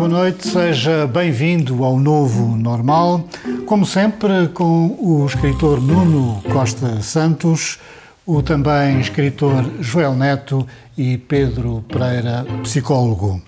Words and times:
boa 0.00 0.08
noite, 0.08 0.48
seja 0.48 1.06
bem-vindo 1.06 1.84
ao 1.84 1.98
novo 1.98 2.56
normal. 2.56 3.28
Como 3.66 3.84
sempre, 3.84 4.48
com 4.48 4.96
o 4.98 5.26
escritor 5.26 5.78
Nuno 5.78 6.42
Costa 6.50 7.02
Santos, 7.02 7.78
o 8.24 8.40
também 8.40 8.98
escritor 8.98 9.62
Joel 9.78 10.14
Neto 10.14 10.66
e 10.96 11.18
Pedro 11.18 11.84
Pereira, 11.86 12.46
psicólogo. 12.62 13.42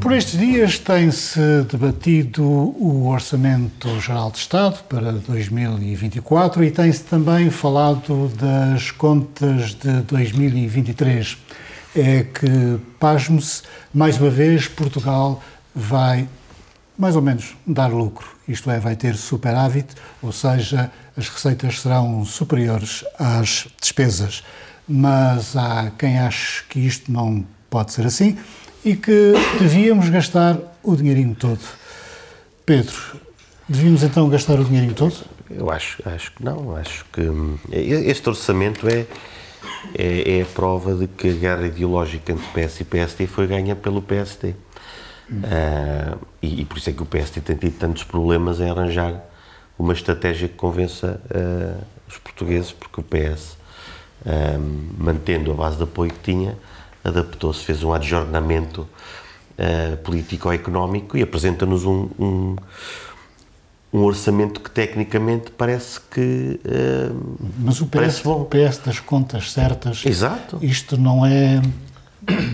Por 0.00 0.12
estes 0.12 0.38
dias 0.38 0.78
tem-se 0.78 1.40
debatido 1.68 2.44
o 2.44 3.08
Orçamento 3.08 4.00
Geral 4.00 4.30
de 4.30 4.38
Estado 4.38 4.84
para 4.88 5.10
2024 5.10 6.62
e 6.62 6.70
tem-se 6.70 7.02
também 7.02 7.50
falado 7.50 8.30
das 8.38 8.92
contas 8.92 9.74
de 9.74 10.02
2023. 10.02 11.36
É 11.96 12.22
que, 12.22 12.78
pasme-se, 13.00 13.62
mais 13.92 14.20
uma 14.20 14.30
vez 14.30 14.68
Portugal 14.68 15.42
vai 15.74 16.28
mais 16.98 17.14
ou 17.14 17.22
menos 17.22 17.56
dar 17.64 17.92
lucro, 17.92 18.26
isto 18.48 18.68
é, 18.70 18.80
vai 18.80 18.96
ter 18.96 19.14
superávit, 19.14 19.94
ou 20.20 20.32
seja, 20.32 20.90
as 21.16 21.28
receitas 21.28 21.80
serão 21.80 22.24
superiores 22.24 23.04
às 23.16 23.68
despesas. 23.80 24.42
Mas 24.88 25.56
há 25.56 25.92
quem 25.96 26.18
ache 26.18 26.64
que 26.68 26.80
isto 26.80 27.12
não 27.12 27.46
pode 27.70 27.92
ser 27.92 28.04
assim 28.04 28.36
e 28.84 28.96
que 28.96 29.34
devíamos 29.60 30.08
gastar 30.08 30.58
o 30.82 30.96
dinheirinho 30.96 31.36
todo. 31.36 31.60
Pedro, 32.66 32.96
devíamos 33.68 34.02
então 34.02 34.28
gastar 34.28 34.58
o 34.58 34.64
dinheirinho 34.64 34.94
todo? 34.94 35.14
Eu 35.50 35.70
acho, 35.70 36.02
acho 36.08 36.32
que 36.32 36.44
não. 36.44 36.74
Acho 36.76 37.04
que 37.12 37.20
hum, 37.20 37.58
este 37.70 38.28
orçamento 38.28 38.88
é, 38.88 39.06
é, 39.94 40.38
é, 40.38 40.42
a 40.42 40.46
prova 40.46 40.94
de 40.94 41.06
que 41.06 41.28
a 41.28 41.32
guerra 41.32 41.66
ideológica 41.66 42.32
entre 42.32 42.46
PS 42.48 42.80
e 42.80 42.84
PSD 42.84 43.26
foi 43.26 43.46
ganha 43.46 43.76
pelo 43.76 44.02
PSD. 44.02 44.54
Hum. 45.30 45.42
Uh, 45.42 46.18
e, 46.40 46.62
e, 46.62 46.64
por 46.64 46.78
isso 46.78 46.90
é 46.90 46.92
que 46.92 47.02
o 47.02 47.06
PSD 47.06 47.40
tem 47.40 47.56
tido 47.56 47.78
tantos 47.78 48.02
problemas 48.02 48.60
em 48.60 48.70
arranjar 48.70 49.22
uma 49.78 49.92
estratégia 49.92 50.48
que 50.48 50.54
convença 50.54 51.20
uh, 51.30 51.84
os 52.08 52.18
portugueses, 52.18 52.72
porque 52.72 53.00
o 53.00 53.04
PS, 53.04 53.56
uh, 54.24 54.96
mantendo 54.98 55.52
a 55.52 55.54
base 55.54 55.76
de 55.76 55.82
apoio 55.82 56.12
que 56.12 56.20
tinha, 56.20 56.56
adaptou-se, 57.04 57.64
fez 57.64 57.82
um 57.82 57.92
adjornamento 57.92 58.88
político-económico 60.04 61.18
e 61.18 61.22
apresenta-nos 61.22 61.84
um, 61.84 62.08
um, 62.16 62.56
um, 63.92 64.02
orçamento 64.04 64.60
que 64.60 64.70
tecnicamente 64.70 65.50
parece 65.50 66.00
que. 66.00 66.60
Mas 67.58 67.80
o 67.80 67.86
PS, 67.86 68.20
bom. 68.22 68.42
o 68.42 68.44
PS 68.44 68.78
das 68.78 69.00
contas 69.00 69.50
certas. 69.50 70.06
Exato. 70.06 70.60
Isto 70.62 70.96
não 70.96 71.26
é 71.26 71.60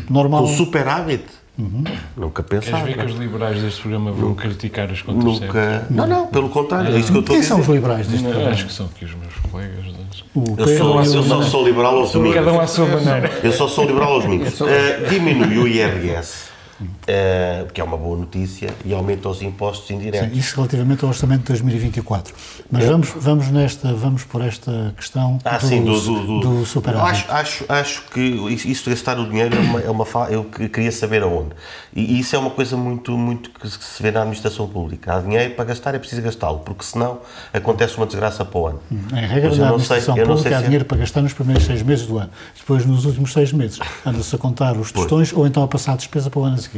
normal. 0.09 0.44
Com 0.44 0.56
superávit 0.56 1.27
Uhum. 1.56 1.84
Nunca 2.16 2.42
pensava. 2.42 2.78
Queres 2.84 2.97
ver 2.97 3.06
que 3.06 3.12
os 3.12 3.19
liberais 3.19 3.62
deste 3.62 3.80
programa 3.80 4.10
vão 4.10 4.30
nunca, 4.30 4.42
criticar 4.48 4.91
as 4.91 5.02
contas 5.02 5.41
Nunca. 5.41 5.86
Não, 5.88 6.06
não, 6.06 6.26
pelo 6.26 6.48
contrário. 6.48 6.94
É, 6.94 6.98
isso 6.98 7.12
que 7.12 7.19
eu 7.19 7.20
estou 7.20 7.34
Quem 7.34 7.37
a 7.37 7.41
dizer. 7.41 7.48
são 7.48 7.60
os 7.60 7.69
liberais 7.69 8.06
deste 8.09 8.25
programa? 8.25 8.50
Acho 8.50 8.66
que 8.66 8.72
são 8.72 8.87
aqui 8.87 9.04
os 9.04 9.15
meus 9.15 9.34
colegas. 9.50 9.94
Eu, 10.34 10.78
sou, 10.78 11.03
eu 11.03 11.22
só 11.22 11.43
sou 11.43 11.64
liberal 11.64 11.97
aos 11.97 12.12
domingos. 12.12 12.34
Cada 12.34 12.53
um 12.53 12.60
à 12.60 12.66
sua 12.66 12.87
maneira. 12.87 13.31
Eu 13.43 13.53
só 13.53 13.69
sou 13.69 13.84
liberal 13.84 14.14
aos 14.14 14.25
domingos. 14.25 14.60
Uh, 14.60 14.66
diminui 15.09 15.59
o 15.59 15.69
IRS 15.69 16.53
uh, 16.81 17.73
que 17.73 17.81
é 17.81 17.85
uma 17.85 17.97
boa 17.97 18.19
notícia, 18.19 18.73
e 18.85 18.93
aumenta 18.93 19.29
os 19.29 19.43
impostos 19.43 19.91
indiretos. 19.91 20.31
Sim, 20.31 20.39
isso 20.39 20.57
relativamente 20.57 21.05
ao 21.05 21.11
orçamento 21.11 21.41
de 21.41 21.49
2024. 21.49 22.35
Mas 22.71 22.85
vamos, 22.85 23.12
vamos, 23.17 23.49
nesta, 23.51 23.93
vamos 23.95 24.25
por 24.25 24.43
esta 24.43 24.95
questão 24.97 25.39
ah, 25.45 25.59
do, 25.59 25.67
sim, 25.67 25.85
do, 25.85 26.01
do, 26.01 26.41
do, 26.41 26.67
superávit. 26.67 27.31
Acho, 27.31 27.33
acho, 27.33 27.65
acho 27.69 28.03
que 28.11 28.21
isso 28.21 28.85
de 28.85 28.91
gastar 28.91 29.19
o 29.19 29.29
dinheiro 29.29 29.57
é 29.57 29.61
uma, 29.61 29.81
é 29.81 29.91
uma 29.91 30.05
eu 30.31 30.45
queria 30.45 30.93
saber 30.93 31.23
aonde. 31.23 31.51
E, 31.95 32.19
isso 32.19 32.35
é 32.35 32.39
uma 32.39 32.51
coisa 32.51 32.77
muito, 32.77 33.17
muito 33.17 33.51
que 33.51 33.69
se 33.69 34.03
vê 34.03 34.11
na 34.11 34.21
administração 34.21 34.69
pública. 34.69 35.15
Há 35.15 35.21
dinheiro 35.21 35.55
para 35.55 35.65
gastar, 35.65 35.95
é 35.95 35.99
preciso 35.99 36.23
gastá-lo, 36.23 36.61
porque 36.61 36.85
senão 36.85 37.21
acontece 37.53 37.97
uma 37.97 38.06
desgraça 38.06 38.45
para 38.45 38.59
o 38.59 38.67
ano. 38.67 38.81
Em 38.91 39.27
regra 39.27 39.51
da 39.51 39.65
administração 39.67 40.15
sei, 40.15 40.25
pública 40.25 40.56
há 40.56 40.59
se... 40.59 40.65
dinheiro 40.65 40.85
para 40.85 40.97
gastar 40.99 41.23
nos 41.23 41.33
primeiros 41.33 41.65
seis 41.65 41.83
meses 41.83 42.06
do 42.06 42.19
ano. 42.19 42.31
Depois, 42.56 42.85
nos 42.85 43.05
últimos 43.05 43.33
seis 43.33 43.53
meses, 43.53 43.79
anda-se 44.05 44.35
a 44.35 44.39
contar 44.39 44.77
os 44.77 44.91
tostões 44.91 45.33
ou 45.33 45.47
então 45.47 45.62
a 45.62 45.69
passar 45.69 45.93
a 45.93 45.97
despesa 45.97 46.31
para 46.31 46.41
o 46.41 46.45
ano 46.45 46.55
a 46.56 46.59
seguir. 46.59 46.74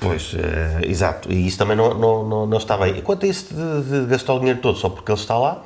Pois, 0.00 0.32
uh, 0.34 0.84
exato. 0.84 1.32
E 1.32 1.46
isso 1.46 1.56
também 1.58 1.76
não, 1.76 1.94
não, 1.94 2.28
não, 2.28 2.46
não 2.46 2.58
está 2.58 2.76
bem. 2.76 2.98
E 2.98 3.02
quanto 3.02 3.24
a 3.24 3.28
isso 3.28 3.54
de, 3.54 4.00
de 4.00 4.06
gastar 4.06 4.34
o 4.34 4.38
dinheiro 4.38 4.60
todo 4.60 4.76
só 4.76 4.88
porque 4.88 5.10
ele 5.12 5.18
está 5.18 5.38
lá, 5.38 5.62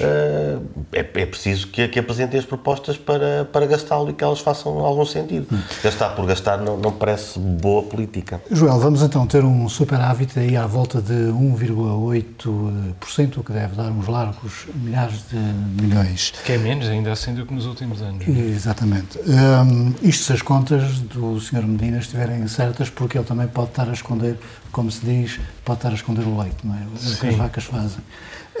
Uh, 0.00 0.62
é, 0.92 1.00
é, 1.00 1.26
preciso 1.26 1.66
que, 1.68 1.88
que, 1.88 1.98
apresentem 1.98 2.38
as 2.38 2.46
propostas 2.46 2.96
para, 2.96 3.44
para 3.46 3.66
gastá-lo 3.66 4.10
e 4.10 4.12
que 4.12 4.22
elas 4.22 4.38
façam 4.40 4.78
algum 4.78 5.04
sentido. 5.04 5.48
Hum. 5.52 5.60
Gastar 5.82 6.10
por 6.10 6.24
gastar 6.24 6.58
não, 6.58 6.76
não 6.76 6.92
parece 6.92 7.36
boa 7.38 7.82
política. 7.82 8.40
Joel, 8.50 8.78
vamos 8.78 9.02
então 9.02 9.26
ter 9.26 9.44
um 9.44 9.68
superávit 9.68 10.38
aí 10.38 10.56
à 10.56 10.66
volta 10.66 11.02
de 11.02 11.12
1,8%, 11.12 13.38
o 13.38 13.44
que 13.44 13.52
deve 13.52 13.74
dar 13.74 13.90
uns 13.90 14.06
largos 14.06 14.66
milhares 14.74 15.24
de 15.28 15.36
milhões. 15.36 16.32
Que 16.44 16.52
é 16.52 16.58
menos 16.58 16.88
ainda 16.88 17.10
assim 17.10 17.34
do 17.34 17.44
que 17.44 17.52
nos 17.52 17.66
últimos 17.66 18.00
anos. 18.00 18.26
Exatamente. 18.28 19.18
Um, 19.18 19.94
isto 20.02 20.24
se 20.24 20.32
as 20.32 20.42
contas 20.42 21.00
do 21.00 21.40
Sr. 21.40 21.66
Medina 21.66 21.98
estiverem 21.98 22.46
certas, 22.46 22.88
porque 22.88 23.18
ele 23.18 23.24
também 23.24 23.48
pode 23.48 23.70
estar 23.70 23.88
a 23.88 23.92
esconder, 23.92 24.38
como 24.70 24.90
se 24.90 25.04
diz, 25.04 25.40
pode 25.64 25.78
estar 25.78 25.90
a 25.90 25.94
esconder 25.94 26.24
o 26.24 26.38
leite, 26.38 26.64
não 26.64 26.74
é? 26.74 26.86
O 26.86 27.16
que 27.16 27.26
as 27.26 27.34
vacas 27.34 27.64
fazem. 27.64 27.98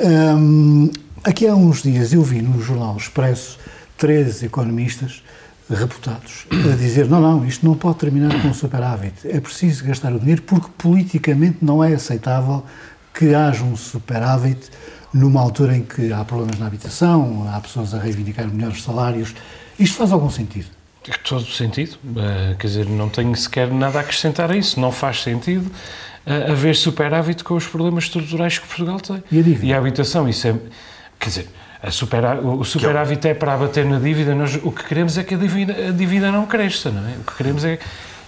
Um, 0.00 0.90
Aqui 1.24 1.46
há 1.46 1.54
uns 1.54 1.82
dias 1.82 2.12
eu 2.12 2.22
vi 2.22 2.40
no 2.42 2.62
jornal 2.62 2.96
Expresso 2.96 3.58
três 3.96 4.42
economistas 4.42 5.22
reputados 5.68 6.46
a 6.50 6.76
dizer 6.76 7.06
não, 7.06 7.20
não, 7.20 7.44
isto 7.44 7.66
não 7.66 7.74
pode 7.74 7.98
terminar 7.98 8.40
com 8.40 8.54
superávit, 8.54 9.28
é 9.28 9.38
preciso 9.40 9.84
gastar 9.84 10.12
o 10.12 10.18
dinheiro 10.18 10.42
porque 10.42 10.68
politicamente 10.78 11.58
não 11.60 11.84
é 11.84 11.94
aceitável 11.94 12.64
que 13.12 13.34
haja 13.34 13.64
um 13.64 13.76
superávit 13.76 14.70
numa 15.12 15.40
altura 15.40 15.76
em 15.76 15.82
que 15.82 16.12
há 16.12 16.24
problemas 16.24 16.58
na 16.58 16.66
habitação, 16.66 17.50
há 17.52 17.60
pessoas 17.60 17.94
a 17.94 17.98
reivindicar 17.98 18.46
melhores 18.46 18.82
salários. 18.82 19.34
Isto 19.78 19.96
faz 19.96 20.12
algum 20.12 20.30
sentido? 20.30 20.66
Todo 21.24 21.46
sentido. 21.46 21.96
Uh, 22.04 22.56
quer 22.58 22.66
dizer, 22.66 22.86
não 22.86 23.08
tenho 23.08 23.34
sequer 23.34 23.72
nada 23.72 23.98
a 23.98 24.02
acrescentar 24.02 24.50
a 24.50 24.56
isso. 24.56 24.78
Não 24.78 24.92
faz 24.92 25.22
sentido 25.22 25.70
uh, 26.26 26.52
haver 26.52 26.76
superávit 26.76 27.42
com 27.42 27.54
os 27.54 27.66
problemas 27.66 28.04
estruturais 28.04 28.58
que 28.58 28.66
Portugal 28.66 29.00
tem. 29.00 29.22
E 29.32 29.38
a 29.38 29.42
dívida? 29.42 29.66
E 29.66 29.72
a 29.72 29.78
habitação, 29.78 30.28
isso 30.28 30.46
é 30.46 30.54
Quer 31.18 31.28
dizer, 31.28 31.48
supera, 31.90 32.40
o 32.40 32.64
superávit 32.64 33.28
é 33.28 33.34
para 33.34 33.54
abater 33.54 33.84
na 33.84 33.98
dívida, 33.98 34.34
nós 34.34 34.56
o 34.62 34.72
que 34.72 34.84
queremos 34.84 35.16
é 35.16 35.24
que 35.24 35.34
a 35.34 35.38
dívida, 35.38 35.88
a 35.88 35.90
dívida 35.90 36.30
não 36.30 36.46
cresça, 36.46 36.90
não 36.90 37.08
é? 37.08 37.12
O 37.12 37.24
que 37.24 37.36
queremos 37.36 37.64
é. 37.64 37.78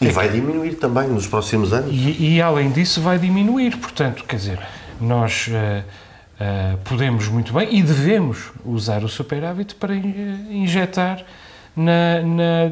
E 0.01 0.09
é 0.09 0.11
vai 0.11 0.28
que, 0.28 0.34
diminuir 0.34 0.75
também 0.75 1.09
nos 1.09 1.27
próximos 1.27 1.73
anos. 1.73 1.91
E, 1.93 2.37
e, 2.37 2.43
além 2.43 2.71
disso, 2.71 3.00
vai 3.00 3.19
diminuir. 3.19 3.77
Portanto, 3.77 4.25
quer 4.25 4.37
dizer, 4.37 4.59
nós 5.00 5.49
uh, 5.49 5.53
uh, 5.53 6.79
podemos 6.84 7.29
muito 7.29 7.53
bem 7.53 7.69
e 7.77 7.83
devemos 7.83 8.50
usar 8.65 9.05
o 9.05 9.09
superávit 9.09 9.75
para 9.75 9.95
injetar 9.95 11.25
na, 11.77 12.23
na, 12.23 12.71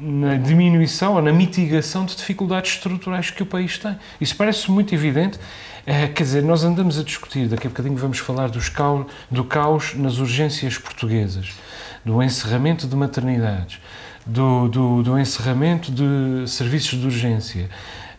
na, 0.00 0.36
diminuição 0.36 1.14
ou 1.14 1.22
na 1.22 1.32
mitigação 1.32 2.04
de 2.04 2.16
dificuldades 2.16 2.72
estruturais 2.72 3.30
que 3.30 3.42
o 3.42 3.46
país 3.46 3.78
tem. 3.78 3.96
Isso 4.20 4.36
parece 4.36 4.70
muito 4.70 4.94
evidente 4.94 5.38
é, 5.90 6.06
quer 6.06 6.22
dizer, 6.22 6.42
nós 6.42 6.64
andamos 6.64 6.98
a 6.98 7.02
discutir, 7.02 7.48
daqui 7.48 7.66
a 7.66 7.70
bocadinho 7.70 7.96
vamos 7.96 8.18
falar 8.18 8.50
dos 8.50 8.68
caos, 8.68 9.06
do 9.30 9.42
caos 9.42 9.94
nas 9.94 10.18
urgências 10.18 10.76
portuguesas, 10.76 11.54
do 12.04 12.22
encerramento 12.22 12.86
de 12.86 12.94
maternidades, 12.94 13.80
do, 14.26 14.68
do, 14.68 15.02
do 15.02 15.18
encerramento 15.18 15.90
de 15.90 16.46
serviços 16.46 17.00
de 17.00 17.06
urgência. 17.06 17.70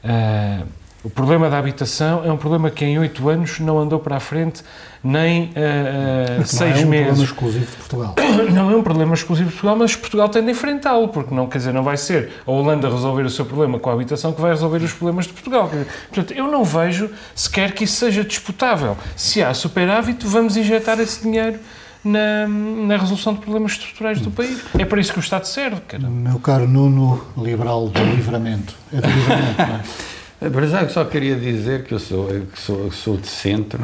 Uh, 0.03 0.65
o 1.01 1.09
problema 1.09 1.49
da 1.49 1.57
habitação 1.57 2.25
é 2.25 2.31
um 2.31 2.35
problema 2.35 2.69
que 2.69 2.83
em 2.83 2.99
oito 2.99 3.29
anos 3.29 3.59
não 3.59 3.79
andou 3.79 3.99
para 3.99 4.17
a 4.17 4.19
frente 4.19 4.61
nem 5.01 5.43
uh, 5.45 6.41
uh, 6.41 6.45
seis 6.45 6.83
meses. 6.83 7.17
Não 7.17 7.23
é 7.23 7.23
um 7.23 7.23
problema 7.23 7.23
exclusivo 7.23 7.65
de 7.65 7.77
Portugal. 7.77 8.15
Não 8.51 8.71
é 8.71 8.75
um 8.75 8.83
problema 8.83 9.13
exclusivo 9.13 9.47
de 9.47 9.55
Portugal, 9.55 9.77
mas 9.77 9.95
Portugal 9.95 10.27
tem 10.27 10.43
de 10.43 10.51
enfrentá-lo, 10.51 11.07
porque 11.07 11.33
não, 11.33 11.47
quer 11.47 11.59
dizer, 11.59 11.73
não 11.73 11.83
vai 11.83 11.95
ser 11.95 12.31
a 12.45 12.51
Holanda 12.51 12.89
resolver 12.89 13.23
o 13.23 13.29
seu 13.29 13.45
problema 13.45 13.79
com 13.79 13.89
a 13.89 13.93
habitação 13.93 14.33
que 14.33 14.41
vai 14.41 14.51
resolver 14.51 14.83
os 14.83 14.91
problemas 14.91 15.25
de 15.25 15.31
Portugal. 15.31 15.71
Portanto, 16.13 16.37
eu 16.37 16.51
não 16.51 16.65
vejo 16.65 17.09
sequer 17.33 17.73
que 17.73 17.85
isso 17.85 17.95
seja 17.95 18.23
disputável. 18.23 18.97
Se 19.15 19.41
há 19.41 19.53
superávit, 19.53 20.25
vamos 20.25 20.57
injetar 20.57 20.99
esse 20.99 21.21
dinheiro 21.21 21.59
na, 22.03 22.47
na, 22.47 22.97
resolução 22.97 23.33
de 23.33 23.39
problemas 23.39 23.73
estruturais 23.73 24.19
do 24.19 24.31
país. 24.31 24.61
É 24.77 24.83
para 24.83 24.99
isso 24.99 25.13
que 25.13 25.19
o 25.19 25.21
Estado 25.21 25.45
serve, 25.45 25.79
cara. 25.87 26.09
Meu 26.09 26.39
caro 26.39 26.67
Nuno, 26.67 27.23
liberal 27.37 27.87
do 27.87 28.03
livramento. 28.03 28.73
É 28.91 28.99
do 28.99 29.07
livramento, 29.07 29.57
não 29.59 29.75
é? 29.75 29.81
Para 30.39 30.67
já, 30.67 30.87
só 30.87 31.03
queria 31.03 31.35
dizer 31.35 31.83
que 31.83 31.93
eu 31.93 31.99
sou, 31.99 32.27
que 32.27 32.59
sou, 32.59 32.91
sou 32.91 33.17
de 33.17 33.27
centro 33.27 33.83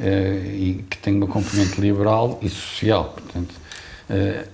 eh, 0.00 0.42
e 0.54 0.84
que 0.88 0.96
tenho 0.98 1.16
uma 1.16 1.26
componente 1.26 1.80
liberal 1.80 2.38
e 2.40 2.48
social. 2.48 3.16
Portanto, 3.16 3.54
eh, 4.08 4.46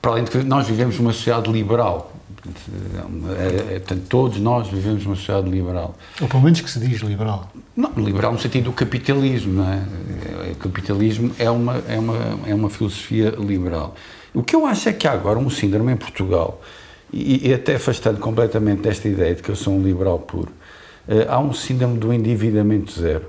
para 0.00 0.12
além 0.12 0.24
de 0.24 0.30
que 0.30 0.38
nós 0.38 0.66
vivemos 0.66 0.98
numa 0.98 1.12
sociedade 1.12 1.52
liberal, 1.52 2.10
portanto, 2.34 2.60
é, 3.38 3.78
portanto, 3.80 4.02
todos 4.08 4.40
nós 4.40 4.68
vivemos 4.68 5.04
numa 5.04 5.16
sociedade 5.16 5.50
liberal. 5.50 5.94
Ou 6.18 6.26
pelo 6.26 6.42
menos 6.42 6.62
que 6.62 6.70
se 6.70 6.80
diz 6.80 7.02
liberal. 7.02 7.50
Não, 7.76 7.92
liberal 7.98 8.32
no 8.32 8.38
sentido 8.38 8.64
do 8.64 8.72
capitalismo, 8.72 9.52
não 9.52 9.70
é? 9.70 9.82
O 10.52 10.54
capitalismo 10.56 11.30
é 11.38 11.50
uma, 11.50 11.82
é 11.86 11.98
uma, 11.98 12.38
é 12.46 12.54
uma 12.54 12.70
filosofia 12.70 13.34
liberal. 13.38 13.94
O 14.32 14.42
que 14.42 14.56
eu 14.56 14.64
acho 14.64 14.88
é 14.88 14.94
que 14.94 15.06
há 15.06 15.12
agora 15.12 15.38
um 15.38 15.50
síndrome 15.50 15.92
em 15.92 15.96
Portugal, 15.96 16.62
e, 17.12 17.48
e 17.48 17.52
até 17.52 17.74
afastando 17.74 18.18
completamente 18.18 18.80
desta 18.80 19.08
ideia 19.08 19.34
de 19.34 19.42
que 19.42 19.50
eu 19.50 19.56
sou 19.56 19.74
um 19.74 19.82
liberal 19.82 20.18
puro, 20.18 20.52
há 21.28 21.38
um 21.38 21.52
síndrome 21.52 21.98
do 21.98 22.12
endividamento 22.12 22.92
zero, 22.92 23.26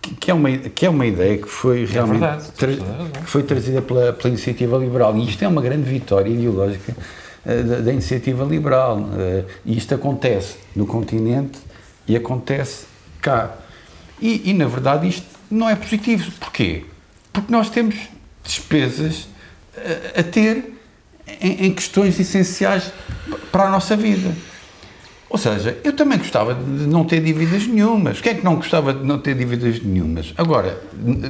que, 0.00 0.14
que, 0.14 0.30
é, 0.30 0.34
uma, 0.34 0.50
que 0.50 0.86
é 0.86 0.90
uma 0.90 1.06
ideia 1.06 1.38
que 1.38 1.48
foi 1.48 1.84
realmente 1.84 2.24
é 2.24 2.28
verdade, 2.28 2.52
tra 2.52 2.70
é 2.70 3.20
que 3.20 3.30
foi 3.30 3.42
trazida 3.42 3.82
pela, 3.82 4.12
pela 4.12 4.28
iniciativa 4.28 4.76
liberal. 4.76 5.16
E 5.16 5.28
isto 5.28 5.42
é 5.42 5.48
uma 5.48 5.62
grande 5.62 5.88
vitória 5.88 6.30
ideológica 6.30 6.92
uh, 6.92 7.62
da, 7.64 7.80
da, 7.80 7.92
iniciativa 7.92 8.44
liberal. 8.44 8.98
Uh, 8.98 9.44
e 9.64 9.76
isto 9.76 9.94
acontece 9.94 10.56
no 10.74 10.86
continente 10.86 11.58
e 12.06 12.16
acontece 12.16 12.86
cá. 13.20 13.54
E, 14.20 14.50
e, 14.50 14.52
na 14.52 14.66
verdade, 14.66 15.08
isto 15.08 15.26
não 15.50 15.68
é 15.68 15.74
positivo. 15.74 16.30
Porquê? 16.40 16.84
Porque 17.32 17.50
nós 17.50 17.70
temos 17.70 17.96
despesas 18.42 19.26
a, 19.76 20.20
a 20.20 20.22
ter 20.22 20.74
em, 21.40 21.66
em 21.66 21.72
questões 21.72 22.18
essenciais 22.20 22.92
para 23.50 23.64
a 23.64 23.70
nossa 23.70 23.96
vida. 23.96 24.32
Ou 25.34 25.38
seja, 25.38 25.76
eu 25.82 25.92
também 25.92 26.16
gostava 26.16 26.54
de 26.54 26.86
não 26.86 27.04
ter 27.04 27.20
dívidas 27.20 27.66
nenhumas. 27.66 28.20
Quem 28.20 28.30
é 28.30 28.34
que 28.36 28.44
não 28.44 28.54
gostava 28.54 28.94
de 28.94 29.04
não 29.04 29.18
ter 29.18 29.34
dívidas 29.34 29.82
nenhumas? 29.82 30.32
Agora, 30.36 30.80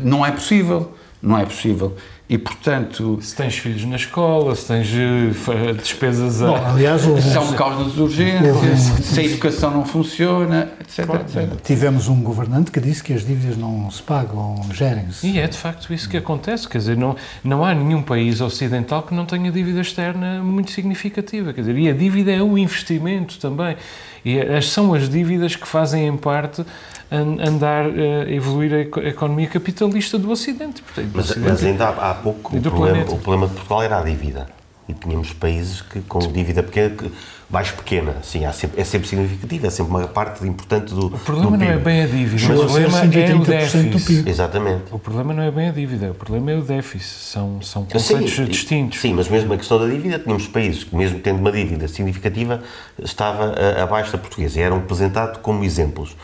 não 0.02 0.26
é 0.26 0.30
possível. 0.30 0.94
Não 1.22 1.38
é 1.38 1.46
possível. 1.46 1.96
E, 2.26 2.38
portanto... 2.38 3.18
Se 3.20 3.36
tens 3.36 3.58
filhos 3.58 3.84
na 3.84 3.96
escola, 3.96 4.54
se 4.54 4.66
tens 4.66 4.88
uh, 4.88 5.74
despesas 5.74 6.42
a... 6.42 6.46
Bom, 6.46 6.56
aliás, 6.56 7.06
houve... 7.06 7.20
São 7.20 7.52
causas 7.52 7.92
de 7.92 8.00
urgências, 8.00 8.80
se 8.80 9.20
a 9.20 9.24
educação 9.24 9.70
não 9.70 9.84
funciona, 9.84 10.72
etc, 10.80 11.00
etc. 11.20 11.60
Tivemos 11.62 12.08
um 12.08 12.22
governante 12.22 12.70
que 12.70 12.80
disse 12.80 13.02
que 13.02 13.12
as 13.12 13.26
dívidas 13.26 13.58
não 13.58 13.90
se 13.90 14.02
pagam, 14.02 14.58
gerem-se. 14.72 15.26
E 15.26 15.38
é 15.38 15.46
de 15.46 15.58
facto 15.58 15.92
isso 15.92 16.08
que 16.08 16.16
acontece, 16.16 16.66
quer 16.66 16.78
dizer, 16.78 16.96
não, 16.96 17.14
não 17.42 17.62
há 17.62 17.74
nenhum 17.74 18.02
país 18.02 18.40
ocidental 18.40 19.02
que 19.02 19.14
não 19.14 19.26
tenha 19.26 19.52
dívida 19.52 19.82
externa 19.82 20.42
muito 20.42 20.70
significativa, 20.70 21.52
quer 21.52 21.60
dizer, 21.60 21.76
e 21.76 21.90
a 21.90 21.92
dívida 21.92 22.32
é 22.32 22.42
um 22.42 22.56
investimento 22.56 23.38
também. 23.38 23.76
E 24.24 24.62
são 24.62 24.94
as 24.94 25.08
dívidas 25.08 25.54
que 25.54 25.66
fazem, 25.66 26.06
em 26.06 26.16
parte, 26.16 26.64
andar 27.10 27.84
a 27.84 28.30
evoluir 28.30 28.72
a 28.72 29.08
economia 29.08 29.46
capitalista 29.46 30.18
do 30.18 30.30
Ocidente. 30.30 30.82
Portanto, 30.82 31.06
do 31.06 31.16
mas, 31.16 31.30
Ocidente 31.30 31.50
mas, 31.50 31.64
ainda 31.64 31.88
há, 31.88 32.10
há 32.10 32.14
pouco 32.14 32.56
o 32.56 32.60
problema, 32.60 33.02
o 33.02 33.18
problema, 33.18 33.46
de 33.46 33.54
Portugal 33.54 33.82
era 33.82 33.98
a 33.98 34.02
dívida. 34.02 34.46
E 34.88 34.92
tínhamos 34.92 35.32
países 35.32 35.80
que, 35.80 36.00
com 36.00 36.18
dívida 36.18 36.62
pequena, 36.62 36.90
que, 36.90 37.10
mais 37.48 37.70
pequena, 37.70 38.16
sim, 38.22 38.40
sempre, 38.52 38.80
é 38.80 38.84
sempre 38.84 39.08
significativa, 39.08 39.66
é 39.66 39.70
sempre 39.70 39.90
uma 39.90 40.06
parte 40.08 40.46
importante 40.46 40.94
do 40.94 41.06
O 41.06 41.18
problema 41.18 41.56
do 41.56 41.64
não 41.64 41.70
é 41.70 41.76
bem 41.76 42.02
a 42.02 42.06
dívida, 42.06 42.48
mas 42.48 42.58
o 42.58 42.64
problema 42.64 43.00
é 43.00 43.34
o 43.34 43.44
déficit. 43.44 44.28
Exatamente. 44.28 44.82
O 44.90 44.98
problema 44.98 45.34
não 45.34 45.42
é 45.42 45.50
bem 45.50 45.68
a 45.68 45.72
dívida, 45.72 46.10
o 46.10 46.14
problema 46.14 46.50
é 46.50 46.56
o 46.56 46.62
déficit. 46.62 47.04
São, 47.04 47.62
são 47.62 47.84
conceitos 47.84 48.34
sim, 48.34 48.44
distintos. 48.44 49.00
Sim, 49.00 49.14
mas 49.14 49.28
mesmo 49.28 49.52
a 49.52 49.56
questão 49.56 49.78
da 49.78 49.86
dívida, 49.86 50.18
tínhamos 50.18 50.46
países 50.46 50.84
que, 50.84 50.96
mesmo 50.96 51.20
tendo 51.20 51.38
uma 51.38 51.52
dívida 51.52 51.86
significativa, 51.88 52.62
estava 53.02 53.54
abaixo 53.82 54.12
da 54.12 54.18
portuguesa 54.18 54.58
e 54.58 54.62
eram 54.62 54.78
apresentados 54.78 55.38
como 55.40 55.64
exemplos. 55.64 56.16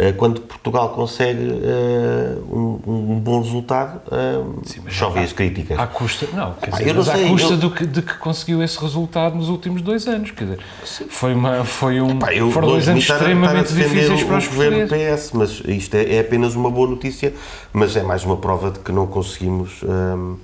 Eh, 0.00 0.12
quando 0.12 0.40
Portugal 0.42 0.90
consegue 0.90 1.42
uh, 1.42 2.56
um, 2.56 2.80
um, 2.86 3.18
bom 3.18 3.42
resultado, 3.42 4.00
uh, 4.06 4.60
Sim, 4.64 4.82
chove 4.86 5.18
as 5.18 5.32
críticas. 5.32 5.76
À 5.76 5.88
custa, 5.88 6.28
não, 6.32 6.52
quer 6.54 6.70
dizer, 6.70 6.90
ah, 6.90 6.94
mas 6.94 7.06
sei, 7.06 7.24
à 7.24 7.28
custa 7.28 7.54
eu... 7.54 7.56
do 7.56 7.70
que, 7.72 7.84
de 7.84 8.02
que 8.02 8.14
conseguiu 8.14 8.62
esse 8.62 8.78
resultado 8.80 9.34
nos 9.34 9.48
últimos 9.48 9.82
dois 9.82 10.06
anos. 10.06 10.30
Quer 10.30 10.44
dizer, 10.44 10.60
foi, 11.08 11.34
uma, 11.34 11.64
foi 11.64 12.00
um, 12.00 12.10
Epá, 12.10 12.32
eu 12.32 12.48
foram 12.52 12.68
dois 12.68 12.88
anos 12.88 13.02
extremamente 13.02 13.74
difíceis 13.74 14.22
para 14.22 14.38
os 14.38 14.46
o 14.46 14.50
governo 14.50 14.86
PS, 14.86 15.32
mas 15.32 15.62
isto 15.66 15.96
é, 15.96 16.14
é, 16.14 16.20
apenas 16.20 16.54
uma 16.54 16.70
boa 16.70 16.88
notícia, 16.88 17.34
mas 17.72 17.96
é 17.96 18.02
mais 18.04 18.22
uma 18.22 18.36
prova 18.36 18.70
de 18.70 18.78
que 18.78 18.92
não 18.92 19.08
conseguimos. 19.08 19.82
Um, 19.82 20.36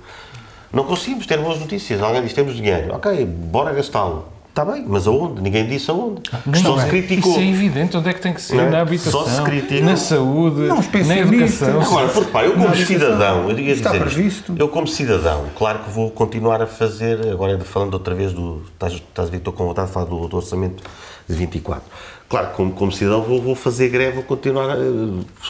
não 0.73 0.83
conseguimos 0.83 1.25
ter 1.25 1.39
boas 1.39 1.61
notícias. 1.61 2.01
Alguém 2.01 2.23
diz: 2.23 2.33
temos 2.33 2.57
dinheiro, 2.57 2.93
ok, 2.93 3.23
bora 3.25 3.71
gastá-lo 3.71 4.34
Está 4.55 4.63
bem, 4.63 4.85
mas 4.87 5.05
aonde? 5.05 5.41
Ninguém 5.41 5.67
disse 5.67 5.91
aonde. 5.91 6.21
Não, 6.45 6.55
Só 6.55 6.79
se 6.79 6.87
criticou. 6.87 7.31
Isso 7.31 7.41
é 7.41 7.49
evidente. 7.49 7.97
Onde 7.97 8.07
é 8.07 8.13
que 8.13 8.21
tem 8.21 8.33
que 8.33 8.41
ser? 8.41 8.57
É? 8.57 8.69
Na 8.69 8.83
habitação, 8.83 9.25
Só 9.25 9.27
se 9.27 9.41
critica. 9.41 9.83
na 9.83 9.97
saúde, 9.97 10.61
não, 10.61 10.77
na 10.77 11.17
educação. 11.17 11.83
Claro, 11.83 12.09
porque 12.13 12.31
pá, 12.31 12.45
eu 12.45 12.53
como 12.53 12.73
cidadão, 12.73 13.49
eu 13.49 13.59
está 13.59 13.91
dizer, 13.91 14.05
previsto. 14.05 14.55
eu 14.57 14.69
como 14.69 14.87
cidadão, 14.87 15.47
claro 15.57 15.79
que 15.79 15.89
vou 15.89 16.09
continuar 16.09 16.61
a 16.61 16.67
fazer, 16.67 17.19
agora 17.29 17.59
falando 17.65 17.95
outra 17.95 18.15
vez 18.15 18.31
do, 18.31 18.61
estás, 18.71 18.93
estás 18.93 19.27
a 19.27 19.31
ver, 19.31 19.39
estou 19.39 19.51
com 19.51 19.65
vontade 19.65 19.89
de 19.89 19.93
falar 19.93 20.05
do, 20.05 20.25
do 20.25 20.37
orçamento 20.37 20.81
de 21.27 21.35
24. 21.35 21.83
Claro, 22.27 22.51
como, 22.55 22.71
como 22.71 22.91
cidadão 22.91 23.21
vou, 23.21 23.41
vou, 23.41 23.55
fazer 23.55 23.89
greve, 23.89 24.13
vou 24.13 24.23
continuar, 24.23 24.71
a, 24.71 24.77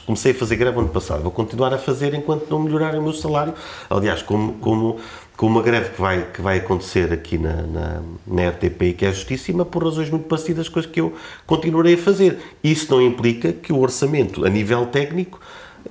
comecei 0.06 0.31
a 0.31 0.36
fazer 0.36 0.56
greve 0.57 0.78
ano 0.78 0.90
passado, 0.90 1.22
vou 1.22 1.31
continuar 1.31 1.74
a 1.74 1.78
fazer 1.78 2.13
enquanto 2.13 2.50
não 2.50 2.60
melhorar 2.60 2.96
o 2.96 3.02
meu 3.02 3.13
salário. 3.13 3.54
Aliás, 3.90 4.22
como, 4.22 4.54
como 4.54 4.98
com 5.37 5.47
uma 5.47 5.61
greve 5.61 5.89
que 5.89 6.01
vai, 6.01 6.25
que 6.31 6.41
vai 6.41 6.57
acontecer 6.57 7.11
aqui 7.11 7.37
na, 7.37 7.61
na, 7.63 8.01
na 8.25 8.49
RTP, 8.49 8.95
que 8.97 9.05
é 9.05 9.11
justíssima, 9.11 9.65
por 9.65 9.83
razões 9.83 10.09
muito 10.09 10.27
parecidas 10.27 10.69
com 10.69 10.79
as 10.79 10.85
que 10.85 11.01
eu 11.01 11.13
continuarei 11.45 11.95
a 11.95 11.97
fazer. 11.97 12.39
Isso 12.63 12.89
não 12.91 13.01
implica 13.01 13.51
que 13.51 13.73
o 13.73 13.79
orçamento, 13.79 14.45
a 14.45 14.49
nível 14.49 14.85
técnico, 14.85 15.39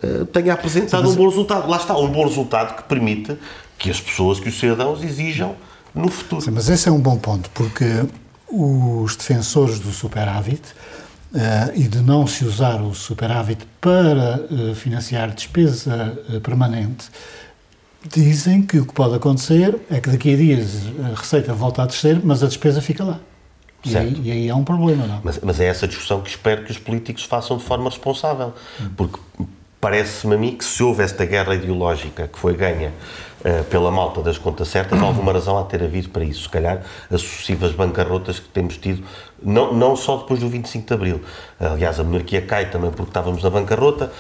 uh, 0.03 0.25
tenha 0.27 0.55
apresentado 0.55 1.07
Sim, 1.07 1.13
um 1.13 1.17
bom 1.17 1.29
resultado. 1.29 1.69
Lá 1.69 1.77
está, 1.77 1.97
um 1.97 2.09
bom 2.09 2.25
resultado 2.25 2.77
que 2.77 2.85
permite 2.85 3.37
que 3.79 3.91
as 3.91 4.01
pessoas, 4.01 4.41
que 4.41 4.49
os 4.49 4.59
cidadãos 4.59 5.03
exijam 5.05 5.55
no 5.95 6.09
futuro. 6.09 6.41
Sim, 6.41 6.53
mas 6.53 6.71
esse 6.71 6.89
é 6.89 6.93
um 6.93 7.01
bom 7.01 7.19
ponto, 7.19 7.51
porque 7.51 7.85
os 8.49 9.15
defensores 9.15 9.79
do 9.79 9.93
superávit 9.93 10.63
uh, 11.35 11.71
e 11.75 11.83
de 11.83 12.01
não 12.01 12.27
se 12.27 12.47
usar 12.47 12.81
o 12.81 12.95
superávit 12.95 13.67
para 13.79 14.41
uh, 14.51 14.75
financiar 14.75 15.35
despesa 15.35 16.19
permanente 16.43 17.11
dizem 18.09 18.63
que 18.63 18.79
o 18.79 18.87
que 18.87 18.93
pode 18.93 19.15
acontecer 19.15 19.79
é 19.91 20.01
que 20.01 20.11
daqui 20.11 20.35
a 20.35 20.37
dias 20.37 20.83
a 21.05 21.19
receita 21.19 21.53
volta 21.53 21.83
a 21.83 21.87
descer, 21.87 22.21
mas 22.25 22.43
a 22.43 22.47
despesa 22.47 22.81
fica 22.81 23.05
lá. 23.05 23.21
E 23.85 23.97
aí, 23.97 24.21
e 24.25 24.31
aí, 24.31 24.49
é 24.49 24.55
um 24.55 24.65
problema, 24.65 25.07
não? 25.07 25.21
Mas, 25.23 25.39
mas, 25.43 25.61
é 25.61 25.67
essa 25.67 25.87
discussão 25.87 26.23
que 26.23 26.31
espero 26.31 26.65
que 26.65 26.71
os 26.71 26.79
políticos 26.79 27.25
façam 27.25 27.59
de 27.59 27.65
forma 27.65 27.91
responsável. 27.91 28.55
Porque 28.97 29.19
parece-me 29.79 30.35
a 30.35 30.39
mim 30.39 30.57
que 30.57 30.65
se 30.65 30.83
houve 30.83 31.03
esta 31.03 31.27
guerra 31.27 31.55
ideológica 31.55 32.27
que 32.27 32.39
foi 32.39 32.55
ganha 32.55 32.91
pela 33.71 33.91
malta 33.91 34.23
das 34.23 34.39
contas 34.39 34.69
certas, 34.69 34.99
há 34.99 35.03
alguma 35.05 35.33
razão 35.33 35.59
a 35.59 35.65
ter 35.65 35.83
havido 35.83 36.09
para 36.09 36.25
isso. 36.25 36.45
Se 36.45 36.49
calhar 36.49 36.83
as 37.11 37.21
sucessivas 37.21 37.73
bancarrotas 37.73 38.39
que 38.39 38.49
temos 38.49 38.79
tido, 38.79 39.05
não, 39.43 39.75
não 39.75 39.95
só 39.95 40.17
depois 40.17 40.41
do 40.41 40.49
25 40.49 40.87
de 40.87 40.95
Abril. 40.95 41.21
Aliás, 41.61 42.01
a 42.01 42.05
monarquia 42.05 42.41
cai 42.43 42.71
também 42.71 42.91
porque 42.91 43.11
estávamos 43.11 43.43
na 43.43 43.51
bancarrota. 43.51 44.11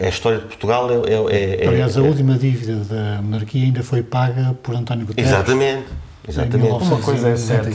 A 0.00 0.08
história 0.08 0.38
de 0.38 0.46
Portugal 0.46 0.88
é. 0.90 1.34
é, 1.34 1.64
é 1.64 1.68
Aliás, 1.68 1.96
a 1.96 2.00
é, 2.00 2.02
última 2.02 2.36
dívida 2.36 2.76
da 2.84 3.22
monarquia 3.22 3.64
ainda 3.64 3.82
foi 3.82 4.02
paga 4.02 4.54
por 4.62 4.74
António 4.74 5.06
Guterres. 5.06 5.30
Exatamente. 5.30 5.86
Exatamente. 6.26 6.84
Uma 6.84 6.98
coisa 6.98 7.30
é 7.30 7.36
certa, 7.36 7.70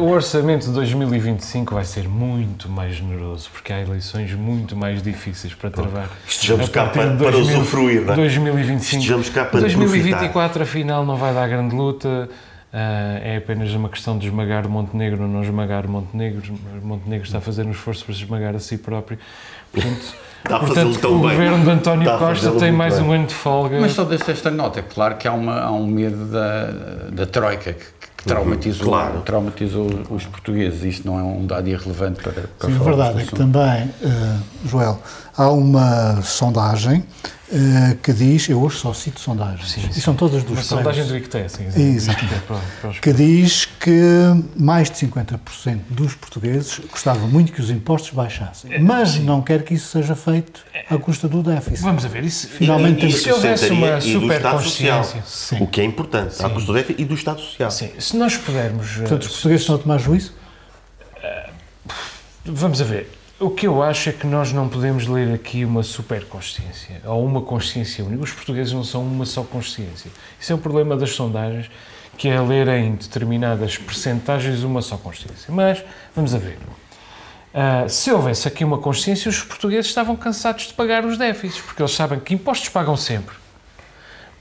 o 0.00 0.08
orçamento 0.10 0.66
de 0.66 0.72
2025 0.72 1.74
vai 1.74 1.84
ser 1.84 2.08
muito 2.08 2.68
mais 2.68 2.94
generoso, 2.94 3.50
porque 3.52 3.72
há 3.72 3.80
eleições 3.80 4.32
muito 4.32 4.76
mais 4.76 5.02
difíceis 5.02 5.54
para 5.54 5.70
travar. 5.70 6.08
Estejamos 6.26 6.68
cá 6.68 6.86
para, 6.86 7.16
para 7.16 7.36
usufruir, 7.36 8.02
não 8.02 8.12
é? 8.12 8.16
2025. 8.16 9.02
Estejamos 9.02 9.28
cá 9.28 9.44
para 9.44 9.60
2024, 9.60 10.62
afinal, 10.62 11.04
não 11.04 11.16
vai 11.16 11.34
dar 11.34 11.48
grande 11.48 11.74
luta. 11.74 12.28
Uh, 12.72 13.18
é 13.24 13.36
apenas 13.38 13.72
uma 13.72 13.88
questão 13.88 14.16
de 14.16 14.28
esmagar 14.28 14.68
Montenegro 14.68 15.22
ou 15.22 15.28
não 15.28 15.42
esmagar 15.42 15.88
Montenegro. 15.88 16.40
Montenegro 16.80 17.26
está 17.26 17.38
a 17.38 17.40
fazer 17.40 17.66
um 17.66 17.72
esforço 17.72 18.04
para 18.04 18.14
se 18.14 18.22
esmagar 18.22 18.54
a 18.54 18.60
si 18.60 18.78
próprio. 18.78 19.18
Portanto, 19.72 20.14
portanto 20.46 21.08
o 21.08 21.18
bem. 21.18 21.30
governo 21.30 21.64
de 21.64 21.70
António 21.70 22.18
Costa 22.18 22.52
tem 22.52 22.70
mais 22.70 22.94
bem. 22.96 23.08
um 23.08 23.12
ano 23.12 23.26
de 23.26 23.34
folga. 23.34 23.80
Mas 23.80 23.92
só 23.92 24.04
deixo 24.04 24.30
esta 24.30 24.52
nota. 24.52 24.82
Claro 24.82 25.16
que 25.16 25.26
há, 25.26 25.32
uma, 25.32 25.60
há 25.62 25.72
um 25.72 25.84
medo 25.84 26.26
da, 26.26 26.66
da 27.10 27.26
Troika 27.26 27.72
que, 27.72 27.84
que 28.16 28.24
traumatizou, 28.24 28.86
uhum, 28.86 28.92
claro. 28.92 29.20
traumatizou 29.22 29.90
os 30.08 30.24
portugueses. 30.26 30.84
Isto 30.84 31.08
não 31.08 31.18
é 31.18 31.22
um 31.24 31.44
dado 31.44 31.68
irrelevante 31.68 32.22
para, 32.22 32.44
para 32.56 32.68
Sim, 32.68 32.76
a 32.76 32.84
verdade 32.84 33.22
é 33.22 33.24
que 33.24 33.34
também, 33.34 33.84
uh, 33.84 34.40
Joel, 34.64 35.02
há 35.36 35.50
uma 35.50 36.22
sondagem 36.22 37.04
uh, 37.50 37.96
que 37.96 38.12
diz, 38.12 38.48
eu 38.48 38.60
hoje 38.60 38.78
só 38.78 38.92
cito 38.92 39.20
sondagens, 39.20 39.70
sim, 39.70 39.80
sim. 39.82 39.90
e 39.90 40.00
são 40.00 40.14
todas 40.14 40.42
dos 40.42 40.52
Uma 40.52 40.62
sondagem 40.62 41.06
do 41.06 41.16
ICTE, 41.16 41.48
sim. 41.48 41.64
Exato. 41.94 42.24
que 43.00 43.12
diz 43.12 43.66
que 43.66 44.00
mais 44.56 44.90
de 44.90 44.96
50% 45.06 45.80
dos 45.90 46.14
portugueses 46.14 46.80
gostavam 46.90 47.28
muito 47.28 47.52
que 47.52 47.60
os 47.60 47.70
impostos 47.70 48.10
baixassem, 48.12 48.74
é, 48.74 48.78
mas 48.78 49.10
sim. 49.10 49.24
não 49.24 49.42
quer 49.42 49.62
que 49.62 49.74
isso 49.74 49.88
seja 49.88 50.14
feito 50.14 50.64
à 50.88 50.96
custa 50.98 51.28
do 51.28 51.42
déficit. 51.42 51.82
Vamos 51.82 52.04
a 52.04 52.08
ver, 52.08 52.24
isso, 52.24 52.48
Finalmente 52.48 53.06
e, 53.06 53.08
e, 53.08 53.12
se 53.12 53.30
houvesse 53.30 53.70
uma 53.70 54.00
super 54.00 54.42
consciência, 54.42 55.22
o 55.60 55.66
que 55.66 55.80
é 55.80 55.84
importante, 55.84 56.44
à 56.44 56.48
custa 56.48 56.66
do 56.66 56.74
déficit 56.74 57.02
e 57.02 57.04
do 57.04 57.14
Estado 57.14 57.40
Social. 57.40 57.70
Sim, 57.70 57.90
se 57.98 58.16
nós 58.16 58.36
pudermos... 58.36 58.96
Portanto, 58.96 59.22
os 59.22 59.28
portugueses 59.28 59.62
estão 59.62 59.76
a 59.76 59.78
tomar 59.78 59.98
juízo? 59.98 60.40
Vamos 62.44 62.80
a 62.80 62.84
ver, 62.84 63.08
o 63.40 63.48
que 63.50 63.66
eu 63.66 63.82
acho 63.82 64.10
é 64.10 64.12
que 64.12 64.26
nós 64.26 64.52
não 64.52 64.68
podemos 64.68 65.06
ler 65.06 65.32
aqui 65.32 65.64
uma 65.64 65.82
super 65.82 66.26
consciência 66.26 67.00
ou 67.06 67.24
uma 67.24 67.40
consciência 67.40 68.04
única. 68.04 68.22
Os 68.22 68.32
portugueses 68.32 68.72
não 68.74 68.84
são 68.84 69.02
uma 69.02 69.24
só 69.24 69.42
consciência. 69.42 70.10
Isso 70.38 70.52
é 70.52 70.54
um 70.54 70.58
problema 70.58 70.94
das 70.94 71.12
sondagens, 71.12 71.70
que 72.18 72.28
é 72.28 72.38
ler 72.38 72.68
em 72.68 72.94
determinadas 72.94 73.78
percentagens 73.78 74.62
uma 74.62 74.82
só 74.82 74.98
consciência. 74.98 75.46
Mas, 75.48 75.82
vamos 76.14 76.34
a 76.34 76.38
ver. 76.38 76.58
Uh, 77.52 77.88
se 77.88 78.12
houvesse 78.12 78.46
aqui 78.46 78.62
uma 78.62 78.76
consciência, 78.76 79.30
os 79.30 79.42
portugueses 79.42 79.86
estavam 79.86 80.14
cansados 80.14 80.66
de 80.66 80.74
pagar 80.74 81.06
os 81.06 81.16
déficits, 81.16 81.62
porque 81.62 81.80
eles 81.80 81.92
sabem 81.92 82.20
que 82.20 82.34
impostos 82.34 82.68
pagam 82.68 82.96
sempre. 82.96 83.34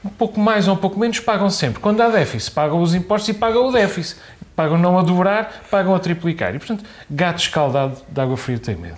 Um 0.04 0.10
pouco 0.10 0.40
mais 0.42 0.68
ou 0.68 0.74
um 0.74 0.78
pouco 0.78 1.00
menos 1.00 1.22
pagam 1.22 1.50
sempre. 1.50 1.80
Quando 1.80 2.02
há 2.02 2.10
déficit, 2.10 2.52
pagam 2.52 2.82
os 2.82 2.94
impostos 2.94 3.30
e 3.30 3.34
pagam 3.34 3.68
o 3.68 3.72
déficit. 3.72 4.20
Pagam 4.60 4.78
não 4.78 5.00
a 5.00 5.02
dobrar, 5.04 5.64
pagam 5.72 5.96
a 5.96 6.00
triplicar. 6.00 6.54
E, 6.54 6.60
portanto, 6.60 6.84
gato 7.10 7.40
escaldado 7.40 7.98
de 8.10 8.20
água 8.20 8.36
fria 8.36 8.60
tem 8.60 8.76
medo. 8.76 8.98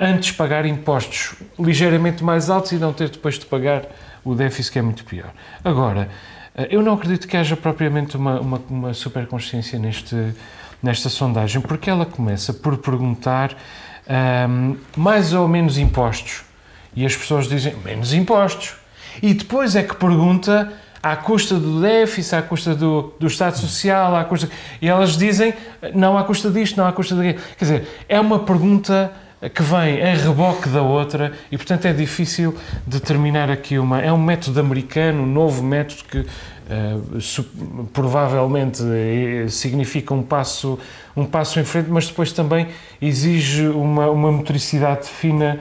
antes 0.00 0.32
pagar 0.32 0.66
impostos 0.66 1.36
ligeiramente 1.56 2.24
mais 2.24 2.50
altos 2.50 2.72
e 2.72 2.74
não 2.74 2.92
ter 2.92 3.08
depois 3.08 3.38
de 3.38 3.46
pagar 3.46 3.84
o 4.24 4.34
déficit, 4.34 4.72
que 4.72 4.78
é 4.80 4.82
muito 4.82 5.04
pior. 5.04 5.30
Agora, 5.64 6.08
eu 6.68 6.82
não 6.82 6.94
acredito 6.94 7.28
que 7.28 7.36
haja 7.36 7.56
propriamente 7.56 8.16
uma, 8.16 8.40
uma, 8.40 8.60
uma 8.68 8.94
superconsciência 8.94 9.78
neste, 9.78 10.34
nesta 10.82 11.08
sondagem, 11.08 11.60
porque 11.60 11.88
ela 11.88 12.04
começa 12.04 12.52
por 12.52 12.76
perguntar 12.76 13.56
um, 14.48 14.76
mais 14.96 15.32
ou 15.32 15.46
menos 15.46 15.78
impostos. 15.78 16.42
E 16.96 17.06
as 17.06 17.14
pessoas 17.14 17.48
dizem 17.48 17.76
menos 17.84 18.12
impostos. 18.12 18.74
E 19.22 19.34
depois 19.34 19.76
é 19.76 19.84
que 19.84 19.94
pergunta 19.94 20.72
à 21.04 21.16
custa 21.16 21.56
do 21.56 21.82
déficit, 21.82 22.34
à 22.34 22.40
custa 22.42 22.74
do, 22.74 23.12
do 23.20 23.26
Estado 23.26 23.58
Social, 23.58 24.16
à 24.16 24.24
custa. 24.24 24.48
E 24.80 24.88
elas 24.88 25.18
dizem 25.18 25.52
não 25.94 26.16
à 26.16 26.24
custa 26.24 26.50
disto, 26.50 26.78
não 26.78 26.86
à 26.86 26.92
custa 26.92 27.14
daquilo. 27.14 27.44
Quer 27.58 27.64
dizer, 27.64 27.88
é 28.08 28.18
uma 28.18 28.38
pergunta 28.38 29.12
que 29.54 29.62
vem 29.62 30.00
em 30.00 30.16
reboque 30.16 30.70
da 30.70 30.80
outra 30.80 31.34
e, 31.52 31.58
portanto, 31.58 31.84
é 31.84 31.92
difícil 31.92 32.56
determinar 32.86 33.50
aqui 33.50 33.78
uma. 33.78 34.00
É 34.00 34.10
um 34.10 34.16
método 34.16 34.58
americano, 34.58 35.24
um 35.24 35.26
novo 35.26 35.62
método 35.62 36.04
que 36.04 36.20
uh, 36.20 37.86
provavelmente 37.92 38.82
eh, 38.82 39.46
significa 39.50 40.14
um 40.14 40.22
passo, 40.22 40.78
um 41.14 41.26
passo 41.26 41.60
em 41.60 41.64
frente, 41.64 41.90
mas 41.90 42.06
depois 42.06 42.32
também 42.32 42.68
exige 43.02 43.68
uma, 43.68 44.08
uma 44.08 44.32
motricidade 44.32 45.06
fina 45.06 45.60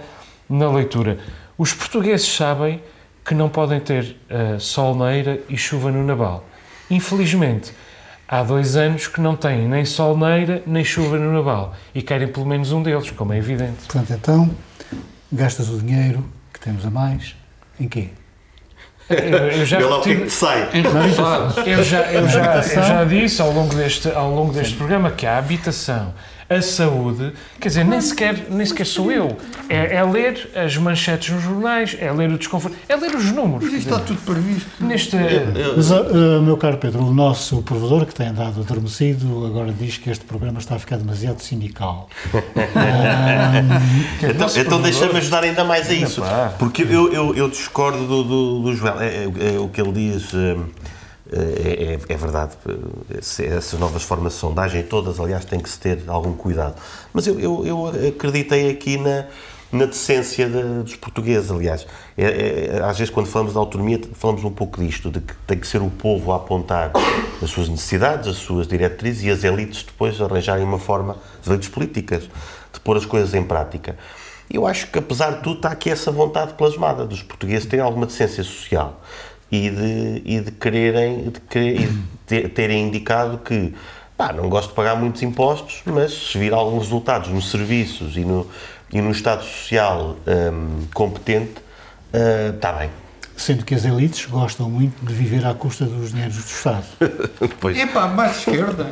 na 0.50 0.72
leitura. 0.72 1.18
Os 1.58 1.74
portugueses 1.74 2.34
sabem 2.34 2.80
que 3.26 3.34
não 3.34 3.50
podem 3.50 3.80
ter 3.80 4.18
uh, 4.30 4.60
sol 4.60 4.96
na 4.96 5.16
eira 5.16 5.40
e 5.50 5.58
chuva 5.58 5.92
no 5.92 6.04
Nabal. 6.04 6.46
Infelizmente, 6.90 7.72
há 8.28 8.44
dois 8.44 8.76
anos 8.76 9.08
que 9.08 9.22
não 9.22 9.36
têm 9.36 9.68
nem 9.68 9.86
sol 9.86 10.18
na 10.18 10.38
eira 10.38 10.62
nem 10.66 10.84
chuva 10.84 11.18
no 11.18 11.32
Nabal 11.32 11.74
e 11.96 12.02
querem 12.02 12.28
pelo 12.28 12.46
menos 12.46 12.72
um 12.72 12.84
deles, 12.84 13.10
como 13.12 13.34
é 13.34 13.38
evidente. 13.38 13.86
Portanto, 13.88 14.14
então, 14.14 14.52
gastas 15.32 15.70
o 15.70 15.78
dinheiro 15.78 16.24
que 16.54 16.60
temos 16.60 16.86
a 16.86 16.90
mais 16.90 17.36
em 17.80 17.88
quê? 17.88 18.10
Eu, 19.10 19.38
eu 19.50 19.66
já 19.66 19.78
Pelo 19.78 20.02
que 20.02 20.30
sai. 20.30 20.70
Eu 21.66 21.84
já, 21.84 22.12
eu, 22.12 22.28
já, 22.28 22.62
eu 22.62 22.84
já 22.84 23.04
disse 23.06 23.42
ao 23.42 23.52
longo 23.52 23.74
deste, 23.76 24.10
ao 24.10 24.32
longo 24.34 24.54
deste 24.54 24.76
programa 24.76 25.12
que 25.12 25.26
a 25.26 25.38
habitação, 25.38 26.14
a 26.54 26.62
saúde, 26.62 27.34
quer 27.60 27.70
dizer, 27.70 27.84
nem 27.84 28.02
sequer, 28.02 28.48
nem 28.50 28.66
sequer 28.66 28.86
sou 28.86 29.12
eu. 29.12 29.38
É, 29.70 29.96
é 29.96 30.04
ler 30.04 30.50
as 30.56 30.78
manchetes 30.78 31.34
nos 31.34 31.44
jornais, 31.44 31.96
é 32.00 32.12
ler 32.12 32.30
o 32.30 32.38
desconforto, 32.38 32.78
é 32.88 32.96
ler 32.96 33.16
os 33.16 33.32
números. 33.32 33.64
Mas 33.66 33.74
isto 33.74 33.94
está 33.94 34.00
tudo 34.04 34.22
previsto. 34.22 34.70
Neste, 34.80 35.16
Mas, 35.76 35.92
uh, 35.92 36.42
meu 36.42 36.58
caro 36.58 36.78
Pedro, 36.78 37.04
o 37.04 37.14
nosso 37.14 37.62
provedor, 37.62 38.06
que 38.06 38.14
tem 38.14 38.28
andado 38.28 38.62
adormecido, 38.62 39.46
agora 39.46 39.72
diz 39.72 39.98
que 39.98 40.10
este 40.10 40.26
programa 40.26 40.60
está 40.60 40.76
a 40.76 40.80
ficar 40.80 40.98
demasiado 40.98 41.42
sindical. 41.42 42.10
então 44.24 44.48
então 44.56 44.82
deixa-me 44.82 45.18
ajudar 45.18 45.44
ainda 45.44 45.64
mais 45.64 45.90
a 45.90 45.94
isso. 45.94 46.22
Porque 46.58 46.84
eu, 46.84 47.12
eu, 47.12 47.36
eu 47.36 47.50
discordo 47.50 48.06
do, 48.06 48.24
do, 48.24 48.60
do 48.64 48.76
Joel. 48.76 49.00
É, 49.02 49.08
é, 49.08 49.56
é, 49.56 49.60
o 49.60 49.68
que 49.70 49.82
ele 49.82 49.92
diz. 49.92 50.32
É, 51.36 52.00
é, 52.14 52.18
verdade, 52.18 52.54
essas 53.18 53.80
novas 53.80 54.04
formas 54.04 54.34
de 54.34 54.40
sondagem, 54.40 54.84
todas, 54.84 55.20
aliás, 55.20 55.46
têm 55.46 55.60
que 55.60 55.70
se 55.70 55.80
ter 55.80 56.04
algum 56.08 56.34
cuidado. 56.34 56.76
Mas 57.12 57.28
eu, 57.28 57.40
eu, 57.40 57.66
eu 57.66 57.88
acreditei 58.10 58.70
aqui 58.70 58.98
na, 58.98 59.26
na 59.72 59.86
decência 59.86 60.48
de, 60.48 60.62
dos 60.84 60.96
portugueses, 60.96 61.50
aliás. 61.50 61.88
É, 62.16 62.76
é, 62.76 62.84
às 62.84 62.98
vezes, 62.98 63.14
quando 63.14 63.26
falamos 63.26 63.54
de 63.54 63.58
autonomia, 63.58 64.00
falamos 64.14 64.44
um 64.44 64.52
pouco 64.52 64.80
disto, 64.80 65.10
de 65.10 65.20
que 65.20 65.34
tem 65.48 65.58
que 65.58 65.68
ser 65.68 65.82
o 65.82 65.90
povo 65.90 66.32
a 66.32 66.36
apontar 66.36 66.92
as 67.42 67.50
suas 67.50 67.68
necessidades, 67.68 68.28
as 68.28 68.38
suas 68.38 68.68
diretrizes 68.68 69.24
e 69.24 69.32
as 69.32 69.44
elites 69.44 69.84
depois 69.84 70.22
arranjarem 70.22 70.64
uma 70.64 70.80
forma, 70.80 71.18
as 71.42 71.48
elites 71.48 71.70
políticas, 71.70 72.30
de 72.72 72.80
pôr 72.80 72.96
as 72.98 73.06
coisas 73.06 73.34
em 73.34 73.44
prática. 73.44 73.98
Eu 74.52 74.68
acho 74.68 74.88
que, 74.88 75.00
apesar 75.00 75.32
de 75.32 75.42
tudo, 75.42 75.56
está 75.56 75.70
aqui 75.70 75.90
essa 75.90 76.12
vontade 76.12 76.54
plasmada 76.54 77.06
dos 77.06 77.24
portugueses 77.24 77.66
terem 77.66 77.84
alguma 77.84 78.06
decência 78.06 78.44
social 78.44 79.02
e 79.54 79.70
de, 79.70 80.22
e 80.26 80.40
de 80.40 80.52
quererem, 80.52 81.30
de 81.30 81.40
querer, 81.42 81.88
de 82.28 82.50
terem 82.50 82.88
indicado 82.88 83.38
que 83.38 83.72
pá, 84.18 84.34
não 84.34 84.50
gosto 84.50 84.70
de 84.70 84.76
pagar 84.76 84.96
muitos 84.96 85.22
impostos, 85.22 85.84
mas 85.86 86.12
se 86.12 86.40
vir 86.40 86.52
alguns 86.54 86.86
resultados 86.86 87.30
nos 87.30 87.52
serviços 87.52 88.18
e 88.18 88.22
no, 88.22 88.50
e 88.92 89.00
no 89.00 89.12
Estado 89.12 89.44
Social 89.44 90.18
um, 90.26 90.88
competente, 90.92 91.62
uh, 92.12 92.56
está 92.56 92.74
bem. 92.74 92.90
Sendo 93.36 93.66
que 93.66 93.74
as 93.74 93.84
elites 93.84 94.26
gostam 94.26 94.70
muito 94.70 95.04
de 95.04 95.14
viver 95.14 95.46
à 95.46 95.54
custa 95.54 95.86
dos 95.86 96.12
dinheiros 96.12 96.36
do 96.38 96.46
Estado. 96.46 96.86
pois. 97.60 97.78
Epá, 97.78 98.08
mais 98.08 98.38
esquerda. 98.38 98.88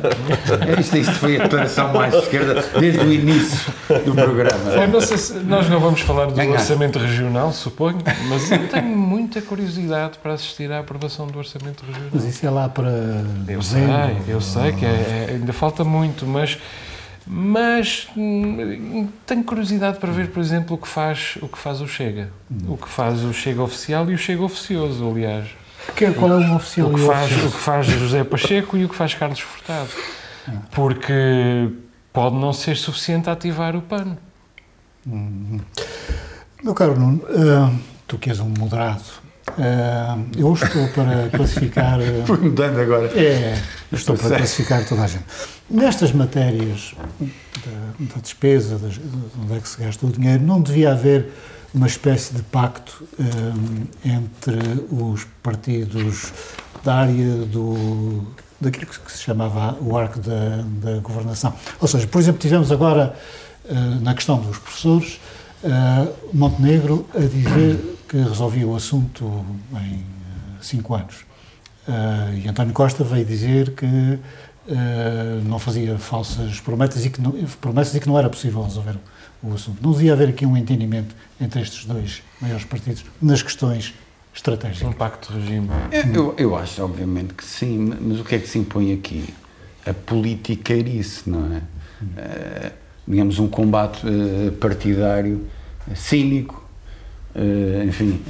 Isto, 0.78 0.96
isto 0.98 1.12
foi 1.14 1.40
a 1.40 1.44
declaração 1.44 1.92
mais 1.92 2.12
esquerda 2.14 2.62
desde 2.78 3.00
o 3.00 3.12
início 3.12 3.72
do 4.04 4.14
programa. 4.14 4.86
Não 4.86 5.00
se, 5.00 5.34
nós 5.40 5.68
não 5.68 5.80
vamos 5.80 6.00
falar 6.00 6.26
do 6.26 6.34
Ganhar. 6.34 6.52
orçamento 6.52 6.98
regional, 6.98 7.52
suponho, 7.52 7.98
mas 8.28 8.50
eu 8.50 8.68
tenho 8.68 8.96
muita 8.96 9.40
curiosidade 9.40 10.18
para 10.18 10.34
assistir 10.34 10.70
à 10.72 10.80
aprovação 10.80 11.26
do 11.26 11.38
orçamento 11.38 11.84
regional. 11.84 12.10
Mas 12.12 12.24
isso 12.24 12.44
é 12.44 12.50
lá 12.50 12.68
para. 12.68 12.90
Eu 13.48 13.62
sei, 13.62 13.82
eu 14.28 14.40
sei 14.40 14.72
que 14.72 14.84
é, 14.84 14.88
é, 14.88 15.34
ainda 15.34 15.52
falta 15.52 15.84
muito, 15.84 16.26
mas 16.26 16.58
mas 17.26 18.08
hum, 18.16 19.08
tenho 19.26 19.44
curiosidade 19.44 19.98
para 19.98 20.12
ver, 20.12 20.30
por 20.30 20.40
exemplo, 20.40 20.76
o 20.76 20.78
que 20.78 20.88
faz 20.88 21.36
o, 21.40 21.48
que 21.48 21.58
faz 21.58 21.80
o 21.80 21.86
Chega. 21.86 22.30
O 22.66 22.76
que 22.76 22.88
faz 22.88 23.22
o 23.22 23.32
Chega 23.32 23.62
oficial 23.62 24.10
e 24.10 24.14
o 24.14 24.18
Chega 24.18 24.42
oficioso, 24.42 25.08
aliás. 25.08 25.48
Que, 25.96 26.10
qual 26.12 26.40
é 26.40 26.48
o 26.48 26.56
oficial 26.56 26.88
o 26.88 26.94
que, 26.94 27.06
faz, 27.06 27.32
o 27.44 27.50
que 27.50 27.58
faz 27.58 27.86
José 27.86 28.24
Pacheco 28.24 28.76
e 28.76 28.84
o 28.84 28.88
que 28.88 28.94
faz 28.94 29.14
Carlos 29.14 29.40
Furtado. 29.40 29.90
Porque 30.70 31.70
pode 32.12 32.36
não 32.36 32.52
ser 32.52 32.76
suficiente 32.76 33.28
a 33.28 33.32
ativar 33.32 33.74
o 33.76 33.82
pano. 33.82 34.18
Hum. 35.06 35.60
Meu 36.62 36.74
caro 36.74 36.98
Nuno, 36.98 37.22
uh, 37.24 37.78
tu 38.06 38.18
que 38.18 38.30
és 38.30 38.38
um 38.38 38.48
moderado, 38.48 39.02
uh, 39.58 40.26
eu 40.36 40.52
estou 40.52 40.88
para 40.88 41.28
classificar. 41.30 41.98
Uh, 42.00 42.24
Fui 42.26 42.38
mudando 42.38 42.78
agora. 42.78 43.06
É, 43.18 43.58
estou 43.92 44.16
para 44.16 44.36
classificar 44.36 44.86
toda 44.86 45.02
a 45.02 45.06
gente. 45.06 45.24
Nestas 45.70 46.12
matérias 46.12 46.94
da, 47.20 48.14
da 48.14 48.20
despesa, 48.20 48.76
de 48.76 49.00
onde 49.42 49.54
é 49.54 49.60
que 49.60 49.68
se 49.68 49.82
gasta 49.82 50.06
o 50.06 50.10
dinheiro, 50.10 50.42
não 50.42 50.60
devia 50.60 50.92
haver 50.92 51.26
uma 51.74 51.86
espécie 51.86 52.34
de 52.34 52.42
pacto 52.42 53.04
um, 53.18 53.86
entre 54.04 54.58
os 54.90 55.24
partidos 55.42 56.32
da 56.84 56.96
área 56.96 57.36
do, 57.46 58.26
daquilo 58.60 58.86
que 58.86 59.12
se 59.12 59.22
chamava 59.22 59.76
o 59.80 59.96
arco 59.96 60.18
da, 60.20 60.62
da 60.82 60.98
governação. 60.98 61.54
Ou 61.80 61.88
seja, 61.88 62.06
por 62.06 62.20
exemplo, 62.20 62.40
tivemos 62.40 62.70
agora, 62.70 63.14
uh, 63.64 63.74
na 64.02 64.14
questão 64.14 64.38
dos 64.38 64.58
professores, 64.58 65.20
uh, 65.64 66.12
Montenegro 66.32 67.06
a 67.14 67.20
dizer 67.20 67.80
que 68.12 68.18
resolvia 68.18 68.68
o 68.68 68.76
assunto 68.76 69.24
em 69.24 69.94
uh, 69.96 70.02
cinco 70.60 70.94
anos. 70.94 71.24
e 72.36 72.46
António 72.46 72.74
Costa 72.74 73.02
veio 73.02 73.24
dizer 73.24 73.74
que 73.74 74.18
Uh, 74.64 75.42
não 75.44 75.58
fazia 75.58 75.98
falsas 75.98 76.60
promessas 76.60 77.04
e, 77.04 77.10
que 77.10 77.20
não, 77.20 77.32
promessas 77.60 77.96
e 77.96 77.98
que 77.98 78.06
não 78.06 78.16
era 78.16 78.30
possível 78.30 78.62
resolver 78.62 78.94
o 79.42 79.52
assunto. 79.54 79.82
Não 79.82 79.90
devia 79.90 80.12
haver 80.12 80.28
aqui 80.28 80.46
um 80.46 80.56
entendimento 80.56 81.16
entre 81.40 81.60
estes 81.60 81.84
dois 81.84 82.22
maiores 82.40 82.64
partidos 82.64 83.04
nas 83.20 83.42
questões 83.42 83.92
estratégicas. 84.32 84.88
Um 84.88 84.92
pacto 84.92 85.32
de 85.32 85.40
regime. 85.40 85.68
Eu, 86.14 86.34
eu 86.38 86.56
acho, 86.56 86.80
obviamente, 86.80 87.34
que 87.34 87.44
sim, 87.44 87.92
mas 88.00 88.20
o 88.20 88.24
que 88.24 88.36
é 88.36 88.38
que 88.38 88.46
se 88.46 88.56
impõe 88.56 88.94
aqui? 88.94 89.34
A 89.84 89.92
politiqueirice, 89.92 91.28
não 91.28 91.56
é? 91.56 91.58
Uh, 91.58 92.72
digamos, 93.08 93.40
um 93.40 93.48
combate 93.48 94.06
uh, 94.06 94.52
partidário 94.52 95.44
cínico, 95.96 96.61
enfim 97.86 98.20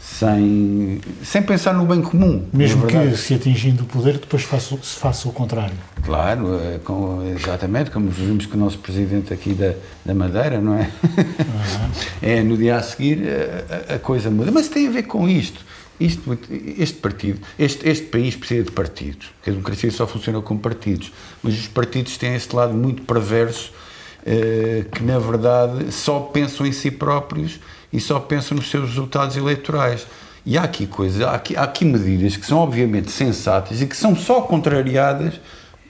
sem, 0.00 1.00
sem 1.22 1.42
pensar 1.42 1.74
no 1.74 1.84
bem 1.84 2.00
comum. 2.00 2.46
Mesmo 2.52 2.86
que 2.86 3.16
se 3.16 3.34
atingindo 3.34 3.84
o 3.84 3.86
poder, 3.86 4.14
depois 4.14 4.42
faça, 4.42 4.76
se 4.82 4.98
faça 4.98 5.28
o 5.28 5.32
contrário. 5.32 5.74
Claro, 6.02 6.58
é, 6.58 6.78
com, 6.78 7.22
exatamente, 7.36 7.90
como 7.90 8.08
vimos 8.08 8.46
com 8.46 8.56
o 8.56 8.60
nosso 8.60 8.78
presidente 8.78 9.32
aqui 9.32 9.52
da, 9.52 9.74
da 10.04 10.14
Madeira, 10.14 10.58
não 10.58 10.74
é? 10.74 10.90
Uhum. 11.04 11.90
é 12.22 12.42
no 12.42 12.56
dia 12.56 12.76
a 12.76 12.82
seguir 12.82 13.22
a, 13.90 13.94
a, 13.94 13.98
coisa 13.98 14.30
muda. 14.30 14.50
Mas 14.50 14.68
tem 14.68 14.88
a 14.88 14.90
ver 14.90 15.02
com 15.02 15.28
isto. 15.28 15.64
Isto, 16.00 16.38
este 16.78 16.96
partido, 16.96 17.40
este, 17.58 17.86
este 17.86 18.06
país 18.06 18.34
precisa 18.34 18.64
de 18.64 18.72
partidos. 18.72 19.26
A 19.46 19.50
democracia 19.50 19.90
só 19.90 20.06
funciona 20.06 20.40
com 20.40 20.56
partidos. 20.56 21.12
Mas 21.42 21.52
os 21.52 21.68
partidos 21.68 22.16
têm 22.16 22.34
este 22.34 22.56
lado 22.56 22.72
muito 22.72 23.02
perverso 23.02 23.70
eh, 24.24 24.86
que, 24.90 25.02
na 25.02 25.18
verdade, 25.18 25.92
só 25.92 26.20
pensam 26.20 26.64
em 26.64 26.72
si 26.72 26.90
próprios 26.90 27.60
e 27.92 28.00
só 28.00 28.18
pensam 28.18 28.56
nos 28.56 28.70
seus 28.70 28.90
resultados 28.90 29.36
eleitorais. 29.36 30.06
E 30.44 30.56
há 30.56 30.62
aqui 30.62 30.86
coisas, 30.86 31.20
há 31.22 31.34
aqui, 31.34 31.56
há 31.56 31.64
aqui 31.64 31.84
medidas 31.84 32.36
que 32.36 32.46
são 32.46 32.58
obviamente 32.58 33.10
sensatas 33.10 33.82
e 33.82 33.86
que 33.86 33.96
são 33.96 34.16
só 34.16 34.40
contrariadas 34.42 35.40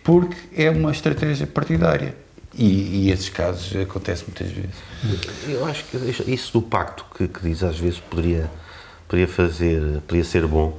porque 0.03 0.37
é 0.57 0.71
uma 0.71 0.91
estratégia 0.91 1.47
partidária. 1.47 2.15
E, 2.53 3.05
e 3.05 3.11
esses 3.13 3.29
casos 3.29 3.75
acontecem 3.77 4.27
muitas 4.27 4.51
vezes. 4.51 4.75
Eu 5.49 5.65
acho 5.67 5.85
que 5.85 5.97
isso 6.31 6.53
do 6.53 6.63
pacto 6.63 7.05
que, 7.17 7.29
que 7.29 7.41
diz 7.43 7.63
às 7.63 7.79
vezes 7.79 8.01
poderia, 8.01 8.51
poderia 9.07 9.29
fazer, 9.29 10.01
poderia 10.01 10.25
ser 10.25 10.47
bom, 10.47 10.77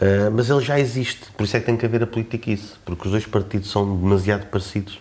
uh, 0.00 0.30
mas 0.32 0.48
ele 0.48 0.64
já 0.64 0.80
existe, 0.80 1.20
por 1.36 1.44
isso 1.44 1.56
é 1.56 1.60
que 1.60 1.66
tem 1.66 1.76
que 1.76 1.84
haver 1.84 2.02
a 2.02 2.06
política 2.06 2.50
isso, 2.50 2.80
porque 2.86 3.04
os 3.04 3.10
dois 3.10 3.26
partidos 3.26 3.70
são 3.70 3.98
demasiado 3.98 4.46
parecidos 4.46 4.98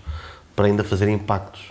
para 0.56 0.66
ainda 0.66 0.84
fazerem 0.84 1.18
pactos. 1.18 1.62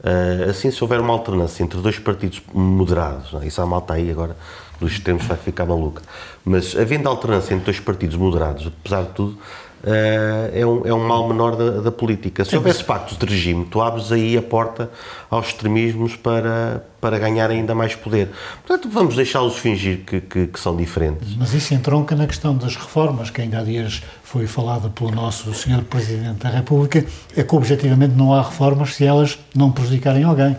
Uh, 0.00 0.50
assim, 0.50 0.70
se 0.70 0.82
houver 0.82 1.00
uma 1.00 1.12
alternância 1.12 1.62
entre 1.62 1.80
dois 1.80 1.98
partidos 1.98 2.40
moderados, 2.52 3.32
não 3.32 3.42
é? 3.42 3.46
isso 3.46 3.60
a 3.60 3.66
malta 3.66 3.94
aí 3.94 4.10
agora 4.10 4.36
dos 4.80 4.92
extremos 4.92 5.24
vai 5.24 5.36
ficar 5.36 5.66
maluca, 5.66 6.02
mas 6.44 6.76
havendo 6.76 7.08
alternância 7.08 7.52
entre 7.52 7.64
dois 7.64 7.80
partidos 7.80 8.16
moderados, 8.16 8.68
apesar 8.68 9.02
de 9.02 9.08
tudo, 9.10 9.38
é, 9.84 10.66
um, 10.66 10.86
é 10.86 10.92
um 10.92 11.06
mal 11.06 11.28
menor 11.28 11.56
da, 11.56 11.80
da 11.80 11.92
política. 11.92 12.44
Se 12.44 12.56
houvesse 12.56 12.82
pactos 12.82 13.16
de 13.16 13.26
regime, 13.26 13.64
tu 13.64 13.80
abres 13.80 14.10
aí 14.10 14.36
a 14.36 14.42
porta 14.42 14.90
aos 15.30 15.48
extremismos 15.48 16.16
para, 16.16 16.84
para 17.00 17.18
ganhar 17.18 17.50
ainda 17.50 17.74
mais 17.74 17.94
poder. 17.94 18.30
Portanto, 18.66 18.88
vamos 18.90 19.14
deixá-los 19.14 19.56
fingir 19.56 20.04
que, 20.04 20.20
que, 20.20 20.46
que, 20.48 20.60
são 20.60 20.76
diferentes. 20.76 21.36
Mas 21.36 21.54
isso 21.54 21.74
entronca 21.74 22.16
na 22.16 22.26
questão 22.26 22.56
das 22.56 22.76
reformas, 22.76 23.30
que 23.30 23.40
ainda 23.40 23.60
há 23.60 23.62
dias 23.62 24.02
foi 24.24 24.46
falada 24.46 24.88
pelo 24.88 25.10
nosso 25.10 25.52
Sr. 25.54 25.82
Presidente 25.84 26.38
da 26.38 26.50
República, 26.50 27.04
é 27.36 27.42
que 27.42 27.54
objetivamente 27.54 28.14
não 28.14 28.34
há 28.34 28.42
reformas 28.42 28.94
se 28.94 29.04
elas 29.04 29.38
não 29.54 29.70
prejudicarem 29.70 30.24
alguém. 30.24 30.56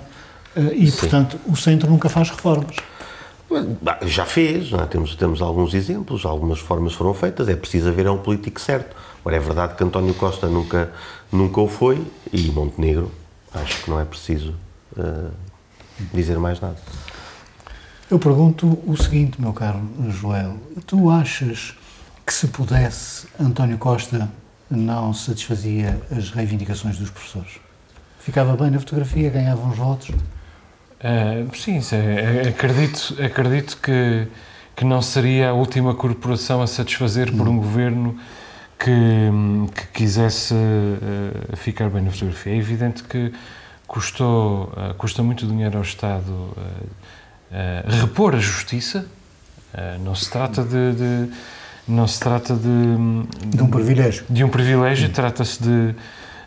Eh, 0.55 0.73
e, 0.75 0.91
Sim. 0.91 0.99
portanto, 0.99 1.39
o 1.45 1.55
Centro 1.55 1.89
nunca 1.89 2.09
faz 2.09 2.29
reformas. 2.29 2.75
Já 4.05 4.25
fez, 4.25 4.71
é? 4.73 4.85
temos, 4.85 5.15
temos 5.15 5.41
alguns 5.41 5.73
exemplos, 5.73 6.23
algumas 6.23 6.59
formas 6.59 6.93
foram 6.93 7.13
feitas, 7.15 7.49
é 7.49 7.55
preciso 7.55 7.89
haver 7.89 8.07
um 8.07 8.17
político 8.17 8.61
certo. 8.61 8.95
Agora, 9.21 9.35
é 9.35 9.39
verdade 9.39 9.75
que 9.75 9.83
António 9.83 10.13
Costa 10.13 10.47
nunca, 10.47 10.91
nunca 11.31 11.59
o 11.61 11.67
foi 11.67 12.05
e 12.31 12.49
Montenegro, 12.51 13.11
acho 13.53 13.83
que 13.83 13.89
não 13.89 13.99
é 13.99 14.05
preciso 14.05 14.55
uh, 14.97 15.31
dizer 16.13 16.37
mais 16.39 16.59
nada. 16.59 16.77
Eu 18.09 18.17
pergunto 18.17 18.79
o 18.87 18.97
seguinte, 18.97 19.39
meu 19.39 19.53
caro 19.53 19.81
Joel, 20.09 20.57
tu 20.87 21.09
achas 21.09 21.75
que 22.25 22.33
se 22.33 22.47
pudesse, 22.47 23.27
António 23.39 23.77
Costa 23.77 24.29
não 24.69 25.13
satisfazia 25.13 26.01
as 26.15 26.31
reivindicações 26.31 26.97
dos 26.97 27.09
professores? 27.09 27.59
Ficava 28.19 28.55
bem 28.55 28.71
na 28.71 28.79
fotografia, 28.79 29.29
ganhava 29.29 29.61
uns 29.65 29.77
votos? 29.77 30.09
Uh, 30.09 31.55
sim, 31.55 31.79
é, 31.91 32.45
é, 32.45 32.49
acredito, 32.49 33.15
acredito 33.23 33.77
que, 33.77 34.27
que 34.75 34.85
não 34.85 35.01
seria 35.01 35.49
a 35.49 35.53
última 35.53 35.93
corporação 35.95 36.61
a 36.61 36.67
satisfazer 36.67 37.31
por 37.35 37.47
um 37.47 37.57
governo 37.57 38.17
que, 38.79 39.29
que 39.75 39.87
quisesse 39.93 40.53
uh, 40.53 41.57
ficar 41.57 41.89
bem 41.89 42.01
na 42.01 42.11
fotografia. 42.11 42.53
É 42.53 42.57
evidente 42.57 43.03
que 43.03 43.33
custou, 43.85 44.71
uh, 44.73 44.93
custa 44.97 45.21
muito 45.21 45.45
dinheiro 45.45 45.77
ao 45.77 45.83
Estado 45.83 46.55
repor 47.99 48.35
a 48.35 48.39
justiça, 48.39 49.07
não 50.01 50.13
se 50.13 50.29
trata 50.29 50.63
de, 50.63 50.93
de 50.93 51.33
não 51.87 52.07
se 52.07 52.19
trata 52.19 52.53
de, 52.53 53.47
de 53.47 53.63
um 53.63 53.67
privilégio. 53.67 54.23
De 54.29 54.43
um 54.43 54.49
privilégio, 54.49 55.09
trata-se 55.09 55.63
de 55.63 55.95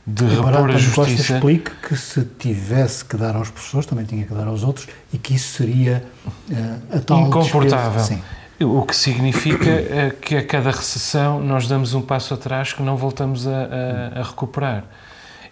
de 0.07 0.25
repor 0.25 0.71
a 0.71 0.77
justiça. 0.79 1.35
Explique 1.35 1.71
que 1.77 1.97
se 1.97 2.25
tivesse 2.39 3.05
que 3.05 3.17
dar 3.17 3.37
aos 3.37 3.51
professores, 3.51 3.87
também 3.87 4.05
tinha 4.05 4.25
que 4.25 4.35
dar 4.35 4.47
aos 4.47 4.65
outros 4.65 4.89
e 5.13 5.19
que 5.19 5.35
isso 5.35 5.57
seria 5.57 6.05
uh, 6.27 6.97
a 6.97 7.01
tal 7.01 7.27
Incomportável. 7.27 8.19
O 8.65 8.83
que 8.83 8.95
significa 8.95 9.71
uh, 9.71 10.17
que 10.21 10.37
a 10.37 10.45
cada 10.45 10.71
recessão 10.71 11.41
nós 11.41 11.67
damos 11.67 11.95
um 11.95 12.03
passo 12.03 12.35
atrás 12.35 12.73
que 12.73 12.83
não 12.83 12.97
voltamos 12.97 13.47
a, 13.47 13.51
a, 13.51 14.21
a 14.21 14.23
recuperar. 14.23 14.85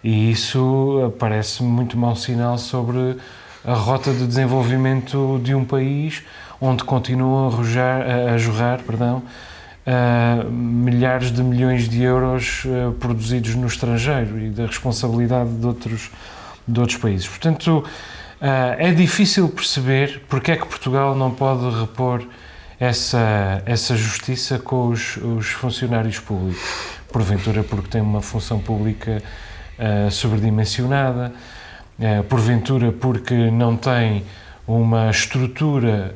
E 0.03 0.31
isso 0.31 1.05
uh, 1.05 1.11
parece 1.11 1.63
muito 1.63 1.97
mau 1.97 2.15
sinal 2.15 2.57
sobre 2.57 3.17
a 3.65 3.73
rota 3.73 4.13
de 4.13 4.25
desenvolvimento 4.25 5.39
de 5.43 5.53
um 5.53 5.65
país 5.65 6.23
onde 6.59 6.83
continuam 6.83 7.49
a, 7.49 7.51
a, 7.51 8.33
a 8.33 8.37
jorrar 8.37 8.81
perdão, 8.83 9.23
uh, 9.85 10.49
milhares 10.51 11.31
de 11.31 11.43
milhões 11.43 11.89
de 11.89 12.01
euros 12.01 12.63
produzidos 12.99 13.55
no 13.55 13.67
estrangeiro 13.67 14.39
e 14.39 14.49
da 14.49 14.65
responsabilidade 14.65 15.49
de 15.51 15.65
outros, 15.65 16.11
de 16.67 16.79
outros 16.79 16.97
países. 16.97 17.27
Portanto, 17.27 17.83
é 18.79 18.91
difícil 18.91 19.47
perceber 19.49 20.23
porque 20.27 20.51
é 20.51 20.55
que 20.55 20.65
Portugal 20.65 21.15
não 21.15 21.29
pode 21.29 21.69
repor 21.79 22.25
essa, 22.81 23.61
essa 23.63 23.95
justiça 23.95 24.57
com 24.57 24.87
os, 24.87 25.15
os 25.17 25.51
funcionários 25.51 26.19
públicos. 26.19 26.59
Porventura, 27.13 27.63
porque 27.63 27.89
tem 27.89 28.01
uma 28.01 28.21
função 28.21 28.57
pública 28.59 29.21
sobredimensionada, 30.09 31.33
porventura, 32.29 32.91
porque 32.91 33.33
não 33.51 33.75
tem 33.75 34.23
uma 34.65 35.09
estrutura 35.09 36.15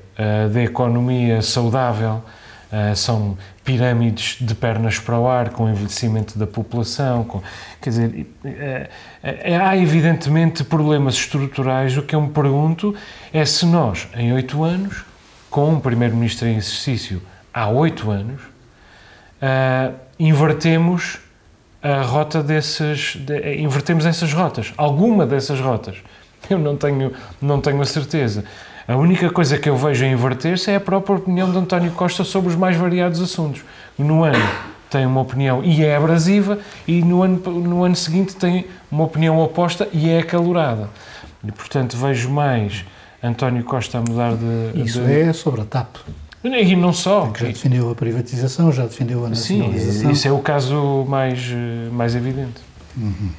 de 0.52 0.64
economia 0.64 1.42
saudável 1.42 2.24
Uh, 2.66 2.96
são 2.96 3.38
pirâmides 3.64 4.38
de 4.42 4.54
pernas 4.54 5.00
para 5.00 5.18
o 5.18 5.28
ar, 5.28 5.50
com 5.50 5.70
envelhecimento 5.70 6.38
da 6.38 6.46
população, 6.46 7.24
com, 7.24 7.42
quer 7.80 7.90
dizer, 7.90 8.28
é, 8.44 9.56
há 9.56 9.78
evidentemente 9.78 10.64
problemas 10.64 11.16
estruturais. 11.16 11.96
O 11.96 12.02
que 12.02 12.16
eu 12.16 12.22
me 12.22 12.30
pergunto 12.30 12.94
é 13.32 13.46
se 13.46 13.66
nós, 13.66 14.08
em 14.18 14.34
oito 14.34 14.64
anos, 14.64 15.06
com 15.56 15.70
um 15.70 15.80
primeiro-ministro 15.80 16.50
em 16.50 16.58
exercício 16.58 17.22
há 17.54 17.70
oito 17.70 18.12
anos, 18.12 18.42
uh, 18.42 19.96
invertemos 20.20 21.18
a 21.82 22.02
rota 22.02 22.44
desses, 22.44 23.16
de, 23.16 23.56
invertemos 23.56 24.06
essas 24.06 24.34
rotas, 24.34 24.74
alguma 24.76 25.26
dessas 25.26 25.62
rotas. 25.62 25.96
Eu 26.50 26.60
não 26.60 26.76
tenho, 26.76 27.14
não 27.42 27.62
tenho 27.62 27.82
a 27.82 27.86
certeza. 27.86 28.44
A 28.86 28.98
única 28.98 29.30
coisa 29.30 29.58
que 29.58 29.70
eu 29.70 29.78
vejo 29.78 30.04
a 30.04 30.08
inverter-se 30.10 30.72
é 30.72 30.76
a 30.76 30.80
própria 30.82 31.16
opinião 31.16 31.50
de 31.50 31.58
António 31.58 31.92
Costa 31.94 32.26
sobre 32.26 32.50
os 32.50 32.56
mais 32.58 32.76
variados 32.76 33.22
assuntos. 33.22 33.64
No 33.98 34.26
ano 34.26 34.46
tem 34.90 35.06
uma 35.06 35.22
opinião 35.22 35.64
e 35.64 35.86
é 35.86 35.96
abrasiva, 35.96 36.60
e 36.86 37.02
no 37.02 37.24
ano, 37.24 37.38
no 37.50 37.86
ano 37.86 37.96
seguinte 37.96 38.36
tem 38.36 38.66
uma 38.92 39.06
opinião 39.06 39.40
oposta 39.40 39.88
e 39.94 40.10
é 40.10 40.20
acalorada. 40.20 40.90
E, 41.42 41.50
portanto, 41.50 41.96
vejo 41.96 42.30
mais 42.30 42.84
António 43.28 43.64
Costa 43.64 43.98
a 43.98 44.02
mudar 44.02 44.36
de. 44.36 44.82
Isso 44.82 45.02
de... 45.02 45.12
é 45.12 45.34
sobre 45.34 45.62
a 45.62 45.66
TAP. 45.66 45.98
E 46.44 46.76
não 46.76 46.94
só. 46.94 47.34
já 47.36 47.48
defendeu 47.48 47.90
a 47.90 47.96
privatização, 47.96 48.72
já 48.72 48.84
defendeu 48.84 49.26
a 49.26 49.30
nacionalização. 49.30 50.02
Sim, 50.02 50.12
isso 50.12 50.28
é 50.28 50.32
o 50.32 50.40
caso 50.40 51.04
mais, 51.08 51.42
mais 51.92 52.16
evidente. 52.16 52.62
Uhum. 52.96 53.30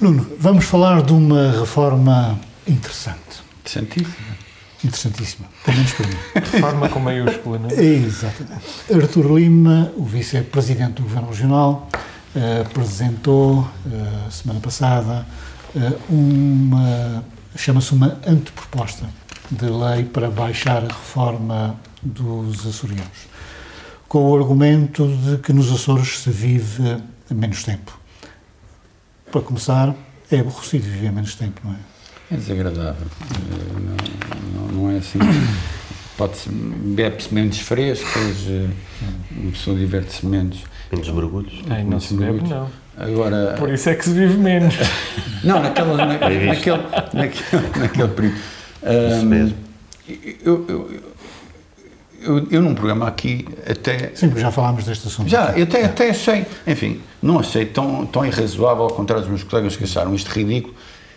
Nuno, 0.00 0.26
vamos 0.38 0.64
falar 0.64 1.02
de 1.02 1.12
uma 1.12 1.52
reforma 1.52 2.38
interessante. 2.66 3.44
Interessantíssima 3.60 4.36
interessantíssima, 4.84 5.48
pelo 5.64 5.76
menos 5.76 5.92
para 5.92 6.06
mim. 6.06 6.16
De 6.34 6.60
forma 6.60 6.88
com 6.88 7.00
maiúscula, 7.00 7.58
não 7.58 7.70
é? 7.70 7.82
Exatamente. 7.82 8.64
Artur 8.92 9.36
Lima, 9.36 9.92
o 9.96 10.04
vice-presidente 10.04 10.94
do 10.94 11.02
Governo 11.02 11.28
Regional, 11.28 11.88
uh, 12.34 12.62
apresentou, 12.62 13.60
uh, 13.60 14.30
semana 14.30 14.60
passada, 14.60 15.26
uh, 15.74 15.96
uma, 16.08 17.24
chama-se 17.56 17.92
uma 17.92 18.18
anteproposta 18.26 19.06
de 19.50 19.66
lei 19.66 20.04
para 20.04 20.30
baixar 20.30 20.84
a 20.84 20.88
reforma 20.88 21.78
dos 22.02 22.66
açorianos, 22.66 23.26
com 24.08 24.30
o 24.30 24.36
argumento 24.36 25.06
de 25.08 25.38
que 25.38 25.52
nos 25.52 25.72
Açores 25.72 26.20
se 26.20 26.30
vive 26.30 27.02
menos 27.30 27.62
tempo. 27.64 27.98
Para 29.30 29.40
começar, 29.40 29.94
é 30.30 30.40
aborrecido 30.40 30.84
viver 30.84 31.12
menos 31.12 31.34
tempo, 31.34 31.60
não 31.64 31.72
é? 31.72 31.76
É 32.30 32.36
desagradável. 32.36 33.06
Não, 33.74 34.66
não, 34.66 34.82
não 34.82 34.90
é 34.90 34.98
assim. 34.98 35.18
Pode-se, 36.16 36.48
bebe-se 36.48 37.32
menos 37.32 37.58
frescas, 37.58 38.46
eh, 38.48 38.68
uma 39.30 39.50
pessoa 39.52 39.76
diverte-se 39.76 40.24
menos. 40.24 40.64
Menos 40.90 41.08
mergulhos. 41.10 41.60
Ai, 41.68 41.84
não 41.84 42.00
se 42.00 42.14
bebe, 42.14 42.42
não. 42.48 42.68
Agora, 42.96 43.54
Por 43.58 43.70
isso 43.70 43.90
é 43.90 43.94
que 43.94 44.04
se 44.04 44.10
vive 44.10 44.36
menos. 44.38 44.74
não, 45.44 45.62
naquela, 45.62 45.96
na, 45.96 46.06
naquele, 46.06 46.46
naquele, 46.46 46.82
naquele 47.78 48.08
período. 48.08 48.36
Isso 48.82 49.20
um, 49.20 49.24
mesmo. 49.24 49.56
Eu, 50.44 50.66
eu, 50.68 50.90
eu, 52.22 52.48
eu, 52.50 52.62
num 52.62 52.74
programa 52.74 53.06
aqui 53.06 53.46
até. 53.68 54.12
Sim, 54.14 54.28
porque 54.28 54.40
já 54.40 54.50
falámos 54.50 54.84
deste 54.84 55.08
assunto. 55.08 55.28
Já, 55.28 55.52
eu 55.56 55.64
até, 55.64 55.84
até 55.84 56.10
achei, 56.10 56.46
enfim, 56.66 57.00
não 57.22 57.40
achei 57.40 57.66
tão, 57.66 58.06
tão 58.06 58.24
irrazoável, 58.24 58.84
ao 58.84 58.90
contrário 58.90 59.22
dos 59.22 59.30
meus 59.30 59.42
colegas 59.42 59.76
que 59.76 59.84
acharam 59.84 60.14
isto 60.14 60.28
ridículo 60.30 60.74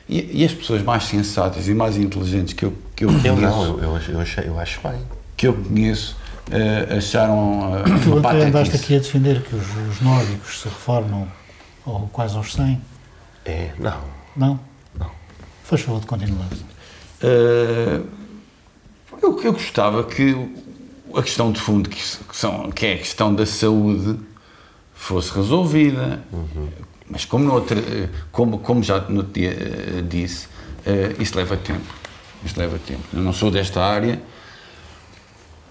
e, 0.10 0.42
e, 0.42 0.46
as 0.46 0.52
pessoas 0.52 0.82
mais 0.82 1.04
sensatas 1.04 1.68
e 1.68 1.74
mais 1.74 1.96
inteligentes 1.96 2.54
que 2.54 2.66
eu, 2.66 2.74
que 2.96 3.06
eu 3.06 3.10
conheço. 3.10 3.28
Eu 3.28 3.36
não, 3.36 3.64
eu, 3.64 3.80
eu, 3.80 4.02
eu, 4.10 4.20
achei, 4.20 4.48
eu 4.48 4.60
acho 4.60 4.82
bem. 4.82 5.00
Que 5.38 5.48
eu 5.48 5.54
conheço, 5.54 6.18
uh, 6.50 6.98
acharam. 6.98 7.74
Uh, 7.74 7.84
tu 8.04 8.28
até 8.28 8.46
andaste 8.46 8.76
aqui 8.76 8.96
a 8.96 9.00
defender 9.00 9.42
que 9.44 9.56
os, 9.56 9.68
os, 9.92 10.02
nórdicos 10.02 10.62
se 10.62 10.66
reformam 10.66 11.28
ou 11.90 12.10
quase 12.10 12.36
aos 12.36 12.54
100. 12.54 12.82
É, 13.46 13.72
não. 13.78 14.02
Não? 14.36 14.60
Não. 14.98 15.12
Faz 15.64 15.82
favor 15.82 16.02
de 16.02 16.08
continuar. 16.08 16.48
Uh, 17.22 18.08
eu, 19.22 19.42
eu 19.44 19.54
gostava 19.54 20.04
que 20.04 20.36
a 21.14 21.22
questão 21.22 21.52
de 21.52 21.60
fundo, 21.60 21.90
que, 21.90 22.02
são, 22.32 22.72
que 22.72 22.86
é 22.86 22.94
a 22.94 22.98
questão 22.98 23.34
da 23.34 23.46
saúde, 23.46 24.20
fosse 24.94 25.34
resolvida. 25.34 26.22
Uhum 26.32 26.70
mas 27.10 27.26
como, 27.26 27.44
no 27.44 27.54
outro, 27.56 27.78
como, 28.32 28.60
como 28.60 28.84
já 28.84 29.02
no 29.02 29.18
outro 29.18 29.34
dia 29.34 29.50
eh, 29.50 30.04
disse, 30.08 30.48
eh, 30.86 31.16
isso 31.20 31.36
leva 31.36 31.58
tempo. 31.58 31.94
Isso 32.46 32.58
leva 32.58 32.78
tempo. 32.78 33.02
Eu 33.12 33.22
não 33.22 33.34
sou 33.34 33.50
desta 33.50 33.84
área. 33.84 34.22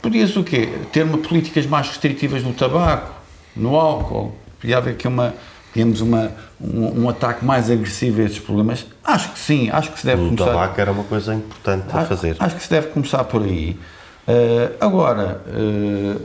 Podia-se 0.02 0.36
o 0.36 0.42
quê? 0.42 0.68
Ter 0.92 1.04
uma 1.04 1.18
políticas 1.18 1.64
mais 1.64 1.88
restritivas 1.88 2.42
no 2.42 2.52
tabaco, 2.52 3.14
no 3.54 3.76
álcool. 3.76 4.36
Podia 4.60 4.78
haver 4.78 4.94
aqui 4.94 5.06
uma, 5.06 5.32
digamos, 5.78 6.00
uma, 6.00 6.32
um, 6.60 7.04
um, 7.04 7.08
ataque 7.08 7.44
mais 7.44 7.70
agressivo 7.70 8.20
a 8.20 8.24
estes 8.24 8.42
problemas? 8.42 8.84
Acho 9.04 9.32
que 9.32 9.38
sim, 9.38 9.70
acho 9.70 9.92
que 9.92 10.00
se 10.00 10.06
deve 10.06 10.22
o 10.22 10.24
começar... 10.26 10.44
O 10.44 10.46
tabaco 10.46 10.80
era 10.80 10.90
uma 10.90 11.04
coisa 11.04 11.34
importante 11.34 11.86
a 11.92 12.04
fazer. 12.04 12.36
Acho 12.40 12.56
que 12.56 12.62
se 12.64 12.70
deve 12.70 12.88
começar 12.88 13.22
por 13.22 13.42
aí. 13.42 13.78
Uh, 14.26 14.74
agora, 14.80 15.40
uh, 15.46 16.20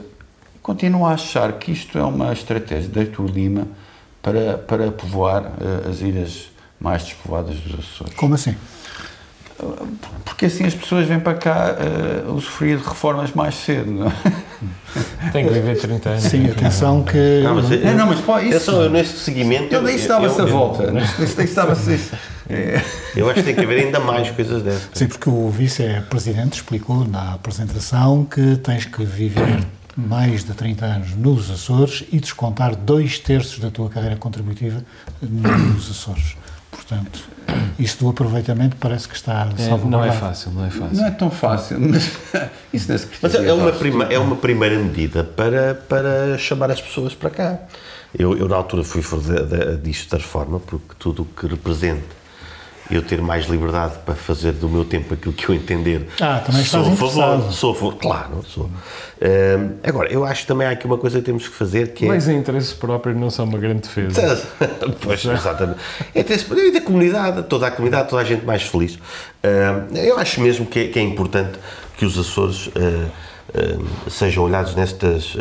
continuo 0.62 1.06
a 1.06 1.12
achar 1.12 1.54
que 1.54 1.72
isto 1.72 1.98
é 2.00 2.04
uma 2.04 2.34
estratégia 2.34 2.90
de 2.90 3.00
Artur 3.00 3.30
Lima 3.30 3.68
para, 4.24 4.58
para 4.58 4.92
povoar 4.92 5.44
uh, 5.44 5.90
as 5.90 6.02
ilhas 6.02 6.50
mais 6.80 7.04
despovoadas 7.04 7.56
dos 7.58 7.80
Açores. 7.80 8.16
Como 8.16 8.34
assim? 8.34 8.56
Porque 10.26 10.46
assim 10.46 10.66
as 10.66 10.74
pessoas 10.74 11.08
vêm 11.08 11.20
para 11.20 11.36
cá 11.36 11.76
uh, 12.26 12.34
usufruir 12.34 12.78
de 12.78 12.84
reformas 12.84 13.32
mais 13.34 13.56
cedo, 13.56 13.92
não 13.92 14.08
é? 14.08 14.14
Tem 15.32 15.48
que 15.48 15.54
viver 15.54 15.78
30 15.78 16.10
anos. 16.10 16.24
Sim, 16.24 16.50
atenção 16.50 17.04
que... 17.04 17.42
Não, 17.44 17.56
mas, 17.56 17.70
não, 17.70 17.94
não, 17.96 18.08
mas 18.08 18.20
pô, 18.22 18.38
isso... 18.40 18.70
Atenção, 18.70 18.90
neste 18.90 19.18
seguimento... 19.20 19.74
Eu, 19.74 19.88
isso 19.90 20.08
dava-se 20.08 20.42
a 20.42 20.46
volta. 20.46 20.94
Isso 21.20 21.42
estava-se... 21.42 22.12
Eu 23.16 23.30
acho 23.30 23.36
que 23.36 23.44
tem 23.44 23.56
que 23.56 23.62
haver 23.62 23.86
ainda 23.86 24.00
mais 24.00 24.30
coisas 24.32 24.62
dessas. 24.62 24.90
Sim, 24.94 25.08
porque 25.08 25.30
o 25.30 25.50
vice-presidente 25.50 26.56
explicou 26.56 27.08
na 27.08 27.34
apresentação 27.34 28.26
que 28.26 28.58
tens 28.58 28.86
que 28.86 29.04
viver 29.04 29.66
mais 29.96 30.44
de 30.44 30.54
30 30.54 30.86
anos 30.86 31.16
nos 31.16 31.50
Açores 31.50 32.04
e 32.12 32.20
descontar 32.20 32.76
dois 32.76 33.20
terços 33.20 33.60
da 33.60 33.70
tua 33.70 33.90
carreira 33.90 34.16
contributiva 34.16 34.84
nos 35.22 35.90
Açores. 35.90 36.36
Portanto, 36.72 37.24
isso 37.78 38.00
do 38.00 38.10
aproveitamento 38.10 38.76
parece 38.80 39.08
que 39.08 39.16
está 39.16 39.48
é, 39.58 39.88
Não 39.88 40.04
é 40.04 40.12
fácil, 40.12 40.52
não 40.52 40.66
é 40.66 40.70
fácil. 40.70 40.98
Não 40.98 41.06
é 41.06 41.12
tão 41.12 41.32
fácil, 41.32 41.80
mas 41.80 42.04
isso 42.74 42.90
não 42.90 42.96
é 42.96 43.02
Mas 43.22 43.36
é 43.36 43.54
uma, 43.54 43.72
prima, 43.72 44.04
é 44.06 44.20
uma 44.20 44.36
primeira 44.36 44.78
medida 44.78 45.24
para, 45.24 45.76
para 45.76 46.38
chamar 46.38 46.72
as 46.72 46.82
pessoas 46.82 47.14
para 47.14 47.30
cá. 47.30 47.60
Eu, 48.18 48.38
eu 48.38 48.48
na 48.48 48.56
altura 48.56 48.84
fui 48.84 49.02
disto 49.82 50.16
da 50.16 50.20
forma, 50.20 50.60
porque 50.60 50.94
tudo 51.00 51.24
o 51.24 51.26
que 51.26 51.48
representa 51.48 52.23
eu 52.96 53.02
ter 53.02 53.22
mais 53.22 53.46
liberdade 53.46 53.96
para 54.06 54.16
fazer 54.16 54.52
do 54.54 54.70
meu 54.70 54.86
tempo 54.86 55.14
aquilo 55.14 55.34
que 55.34 55.50
eu 55.50 55.56
entender. 55.56 56.08
Ah, 56.22 56.42
também 56.46 56.64
sou 56.64 56.82
a 56.82 56.84
favor, 56.96 57.52
sou 57.52 57.72
a 57.72 57.76
favor, 57.76 57.96
claro, 57.96 58.44
sou. 58.48 58.66
Uh, 58.66 59.76
agora, 59.84 60.12
eu 60.12 60.26
acho 60.26 60.42
que 60.42 60.48
também 60.48 60.68
há 60.68 60.72
aqui 60.72 60.86
uma 60.86 60.98
coisa 60.98 61.20
que 61.20 61.26
temos 61.26 61.48
que 61.48 61.56
fazer 61.56 61.94
que 61.94 62.06
é... 62.06 62.08
Mas 62.08 62.28
em 62.28 62.38
interesse 62.38 62.76
próprio 62.76 63.16
não 63.16 63.30
são 63.30 63.46
uma 63.46 63.58
grande 63.58 63.82
defesa. 63.82 64.48
pois, 65.02 65.26
exatamente. 65.26 65.80
É 66.14 66.20
interesse 66.20 66.46
e 66.54 66.72
da 66.72 66.82
comunidade, 66.82 67.44
toda 67.44 67.68
a 67.68 67.72
comunidade, 67.72 68.10
toda 68.10 68.22
a 68.22 68.26
gente 68.26 68.46
mais 68.46 68.64
feliz. 68.64 68.96
Uh, 68.96 69.96
eu 69.96 70.18
acho 70.18 70.42
mesmo 70.42 70.66
que 70.66 70.80
é, 70.80 70.88
que 70.88 71.00
é, 71.00 71.02
importante 71.02 71.58
que 71.98 72.06
os 72.06 72.18
Açores 72.18 72.68
uh, 72.68 74.10
sejam 74.10 74.44
olhados 74.44 74.76
nestas... 74.76 75.36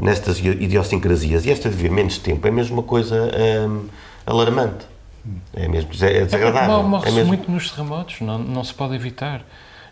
nestas 0.00 0.38
idiosincrasias 0.38 1.44
e 1.44 1.50
esta 1.50 1.68
de 1.68 1.76
viver 1.76 1.90
menos 1.90 2.16
tempo 2.16 2.48
é 2.48 2.50
mesmo 2.50 2.76
uma 2.76 2.82
coisa 2.82 3.30
alarmante 4.24 4.89
é 5.54 5.68
mesmo 5.68 5.90
é 6.02 6.24
desagradável. 6.24 6.80
É, 6.80 6.82
morre 6.82 7.20
é 7.20 7.24
muito 7.24 7.50
nos 7.50 7.70
terremotos, 7.70 8.20
não, 8.20 8.38
não 8.38 8.64
se 8.64 8.74
pode 8.74 8.94
evitar. 8.94 9.42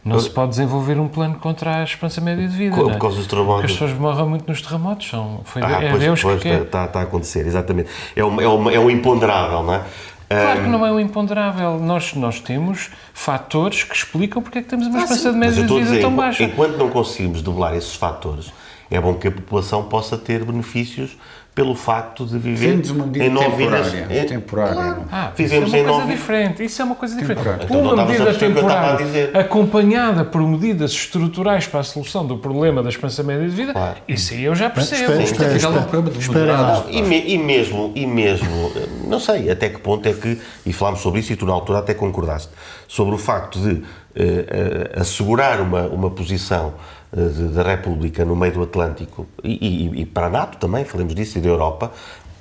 Não 0.04 0.18
se 0.20 0.30
pode 0.30 0.50
desenvolver 0.50 0.98
um 0.98 1.08
plano 1.08 1.34
contra 1.34 1.80
a 1.80 1.84
esperança 1.84 2.20
média 2.20 2.48
de 2.48 2.56
vida. 2.56 2.74
Por, 2.74 2.90
é? 2.90 2.98
causa 2.98 3.16
dos 3.16 3.26
terremotos. 3.26 3.64
As 3.64 3.72
pessoas 3.72 3.92
morrem 3.92 4.26
muito 4.26 4.48
nos 4.48 4.62
terremotos. 4.62 5.08
São, 5.08 5.40
foi, 5.44 5.62
ah, 5.62 5.82
é 5.82 5.90
pois, 5.90 6.02
Deus 6.02 6.22
pois, 6.22 6.42
que. 6.42 6.48
Está, 6.48 6.84
está 6.84 7.00
a 7.00 7.02
acontecer, 7.02 7.46
exatamente. 7.46 7.90
É 8.16 8.24
um, 8.24 8.40
é, 8.40 8.48
um, 8.48 8.70
é 8.70 8.78
um 8.78 8.88
imponderável, 8.88 9.62
não 9.62 9.74
é? 9.74 9.82
Claro 10.28 10.62
que 10.62 10.68
não 10.68 10.86
é 10.86 10.92
um 10.92 11.00
imponderável. 11.00 11.78
Nós, 11.78 12.14
nós 12.14 12.40
temos 12.40 12.90
fatores 13.14 13.82
que 13.82 13.94
explicam 13.94 14.42
porque 14.42 14.58
é 14.58 14.62
que 14.62 14.68
temos 14.68 14.86
uma 14.86 14.98
ah, 14.98 15.02
esperança 15.02 15.32
de 15.32 15.38
média 15.38 15.62
de 15.62 15.74
vida 15.74 15.80
dizer, 15.80 16.00
tão 16.00 16.14
baixa. 16.14 16.44
Enquanto 16.44 16.76
não 16.76 16.90
conseguimos 16.90 17.40
doblar 17.40 17.74
esses 17.74 17.94
fatores, 17.94 18.52
é 18.90 19.00
bom 19.00 19.14
que 19.14 19.28
a 19.28 19.30
população 19.30 19.84
possa 19.84 20.18
ter 20.18 20.44
benefícios 20.44 21.16
pelo 21.54 21.74
facto 21.74 22.24
de 22.24 22.38
viver 22.38 22.80
em 23.16 23.28
nove 23.28 23.64
ilhas. 23.64 23.92
É, 24.08 24.24
temporária. 24.24 24.74
Claro. 24.74 25.02
Ah, 25.10 25.32
Vivemos 25.34 25.66
isso 25.66 25.76
é 25.76 25.80
uma 25.80 25.88
coisa 25.88 26.00
nove... 26.00 26.14
diferente. 26.14 26.64
Isso 26.64 26.82
é 26.82 26.84
uma 26.84 26.94
coisa 26.94 27.16
diferente. 27.16 27.64
Então, 27.64 27.80
uma 27.82 28.06
medida 28.06 28.34
temporária 28.34 29.30
acompanhada 29.34 30.24
por 30.24 30.40
medidas 30.40 30.92
estruturais 30.92 31.66
para 31.66 31.80
a 31.80 31.82
solução 31.82 32.24
do 32.24 32.38
problema 32.38 32.80
da 32.80 32.88
esperança 32.88 33.24
média 33.24 33.48
de 33.48 33.56
vida, 33.56 33.72
claro. 33.72 33.96
isso 34.06 34.34
aí 34.34 34.44
eu 34.44 34.54
já 34.54 34.70
percebo. 34.70 35.02
Espera, 35.02 35.22
espera, 35.22 35.56
espera, 35.56 35.82
problema 35.82 36.10
de 36.10 36.18
espera, 36.20 36.84
e, 36.90 37.02
me, 37.02 37.26
e, 37.26 37.38
mesmo, 37.38 37.92
e 37.92 38.06
mesmo, 38.06 38.72
não 39.08 39.18
sei 39.18 39.50
até 39.50 39.68
que 39.68 39.80
ponto 39.80 40.08
é 40.08 40.12
que, 40.12 40.38
e 40.64 40.72
falámos 40.72 41.00
sobre 41.00 41.18
isso 41.20 41.32
e 41.32 41.36
tu 41.36 41.44
na 41.44 41.52
altura 41.52 41.80
até 41.80 41.92
concordaste, 41.92 42.52
sobre 42.86 43.16
o 43.16 43.18
facto 43.18 43.58
de 43.58 43.70
uh, 43.70 43.80
uh, 43.80 45.00
assegurar 45.00 45.60
uma, 45.60 45.82
uma 45.88 46.10
posição 46.10 46.74
da 47.10 47.62
República 47.62 48.24
no 48.24 48.36
meio 48.36 48.52
do 48.52 48.62
Atlântico 48.62 49.26
e, 49.42 49.52
e, 49.66 50.02
e, 50.02 50.06
para 50.06 50.26
a 50.26 50.30
NATO 50.30 50.58
também, 50.58 50.84
falamos 50.84 51.14
disso, 51.14 51.38
e 51.38 51.40
da 51.40 51.48
Europa, 51.48 51.90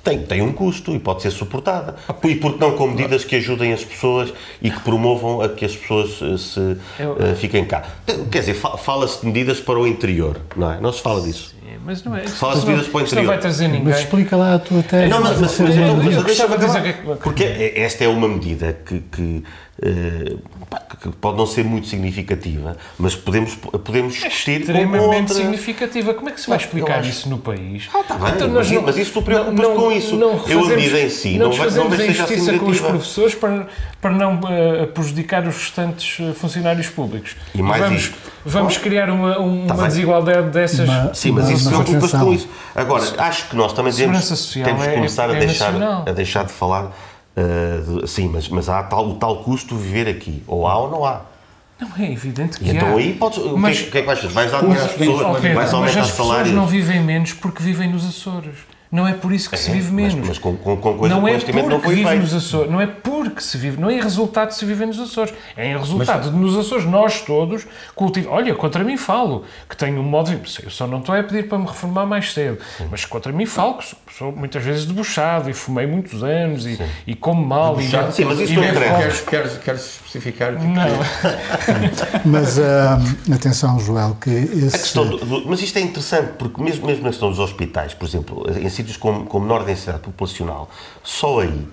tem, 0.04 0.22
tem 0.22 0.42
um 0.42 0.52
custo 0.52 0.94
e 0.94 0.98
pode 0.98 1.22
ser 1.22 1.30
suportada. 1.30 1.96
E 2.24 2.34
porque 2.36 2.58
não 2.58 2.72
com 2.72 2.86
medidas 2.86 3.24
que 3.24 3.36
ajudem 3.36 3.72
as 3.72 3.84
pessoas 3.84 4.32
e 4.62 4.70
que 4.70 4.80
promovam 4.80 5.42
a 5.42 5.48
que 5.48 5.64
as 5.64 5.76
pessoas 5.76 6.20
eh, 6.22 6.38
se 6.38 6.76
Eu... 6.98 7.12
uh, 7.12 7.36
fiquem 7.36 7.64
cá. 7.64 7.84
Quer 8.30 8.40
dizer, 8.40 8.54
fala-se 8.54 9.20
de 9.20 9.26
medidas 9.26 9.60
para 9.60 9.78
o 9.78 9.86
interior, 9.86 10.40
não 10.56 10.72
é? 10.72 10.80
Não 10.80 10.92
se 10.92 11.02
fala 11.02 11.20
disso. 11.20 11.56
Mas 11.84 12.02
não 12.04 12.16
é. 12.16 12.26
Fala-se 12.26 12.62
de 12.62 12.66
medidas 12.66 12.88
para 12.88 12.98
o 12.98 13.00
interior. 13.02 13.22
não 13.22 13.30
vai 13.32 13.38
trazer 13.38 13.68
ninguém. 13.68 13.84
Mas 13.84 13.98
explica 14.00 14.36
lá 14.36 14.54
a 14.54 14.58
tua 14.58 14.82
tese. 14.82 15.08
Não, 15.08 15.20
mas, 15.20 15.40
mas, 15.40 15.60
mas, 15.60 15.76
então, 15.76 15.96
mas 15.96 16.24
deixa-me 16.24 16.58
dizer 16.58 16.96
Porque 17.22 17.72
esta 17.76 18.04
é 18.04 18.08
uma 18.08 18.28
medida 18.28 18.78
que, 18.84 19.00
que 19.00 19.22
uh, 19.22 19.42
que 21.00 21.08
pode 21.10 21.36
não 21.36 21.46
ser 21.46 21.64
muito 21.64 21.86
significativa, 21.86 22.76
mas 22.98 23.14
podemos, 23.14 23.54
podemos 23.54 24.16
é 24.22 24.28
discutir 24.28 24.60
extremamente 24.60 25.32
significativa. 25.32 26.12
Como 26.14 26.28
é 26.28 26.32
que 26.32 26.40
se 26.40 26.48
vai 26.48 26.58
explicar 26.58 26.98
acho... 26.98 27.08
isso 27.08 27.28
no 27.28 27.38
país? 27.38 27.88
Ah, 27.94 28.00
está 28.00 28.14
bem, 28.14 28.32
então, 28.34 28.48
mas, 28.48 28.70
não, 28.70 28.82
mas 28.82 28.96
isso 28.96 29.12
tu 29.12 29.22
preocupas 29.22 29.66
com 29.66 29.92
isso. 29.92 30.16
Não 30.16 30.44
Eu, 30.48 30.64
a 30.64 30.68
medida 30.68 31.00
em 31.00 31.08
si, 31.08 31.38
não, 31.38 31.50
não, 31.50 31.56
vai, 31.56 31.70
não 31.70 31.90
a 31.90 32.06
injustiça 32.06 32.58
com 32.58 32.66
os 32.66 32.80
professores 32.80 33.34
para, 33.36 33.68
para 34.00 34.10
não 34.10 34.40
uh, 34.40 34.86
prejudicar 34.88 35.46
os 35.46 35.56
restantes 35.56 36.18
eh, 36.20 36.32
funcionários 36.32 36.88
públicos. 36.88 37.36
E 37.54 37.62
mais 37.62 37.80
vamos, 37.80 38.02
isto. 38.02 38.18
vamos 38.44 38.76
criar 38.78 39.10
uma, 39.10 39.38
uma 39.38 39.76
tá 39.76 39.86
desigualdade 39.86 40.50
dessas... 40.50 40.88
Mas, 40.88 41.18
sim, 41.18 41.30
mas 41.30 41.48
isso 41.50 41.68
preocupas 41.68 42.10
com 42.10 42.32
isso. 42.32 42.48
Agora, 42.74 43.04
acho 43.18 43.48
que 43.48 43.56
nós 43.56 43.72
também 43.72 43.92
temos, 43.92 44.52
temos 44.52 44.86
que 44.86 44.92
começar 44.94 45.30
é, 45.30 45.36
a, 45.36 45.38
deixar, 45.38 45.74
a 46.06 46.12
deixar 46.12 46.44
de 46.44 46.52
falar 46.52 46.90
Uh, 47.38 48.06
sim, 48.06 48.28
mas, 48.28 48.48
mas 48.48 48.68
há 48.68 48.82
tal, 48.82 49.10
o 49.10 49.14
tal 49.14 49.44
custo 49.44 49.76
de 49.76 49.82
viver 49.82 50.08
aqui. 50.08 50.42
Ou 50.46 50.66
há 50.66 50.78
ou 50.78 50.90
não 50.90 51.04
há. 51.04 51.22
Não, 51.80 51.88
é 51.96 52.10
evidente 52.10 52.58
que 52.58 52.64
e 52.64 52.70
então 52.70 52.96
há. 52.96 52.98
aí 52.98 53.14
podes, 53.14 53.38
mas, 53.56 53.80
o 53.82 53.90
que 53.90 53.98
é 53.98 54.00
que 54.00 54.06
vais 54.06 54.18
fazer? 54.18 54.34
Vais 54.34 54.50
dar 54.50 54.60
dinheiro 54.60 54.84
às 54.84 54.92
pessoas, 54.92 55.20
vais 55.20 55.24
aumentar 55.32 55.66
salários. 55.68 55.96
As 55.96 56.10
pessoas 56.10 56.50
não 56.50 56.66
vivem 56.66 57.00
menos 57.00 57.32
porque 57.34 57.62
vivem 57.62 57.88
nos 57.88 58.04
Açores. 58.04 58.56
Não 58.90 59.06
é 59.06 59.12
por 59.12 59.32
isso 59.32 59.50
que 59.50 59.54
é, 59.54 59.58
se 59.58 59.70
vive 59.70 59.92
menos. 59.92 60.14
Mas, 60.14 60.28
mas 60.28 60.38
com, 60.38 60.56
com, 60.56 60.76
com 60.78 60.96
coisa, 60.96 61.14
não 61.14 61.28
é 61.28 61.38
porque 61.38 61.62
não 61.62 61.80
foi 61.80 61.94
vive 61.96 62.16
nos 62.16 62.34
Açores, 62.34 62.70
Não 62.70 62.80
é 62.80 62.86
porque 62.86 63.40
se 63.40 63.58
vive, 63.58 63.78
não 63.78 63.90
é 63.90 64.00
resultado 64.00 64.48
de 64.48 64.54
se 64.54 64.64
viver 64.64 64.86
nos 64.86 64.98
Açores. 64.98 65.34
É 65.56 65.70
em 65.70 65.76
resultado 65.76 66.24
mas, 66.24 66.34
de 66.34 66.38
nos 66.38 66.56
Açores 66.56 66.86
nós 66.86 67.20
todos 67.20 67.66
cultivamos. 67.94 68.38
Olha, 68.38 68.54
contra 68.54 68.82
mim 68.82 68.96
falo, 68.96 69.44
que 69.68 69.76
tenho 69.76 70.00
um 70.00 70.04
modo 70.04 70.34
de. 70.34 70.64
Eu 70.64 70.70
só 70.70 70.86
não 70.86 71.00
estou 71.00 71.14
a 71.14 71.22
pedir 71.22 71.48
para 71.48 71.58
me 71.58 71.66
reformar 71.66 72.06
mais 72.06 72.32
cedo, 72.32 72.58
sim. 72.78 72.88
mas 72.90 73.04
contra 73.04 73.30
mim 73.30 73.44
falo, 73.44 73.74
que 73.74 73.94
sou, 74.16 74.32
muitas 74.32 74.64
vezes 74.64 74.86
debochado 74.86 75.50
e 75.50 75.52
fumei 75.52 75.86
muitos 75.86 76.22
anos 76.22 76.64
e, 76.64 76.80
e 77.06 77.14
como 77.14 77.44
mal. 77.44 77.76
Debochado, 77.76 78.08
e, 78.08 78.12
sim, 78.12 78.24
mas 78.24 78.40
isso 78.40 78.54
não 78.54 78.64
interessa. 78.64 79.24
Queres, 79.24 79.58
queres, 79.58 80.00
especificar? 80.06 80.56
Que 80.56 80.66
não. 80.66 80.88
mas 82.24 82.56
uh, 82.56 83.32
atenção, 83.34 83.78
Joel, 83.78 84.16
que 84.18 84.30
esse... 84.30 84.94
Do, 84.94 85.18
do, 85.18 85.46
mas 85.46 85.60
isto 85.60 85.78
é 85.78 85.82
interessante, 85.82 86.32
porque 86.38 86.62
mesmo, 86.62 86.86
mesmo 86.86 87.02
na 87.02 87.10
questão 87.10 87.28
dos 87.28 87.38
hospitais, 87.38 87.92
por 87.92 88.06
exemplo, 88.06 88.46
em 88.58 88.68
sítios 88.78 88.96
com, 88.96 89.24
com 89.24 89.40
menor 89.40 89.64
densidade 89.64 90.00
populacional, 90.00 90.70
só 91.02 91.40
aí 91.40 91.66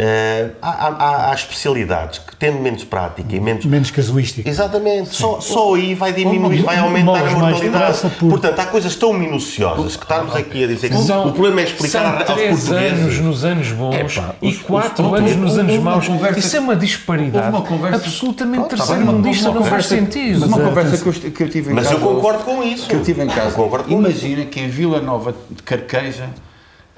Uh, 0.00 0.56
há, 0.62 0.70
há, 0.70 1.30
há, 1.30 1.34
especialidades 1.34 2.20
que, 2.20 2.34
tendo 2.34 2.58
menos 2.58 2.84
prática 2.84 3.36
e 3.36 3.38
menos. 3.38 3.66
Menos 3.66 3.90
casuística. 3.90 4.48
Exatamente. 4.48 5.10
Só, 5.10 5.42
só 5.42 5.74
aí 5.74 5.94
vai 5.94 6.10
diminuir, 6.10 6.62
vai 6.62 6.78
aumentar 6.78 7.26
a 7.26 7.30
mortalidade. 7.32 8.00
Por... 8.18 8.30
Portanto, 8.30 8.58
há 8.60 8.64
coisas 8.64 8.96
tão 8.96 9.12
minuciosas 9.12 9.96
que 9.96 10.02
estarmos 10.02 10.34
aqui 10.34 10.64
a 10.64 10.66
dizer 10.66 10.88
que 10.88 10.96
são, 11.02 11.28
o 11.28 11.32
problema 11.32 11.60
é 11.60 11.64
explicar 11.64 12.06
aos 12.06 12.24
portugueses. 12.24 12.70
anos 12.70 13.18
nos 13.18 13.44
anos 13.44 13.72
bons 13.72 14.18
e 14.40 14.54
4 14.54 15.14
anos 15.14 15.36
nos 15.36 15.58
anos 15.58 15.76
maus. 15.76 16.08
Conversa, 16.08 16.38
Isso 16.38 16.56
é 16.56 16.60
uma 16.60 16.76
disparidade 16.76 17.48
uma 17.50 17.60
conversa, 17.60 17.96
absolutamente 17.98 18.64
oh, 18.64 18.68
terceiro-mundista, 18.68 19.50
não 19.50 19.64
faz 19.64 19.84
sentido. 19.84 20.40
Mas 20.40 20.48
uma 20.48 20.60
conversa 20.60 20.96
que 20.96 21.06
eu, 21.06 21.30
que 21.30 21.42
eu 21.42 21.48
tive 21.50 21.72
em 21.72 21.74
mas 21.74 21.84
casa. 21.88 21.98
Mas 21.98 22.08
eu 22.08 22.14
concordo 22.14 22.44
com 22.44 22.62
isso. 22.62 22.88
Que 22.88 22.94
eu 22.94 23.02
tive 23.02 23.22
em 23.22 23.28
casa. 23.28 23.54
Imagina 23.86 24.46
que 24.46 24.60
em 24.60 24.68
Vila 24.70 24.98
Nova 25.02 25.34
de 25.50 25.62
Carqueja 25.62 26.30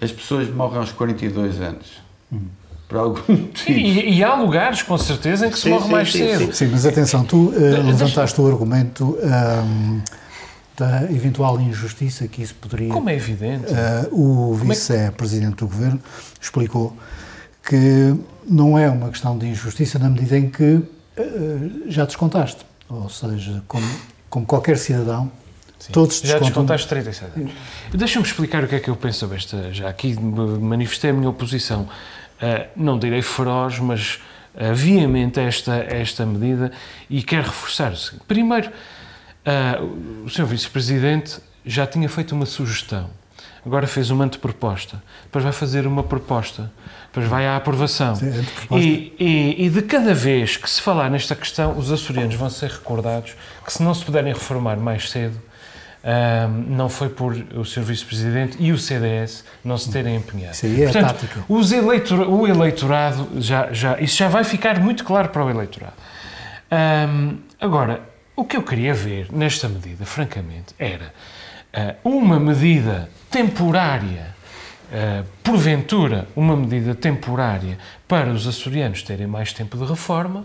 as 0.03 0.13
pessoas 0.13 0.51
morrem 0.51 0.79
aos 0.79 0.93
42 0.93 1.61
anos. 1.61 2.03
Hum 2.33 2.49
por 2.93 2.99
algum 2.99 3.21
motivo. 3.33 3.79
E, 3.79 4.19
e, 4.19 4.25
há 4.25 4.35
lugares, 4.35 4.83
com 4.83 4.99
certeza, 4.99 5.47
em 5.47 5.51
que 5.51 5.57
sim, 5.57 5.63
se 5.63 5.71
morre 5.71 5.85
sim, 5.85 5.91
mais 5.91 6.13
sim, 6.13 6.19
cedo. 6.19 6.53
Sim, 6.53 6.67
mas 6.67 6.87
atenção, 6.87 7.25
tu 7.25 7.49
uh, 7.49 7.87
levantaste 7.87 8.39
o 8.41 8.47
argumento 8.47 9.19
um, 9.23 10.01
da 10.77 11.05
eventual 11.05 11.59
injustiça 11.61 12.29
que 12.29 12.43
isso 12.43 12.55
poderia. 12.57 12.93
Como 12.93 13.09
é 13.09 13.17
evidente. 13.17 13.65
Uh, 14.13 14.53
o 14.53 14.55
é 14.55 14.67
vice-presidente 14.67 15.57
do 15.57 15.67
governo 15.67 16.01
explicou 16.41 16.95
que 17.65 18.15
não 18.47 18.79
é 18.79 18.91
uma 18.91 19.09
questão 19.09 19.39
de 19.39 19.47
injustiça 19.47 19.99
na 19.99 20.11
medida 20.11 20.37
em 20.37 20.51
que 20.51 20.75
uh, 20.75 20.85
já 21.87 22.05
descontaste. 22.05 22.67
Ou 22.89 23.09
seja, 23.09 23.63
como, 23.67 23.87
como 24.29 24.45
qualquer 24.45 24.77
cidadão, 24.77 25.33
Sim. 25.83 25.93
Todos 25.93 26.21
já 26.21 26.39
descontam. 26.39 26.47
descontaste 26.47 26.87
37 26.87 27.41
anos. 27.41 27.53
Deixa-me 27.93 28.25
explicar 28.25 28.63
o 28.63 28.69
que 28.69 28.77
é 28.77 28.79
que 28.79 28.89
eu 28.89 28.95
penso 28.95 29.19
sobre 29.19 29.37
esta. 29.37 29.73
Já 29.73 29.89
aqui 29.89 30.15
manifestei 30.17 31.11
a 31.11 31.13
minha 31.13 31.29
oposição, 31.29 31.89
uh, 32.41 32.69
não 32.77 32.97
direi 32.97 33.21
feroz, 33.21 33.81
mas 33.81 34.21
uh, 34.55 34.73
veemente 34.73 35.41
a 35.41 35.43
esta, 35.43 35.75
esta 35.75 36.25
medida 36.25 36.71
e 37.11 37.21
quero 37.21 37.49
reforçar 37.49 37.91
o 37.91 37.97
seguinte. 37.97 38.23
Primeiro, 38.29 38.71
uh, 38.71 40.25
o 40.25 40.31
Sr. 40.31 40.45
Vice-Presidente 40.45 41.41
já 41.67 41.85
tinha 41.85 42.09
feito 42.09 42.31
uma 42.31 42.47
sugestão, 42.47 43.11
agora 43.67 43.89
fez 43.89 44.09
uma 44.11 44.25
anteproposta, 44.25 45.03
depois 45.25 45.43
vai 45.43 45.53
fazer 45.53 45.85
uma 45.85 46.05
proposta, 46.05 46.71
depois 47.07 47.27
vai 47.27 47.45
à 47.45 47.57
aprovação. 47.57 48.15
Sim. 48.15 48.47
E, 48.71 49.13
e, 49.19 49.67
e 49.67 49.69
de 49.69 49.83
cada 49.83 50.15
vez 50.15 50.57
que 50.57 50.71
se 50.71 50.81
falar 50.81 51.11
nesta 51.11 51.35
questão, 51.35 51.77
os 51.77 51.91
açorianos 51.91 52.37
vão 52.37 52.49
ser 52.49 52.71
recordados 52.71 53.35
que 53.67 53.73
se 53.73 53.83
não 53.83 53.93
se 53.93 54.05
puderem 54.05 54.33
reformar 54.33 54.77
mais 54.77 55.11
cedo, 55.11 55.43
Ahm, 56.05 56.65
não 56.69 56.89
foi 56.89 57.09
por 57.09 57.33
o 57.55 57.65
Sr. 57.65 57.83
Vice-Presidente 57.83 58.57
e 58.59 58.73
o 58.73 58.79
CDS 58.79 59.45
não 59.65 59.79
se 59.79 59.89
terem 59.91 60.17
empenhado. 60.17 60.53
Isso 60.55 60.67
aí 60.67 60.83
é 60.83 60.85
Portanto, 60.87 61.07
tática. 61.13 61.45
os 61.49 61.71
eleitora- 61.71 62.29
o 62.29 62.47
eleitorado, 62.47 63.29
já, 63.41 63.73
já, 63.73 64.01
isso 64.01 64.17
já 64.17 64.29
vai 64.29 64.43
ficar 64.43 64.81
muito 64.81 65.05
claro 65.05 65.29
para 65.29 65.45
o 65.45 65.49
eleitorado. 65.51 65.95
Ahm, 66.71 67.37
agora, 67.61 68.01
o 68.35 68.45
que 68.45 68.57
eu 68.57 68.63
queria 68.63 68.93
ver 68.95 69.29
nesta 69.31 69.69
medida, 69.69 70.05
francamente, 70.05 70.75
era 70.79 71.13
ah, 71.73 71.95
uma 72.03 72.41
medida 72.41 73.09
temporária, 73.31 74.35
ah, 74.93 75.23
porventura, 75.43 76.27
uma 76.35 76.57
medida 76.57 76.95
temporária 76.97 77.79
para 78.09 78.31
os 78.31 78.47
açorianos 78.49 79.03
terem 79.05 79.27
mais 79.29 79.53
tempo 79.53 79.77
de 79.79 79.85
reforma, 79.85 80.45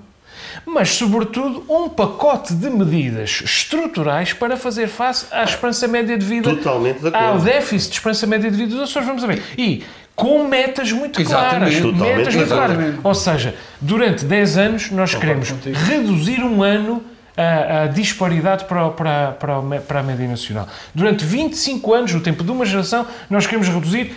mas, 0.65 0.89
sobretudo, 0.89 1.63
um 1.69 1.89
pacote 1.89 2.53
de 2.53 2.69
medidas 2.69 3.41
estruturais 3.43 4.33
para 4.33 4.57
fazer 4.57 4.87
face 4.87 5.25
à 5.31 5.43
esperança 5.43 5.87
média 5.87 6.17
de 6.17 6.25
vida, 6.25 6.49
Totalmente 6.55 6.99
de 6.99 7.07
ao 7.07 7.15
acordo. 7.15 7.43
déficit 7.45 7.89
de 7.89 7.95
esperança 7.97 8.27
média 8.27 8.49
de 8.51 8.57
vida 8.57 8.75
dos 8.75 8.83
Açores, 8.89 9.07
vamos 9.07 9.23
ver. 9.23 9.41
E 9.57 9.83
com 10.15 10.47
metas 10.47 10.91
muito 10.91 11.23
claras. 11.23 11.71
Exatamente. 11.73 11.81
Totalmente 11.81 12.17
Metas 12.17 12.35
muito 12.35 12.49
claras. 12.49 12.95
Ou 13.03 13.13
seja, 13.15 13.55
durante 13.79 14.25
10 14.25 14.57
anos 14.57 14.91
nós 14.91 15.13
queremos 15.13 15.53
reduzir 15.87 16.43
um 16.43 16.63
ano 16.63 17.03
a, 17.37 17.83
a 17.83 17.87
disparidade 17.87 18.65
para, 18.65 18.89
para, 18.89 19.31
para, 19.33 19.61
para 19.81 19.99
a 19.99 20.03
média 20.03 20.27
nacional. 20.27 20.67
Durante 20.93 21.23
25 21.23 21.93
anos, 21.93 22.13
o 22.15 22.19
tempo 22.19 22.43
de 22.43 22.49
uma 22.49 22.65
geração, 22.65 23.05
nós 23.29 23.45
queremos 23.45 23.67
reduzir 23.67 24.15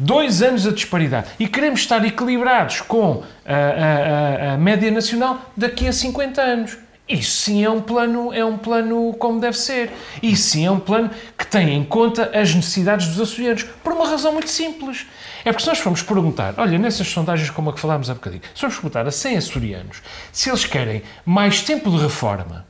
dois 0.00 0.42
anos 0.42 0.66
a 0.66 0.72
disparidade. 0.72 1.28
E 1.38 1.46
queremos 1.46 1.80
estar 1.80 2.04
equilibrados 2.04 2.80
com 2.80 3.22
a, 3.46 3.54
a- 3.54 4.54
a- 4.54 4.58
média 4.58 4.90
nacional 4.90 5.38
daqui 5.56 5.86
a 5.86 5.92
50 5.92 6.40
anos. 6.40 6.76
Isso 7.08 7.32
sim 7.42 7.64
é 7.64 7.68
um 7.68 7.80
plano, 7.80 8.32
é 8.32 8.44
um 8.44 8.56
plano 8.56 9.12
como 9.14 9.40
deve 9.40 9.58
ser. 9.58 9.90
Isso 10.22 10.50
sim 10.50 10.64
é 10.64 10.70
um 10.70 10.78
plano 10.78 11.10
que 11.36 11.44
tem 11.44 11.74
em 11.76 11.82
conta 11.84 12.30
as 12.32 12.54
necessidades 12.54 13.08
dos 13.08 13.20
açorianos, 13.20 13.64
por 13.82 13.92
uma 13.92 14.08
razão 14.08 14.32
muito 14.32 14.48
simples. 14.48 15.06
É 15.44 15.50
porque 15.50 15.62
se 15.64 15.68
nós 15.68 15.78
formos 15.80 16.02
perguntar, 16.02 16.54
olha, 16.56 16.78
nessas 16.78 17.08
sondagens 17.08 17.50
como 17.50 17.70
a 17.70 17.72
que 17.72 17.80
falámos 17.80 18.08
há 18.10 18.14
bocadinho, 18.14 18.42
se 18.54 18.60
formos 18.60 18.76
perguntar 18.76 19.06
a 19.08 19.10
100 19.10 19.36
açorianos 19.38 20.02
se 20.32 20.50
eles 20.50 20.64
querem 20.64 21.02
mais 21.26 21.62
tempo 21.62 21.90
de 21.90 21.96
reforma 21.98 22.64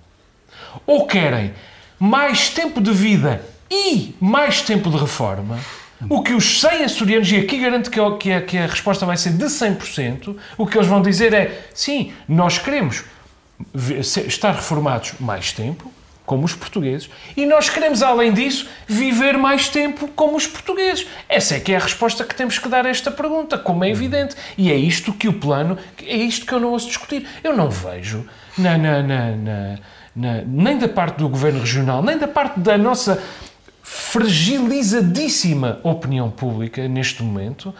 ou 0.86 1.06
querem 1.06 1.52
mais 1.98 2.48
tempo 2.48 2.80
de 2.80 2.92
vida 2.92 3.42
e 3.70 4.14
mais 4.20 4.62
tempo 4.62 4.88
de 4.88 4.96
reforma, 4.96 5.58
o 6.08 6.22
que 6.22 6.32
os 6.32 6.60
100 6.60 6.84
açorianos, 6.84 7.30
e 7.30 7.36
aqui 7.36 7.58
garanto 7.58 7.90
que, 7.90 8.00
a- 8.00 8.16
que 8.16 8.32
a, 8.32 8.40
que 8.40 8.58
a 8.58 8.66
resposta 8.66 9.04
vai 9.04 9.16
ser 9.16 9.32
de 9.32 9.44
100%, 9.44 10.36
o 10.56 10.66
que 10.66 10.76
eles 10.78 10.86
vão 10.88 11.02
dizer 11.02 11.32
é, 11.34 11.60
sim, 11.74 12.12
nós 12.28 12.58
queremos 12.58 13.04
estar 14.26 14.52
reformados 14.54 15.14
mais 15.20 15.52
tempo, 15.52 15.92
como 16.24 16.44
os 16.44 16.54
portugueses, 16.54 17.10
e 17.36 17.44
nós 17.44 17.68
queremos, 17.68 18.02
além 18.04 18.32
disso, 18.32 18.68
viver 18.86 19.36
mais 19.36 19.68
tempo 19.68 20.06
como 20.14 20.36
os 20.36 20.46
portugueses. 20.46 21.04
Essa 21.28 21.56
é 21.56 21.60
que 21.60 21.72
é 21.72 21.76
a 21.76 21.80
resposta 21.80 22.22
que 22.24 22.34
temos 22.36 22.56
que 22.56 22.68
dar 22.68 22.86
a 22.86 22.88
esta 22.88 23.10
pergunta, 23.10 23.58
como 23.58 23.84
é 23.84 23.90
evidente. 23.90 24.36
E 24.56 24.70
é 24.70 24.76
isto 24.76 25.12
que 25.12 25.26
o 25.26 25.32
plano, 25.32 25.76
é 26.00 26.16
isto 26.16 26.46
que 26.46 26.52
eu 26.52 26.60
não 26.60 26.68
ouço 26.70 26.86
discutir. 26.86 27.26
Eu 27.42 27.56
não 27.56 27.68
vejo 27.68 28.24
na- 28.56 28.78
na- 28.78 29.02
na- 29.02 29.78
na- 30.14 30.42
nem 30.46 30.78
da 30.78 30.88
parte 30.88 31.16
do 31.18 31.28
governo 31.28 31.58
regional, 31.60 32.00
nem 32.00 32.16
da 32.16 32.28
parte 32.28 32.60
da 32.60 32.78
nossa 32.78 33.20
fragilizadíssima 33.82 35.80
opinião 35.82 36.30
pública 36.30 36.86
neste 36.88 37.22
momento, 37.22 37.74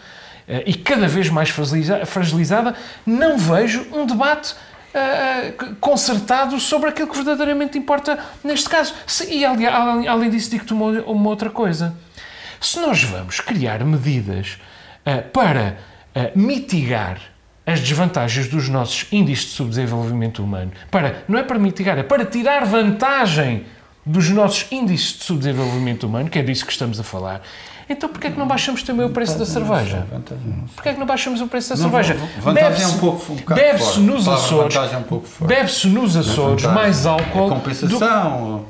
eh, 0.47 0.63
e 0.65 0.73
cada 0.73 1.07
vez 1.07 1.29
mais 1.29 1.49
fragiliza- 1.49 2.05
fragilizada, 2.05 2.75
não 3.05 3.37
vejo 3.37 3.85
um 3.93 4.05
debate 4.05 4.55
eh, 4.93 5.53
concertado 5.79 6.59
sobre 6.59 6.89
aquilo 6.89 7.07
que 7.07 7.15
verdadeiramente 7.15 7.77
importa 7.77 8.19
neste 8.43 8.67
caso. 8.69 8.93
Se- 9.07 9.33
E 9.33 9.45
além, 9.45 10.29
disso, 10.29 10.49
digo-te 10.51 10.73
uma, 10.73 10.87
uma 11.03 11.29
outra 11.29 11.49
coisa. 11.49 11.95
Se 12.59 12.77
nós 12.79 13.01
vamos 13.03 13.39
criar 13.39 13.83
medidas 13.85 14.57
eh, 15.05 15.21
para 15.21 15.77
eh, 16.13 16.31
mitigar 16.35 17.19
as 17.65 17.79
desvantagens 17.79 18.47
dos 18.49 18.67
nossos 18.67 19.05
índices 19.13 19.45
de 19.45 19.51
subdesenvolvimento 19.51 20.43
humano, 20.43 20.71
para, 20.89 21.23
não 21.25 21.39
é 21.39 21.43
para 21.43 21.57
mitigar, 21.57 21.97
é 21.97 22.03
para 22.03 22.25
tirar 22.25 22.65
vantagem 22.65 23.65
dos 24.05 24.29
nossos 24.29 24.65
índices 24.71 25.17
de 25.19 25.23
subdesenvolvimento 25.25 26.07
humano, 26.07 26.29
que 26.29 26.39
é 26.39 26.41
disso 26.43 26.65
que 26.65 26.71
estamos 26.71 26.99
a 26.99 27.03
falar, 27.03 27.41
então 27.89 28.09
porquê 28.09 28.27
é 28.27 28.31
que 28.31 28.39
não 28.39 28.47
baixamos 28.47 28.81
também 28.83 29.05
o 29.05 29.09
preço 29.09 29.37
da 29.37 29.45
cerveja? 29.45 30.07
Porquê 30.75 30.89
é 30.89 30.93
que 30.93 30.99
não 30.99 31.05
baixamos 31.05 31.41
o 31.41 31.47
preço 31.47 31.69
da 31.69 31.77
cerveja? 31.77 32.17
vantagem 32.39 32.67
é 32.67 32.69
Bebe-se- 32.71 32.95
um 32.95 32.99
pouco- 32.99 33.35
Bebe-se 33.53 33.83
forte. 33.85 33.99
nos 33.99 34.27
Açores, 34.27 34.75
é 34.75 34.97
um 34.97 35.03
forte. 35.03 35.53
bebe-se 35.53 35.87
nos 35.87 36.15
Açores 36.17 36.63
Vantagem. 36.63 36.71
mais 36.73 37.05
álcool 37.05 37.39
É 37.39 37.43
do 37.43 37.49
compensação. 37.49 38.65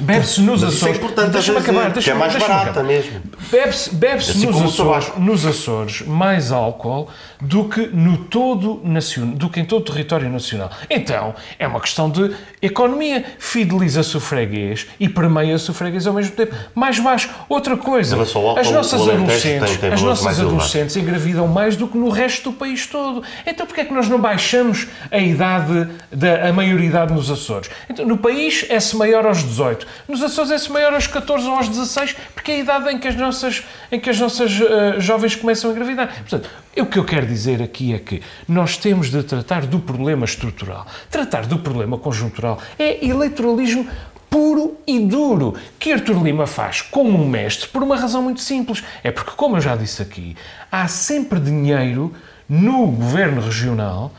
Bebe-se 0.00 0.40
nos 0.40 0.62
Mas 0.62 0.74
isso 0.74 0.86
é 0.88 0.90
Açores. 0.90 1.14
Deixa-me 1.30 1.58
a 1.58 1.60
dizer, 1.60 1.70
acabar, 1.72 1.92
que 2.02 2.10
é 2.10 2.14
mais 2.14 2.32
barata 2.34 2.70
acabar. 2.70 2.82
mesmo. 2.84 3.20
Bebe-se 3.50 3.94
bebe-se 3.94 4.30
Assim 4.32 4.46
nos, 4.46 4.60
Açores, 4.62 5.12
nos 5.18 5.46
Açores 5.46 6.02
mais 6.04 6.50
álcool 6.50 7.08
do 7.40 7.68
que, 7.68 7.86
no 7.92 8.16
todo 8.24 8.80
nacional, 8.82 9.36
do 9.36 9.48
que 9.48 9.60
em 9.60 9.64
todo 9.64 9.82
o 9.88 9.92
território 9.92 10.28
nacional. 10.28 10.68
Então, 10.90 11.32
é 11.60 11.66
uma 11.68 11.78
questão 11.80 12.10
de 12.10 12.34
economia. 12.60 13.24
Fideliza-se 13.38 14.16
o 14.16 14.20
freguês 14.20 14.86
e 14.98 15.08
permeia-se 15.08 15.70
o 15.70 15.74
freguês 15.74 16.06
ao 16.08 16.14
mesmo 16.14 16.34
tempo. 16.34 16.56
Mais 16.74 16.98
baixo. 16.98 17.30
Outra 17.48 17.76
coisa, 17.76 18.16
álcool, 18.16 18.58
as 18.58 18.70
nossas 18.72 19.00
adolescentes, 19.00 19.70
tem- 19.70 19.78
tem 19.78 19.92
as 19.92 20.02
nossas 20.02 20.40
adolescentes 20.40 20.96
engravidam 20.96 21.46
mais 21.46 21.76
do 21.76 21.86
que 21.86 21.96
no 21.96 22.08
resto 22.08 22.50
do 22.50 22.56
país 22.56 22.84
todo. 22.86 23.22
Então, 23.46 23.64
porquê 23.64 23.82
é 23.82 23.84
que 23.84 23.94
nós 23.94 24.08
não 24.08 24.18
baixamos 24.20 24.88
a 25.10 25.18
idade, 25.18 25.86
da, 26.10 26.48
a 26.48 26.52
maioridade 26.52 27.12
nos 27.12 27.30
Açores? 27.30 27.70
Então, 27.88 28.04
no 28.04 28.16
país 28.18 28.66
é-se 28.68 28.96
maior 28.96 29.24
aos 29.24 29.38
18. 29.44 29.83
Nos 30.08 30.22
Açores 30.22 30.50
é-se 30.50 30.70
maior 30.70 30.92
aos 30.94 31.06
14 31.06 31.46
ou 31.46 31.54
aos 31.54 31.68
16, 31.68 32.16
porque 32.34 32.52
é 32.52 32.54
a 32.56 32.58
idade 32.58 32.90
em 32.90 32.98
que 32.98 33.08
as 33.08 33.16
nossas, 33.16 33.62
em 33.90 34.00
que 34.00 34.10
as 34.10 34.18
nossas 34.18 34.52
eh, 34.52 35.00
jovens 35.00 35.36
começam 35.36 35.70
a 35.70 35.72
engravidar. 35.72 36.08
Portanto, 36.08 36.50
o 36.76 36.86
que 36.86 36.98
eu 36.98 37.04
quero 37.04 37.26
dizer 37.26 37.62
aqui 37.62 37.94
é 37.94 37.98
que 37.98 38.22
nós 38.48 38.76
temos 38.76 39.10
de 39.10 39.22
tratar 39.22 39.66
do 39.66 39.78
problema 39.78 40.24
estrutural. 40.24 40.86
Tratar 41.10 41.46
do 41.46 41.58
problema 41.58 41.98
conjuntural 41.98 42.58
é 42.78 43.04
eleitoralismo 43.04 43.88
puro 44.34 44.76
e 44.84 44.98
duro, 44.98 45.54
que 45.78 45.92
Artur 45.92 46.20
Lima 46.20 46.44
faz 46.44 46.82
como 46.82 47.16
um 47.16 47.28
mestre 47.28 47.68
por 47.68 47.84
uma 47.84 47.96
razão 47.96 48.20
muito 48.20 48.40
simples. 48.40 48.82
É 49.04 49.12
porque, 49.12 49.30
como 49.36 49.56
eu 49.56 49.60
já 49.60 49.76
disse 49.76 50.02
aqui, 50.02 50.36
há 50.72 50.88
sempre 50.88 51.38
dinheiro 51.38 52.12
no 52.48 52.88
governo 52.88 53.40
regional 53.40 54.12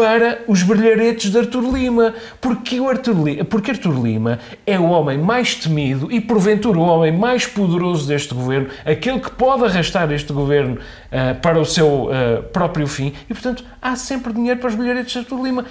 para 0.00 0.40
os 0.48 0.62
brilharetes 0.62 1.30
de 1.30 1.36
Artur 1.36 1.76
Lima, 1.76 2.14
porque, 2.40 2.80
o 2.80 2.88
Artur 2.88 3.22
Lima, 3.22 3.44
porque 3.44 3.70
Artur 3.70 4.02
Lima 4.02 4.38
é 4.64 4.78
o 4.78 4.84
homem 4.84 5.18
mais 5.18 5.54
temido 5.54 6.10
e, 6.10 6.22
porventura, 6.22 6.78
o 6.78 6.82
homem 6.82 7.12
mais 7.12 7.46
poderoso 7.46 8.08
deste 8.08 8.32
governo, 8.32 8.70
aquele 8.82 9.20
que 9.20 9.30
pode 9.30 9.62
arrastar 9.66 10.10
este 10.10 10.32
governo 10.32 10.78
ah, 11.12 11.34
para 11.34 11.60
o 11.60 11.66
seu 11.66 12.08
ah, 12.10 12.42
próprio 12.50 12.86
fim, 12.86 13.12
e, 13.28 13.34
portanto, 13.34 13.62
há 13.82 13.94
sempre 13.94 14.32
dinheiro 14.32 14.58
para 14.58 14.70
os 14.70 14.74
brilharetes 14.74 15.12
de 15.12 15.18
Artur 15.18 15.44
Lima. 15.44 15.66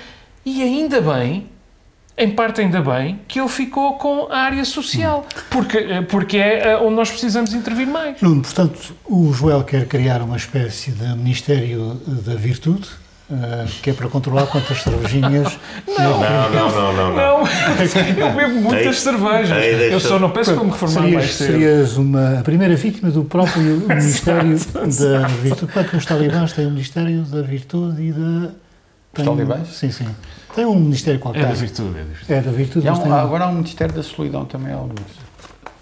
E 0.46 0.62
ainda 0.62 1.02
bem 1.02 1.48
em 2.16 2.30
parte 2.30 2.62
ainda 2.62 2.82
bem 2.82 3.20
que 3.28 3.40
ele 3.40 3.50
ficou 3.50 3.94
com 3.94 4.28
a 4.30 4.42
área 4.42 4.64
social, 4.64 5.26
porque, 5.50 5.78
eh, 5.78 6.02
porque 6.04 6.38
é 6.38 6.78
onde 6.78 6.96
nós 6.96 7.10
precisamos 7.10 7.54
intervir 7.54 7.88
mais. 7.88 8.22
Nuno, 8.22 8.42
portanto, 8.42 8.94
o 9.06 9.34
Joel 9.34 9.64
quer 9.64 9.88
criar 9.88 10.22
uma 10.22 10.38
espécie 10.38 10.92
de 10.92 11.08
Ministério 11.16 11.96
da 12.06 12.36
Virtude, 12.36 12.90
que 13.84 13.92
é 13.92 13.94
para 13.94 14.08
controlar 14.10 14.48
quantas 14.48 14.82
cervejinhas. 14.82 15.58
Não, 15.88 16.20
Não, 16.20 16.50
não, 16.50 16.72
não, 16.72 16.94
não. 16.94 17.16
não. 17.16 17.16
não, 17.44 17.48
eu 18.18 18.34
bebo 18.34 18.62
muitas 18.62 18.88
Aí- 18.88 18.94
cervejas. 18.96 19.52
aí 19.52 19.76
deixa- 19.76 19.94
Eu 19.96 20.00
só 20.00 20.18
não 20.20 20.32
peço 20.32 20.54
para 20.56 20.64
me 20.64 20.72
reformar 20.72 21.02
serias, 21.02 21.16
mais 21.16 21.36
cedo. 21.36 21.48
serias 21.52 21.98
uma, 21.98 22.40
a 22.40 22.42
primeira 22.42 22.76
vítima 22.76 23.12
do 23.12 23.24
próprio 23.24 23.62
Ministério 23.88 24.58
da 24.58 25.28
Virtude. 25.28 25.72
Claro 25.72 25.90
que 25.90 25.96
os 25.98 26.06
talibãs 26.06 26.54
têm 26.54 26.66
o 26.66 26.72
Ministério 26.72 27.22
da 27.24 27.42
Virtude 27.44 28.02
e 28.02 28.12
da. 28.12 28.50
Tem, 29.14 29.26
talibãs? 29.26 29.68
Sim, 29.76 29.92
sim. 29.92 30.08
Tem 30.56 30.66
um 30.66 30.76
Ministério 30.80 31.20
qualquer. 31.20 31.44
É 31.44 31.46
da 31.48 31.54
virtude, 31.54 31.90
é 31.90 32.02
da 32.02 32.04
virtude. 32.04 32.34
É 32.34 32.42
da 32.42 32.52
Virtude, 32.52 32.88
há 32.88 32.92
mas 32.92 33.04
tem, 33.04 33.12
agora 33.12 33.44
há 33.46 33.48
um 33.50 33.54
Ministério 33.56 33.94
da 33.94 34.04
Solidão 34.04 34.46
também, 34.46 34.74
alguns. 34.74 35.00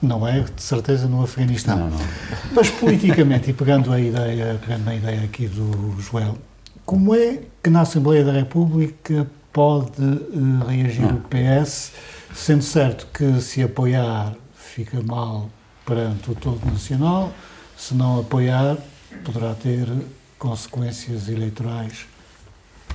não 0.01 0.27
é 0.27 0.41
de 0.41 0.61
certeza 0.61 1.07
no 1.07 1.23
Afeganistão. 1.23 1.77
Não, 1.77 1.89
não. 1.89 1.99
Mas 2.53 2.69
politicamente, 2.69 3.49
e 3.49 3.53
pegando 3.53 3.91
a 3.93 3.99
ideia, 3.99 4.59
pegando 4.65 4.83
na 4.85 4.95
ideia 4.95 5.21
aqui 5.23 5.47
do 5.47 5.95
Joel, 6.01 6.37
como 6.87 7.13
é 7.13 7.41
que 7.61 7.69
na 7.69 7.81
Assembleia 7.81 8.23
da 8.23 8.31
República 8.31 9.27
pode 9.51 10.01
eh, 10.01 10.71
reagir 10.71 11.03
o 11.03 11.19
PS, 11.19 11.91
sendo 12.33 12.63
certo 12.63 13.07
que 13.13 13.41
se 13.41 13.61
apoiar 13.61 14.33
fica 14.55 15.03
mal 15.03 15.49
perante 15.85 16.31
o 16.31 16.35
todo 16.35 16.65
nacional, 16.65 17.33
se 17.75 17.93
não 17.93 18.21
apoiar, 18.21 18.77
poderá 19.25 19.53
ter 19.53 19.85
consequências 20.39 21.27
eleitorais 21.27 22.05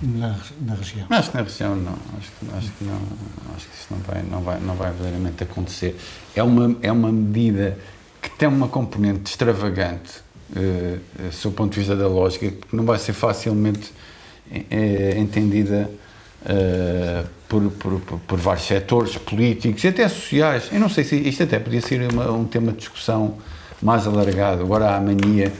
na, 0.00 0.38
na 0.62 0.74
região. 0.74 1.06
Acho 1.10 1.30
que 1.30 1.36
na 1.36 1.42
região 1.42 1.76
não, 1.76 1.92
acho 2.18 2.30
que, 2.30 2.56
acho 2.56 2.72
que 2.72 2.84
não, 2.84 3.00
acho 3.54 3.68
que 3.68 3.74
isso 3.74 3.86
não 3.90 3.98
vai, 3.98 4.22
não 4.22 4.40
vai, 4.40 4.60
não 4.60 4.74
vai 4.74 4.90
verdadeiramente 4.90 5.42
acontecer. 5.42 6.00
É 6.34 6.42
uma, 6.42 6.78
é 6.80 6.90
uma 6.90 7.12
medida 7.12 7.76
que 8.22 8.30
tem 8.30 8.48
uma 8.48 8.68
componente 8.68 9.32
extravagante, 9.32 10.22
uh, 10.56 11.26
uh, 11.26 11.32
sob 11.32 11.54
o 11.54 11.56
ponto 11.56 11.72
de 11.72 11.80
vista 11.80 11.96
da 11.96 12.06
lógica, 12.06 12.50
que 12.50 12.76
não 12.76 12.84
vai 12.84 12.98
ser 12.98 13.12
facilmente 13.12 13.92
uh, 14.50 15.18
entendida 15.18 15.90
uh, 16.42 17.28
por, 17.48 17.70
por, 17.72 18.00
por, 18.20 18.38
vários 18.38 18.66
setores 18.66 19.16
políticos 19.16 19.82
e 19.84 19.88
até 19.88 20.08
sociais. 20.08 20.68
Eu 20.72 20.80
não 20.80 20.88
sei 20.88 21.04
se 21.04 21.16
isto 21.16 21.42
até 21.42 21.58
podia 21.58 21.80
ser 21.80 22.12
uma, 22.12 22.30
um 22.30 22.44
tema 22.44 22.72
de 22.72 22.78
discussão 22.78 23.38
mais 23.80 24.06
alargado. 24.06 24.62
Agora 24.62 24.90
há 24.90 24.96
a 24.96 25.00
mania 25.00 25.52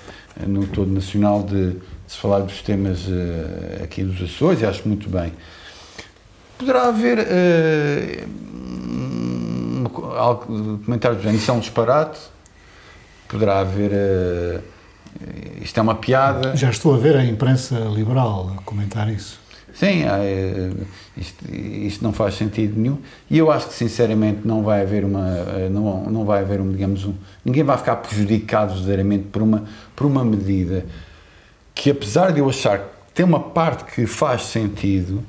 no 0.47 0.67
todo 0.67 0.91
nacional 0.91 1.43
de 1.43 1.77
se 2.07 2.17
falar 2.19 2.41
dos 2.41 2.63
temas 2.63 3.07
uh, 3.07 3.83
aqui 3.83 4.03
dos 4.03 4.23
Açores, 4.23 4.61
e 4.61 4.67
acho 4.67 4.87
muito 4.87 5.09
bem. 5.09 5.33
Poderá 6.59 6.89
haver 6.89 7.19
uh, 7.19 8.29
comentários 10.85 11.19
do 11.21 11.23
género, 11.23 11.43
isso 11.43 11.51
é 11.51 11.55
um 11.55 11.61
disparate, 11.61 12.21
poderá 13.29 13.61
haver. 13.61 13.91
Uh, 13.91 14.82
isto 15.61 15.79
é 15.79 15.83
uma 15.83 15.95
piada. 15.95 16.57
Já 16.57 16.71
estou 16.71 16.95
a 16.95 16.99
ver 16.99 17.17
a 17.17 17.25
imprensa 17.25 17.79
liberal 17.79 18.57
comentar 18.65 19.09
isso. 19.09 19.41
Sim, 19.75 20.03
isto, 21.17 21.45
isto, 21.51 22.05
não 22.05 22.13
faz 22.13 22.35
sentido 22.35 22.79
nenhum 22.79 22.99
e 23.31 23.39
eu 23.39 23.51
acho 23.51 23.69
que 23.69 23.75
sinceramente 23.75 24.41
não 24.45 24.63
vai 24.63 24.83
haver 24.83 25.03
uma 25.03 25.27
não, 25.71 26.11
não 26.11 26.25
vai 26.27 26.43
haver 26.43 26.61
um 26.61 26.71
digamos 26.71 27.07
um, 27.07 27.15
ninguém 27.43 27.65
vai 27.65 27.79
ficar 27.79 27.97
prejudicado 27.97 28.75
verdadeiramente 28.75 29.25
por 29.33 29.41
uma 29.41 29.65
por 29.97 30.07
uma 30.07 30.23
medida 30.23 30.85
que 31.75 31.91
apesar 31.91 32.33
de 32.33 32.41
eu 32.41 32.49
achar 32.49 32.79
que 32.79 32.85
tem 33.15 33.25
uma 33.25 33.41
parte 33.41 33.85
que 33.93 34.07
faz 34.07 34.43
sentido, 34.45 35.23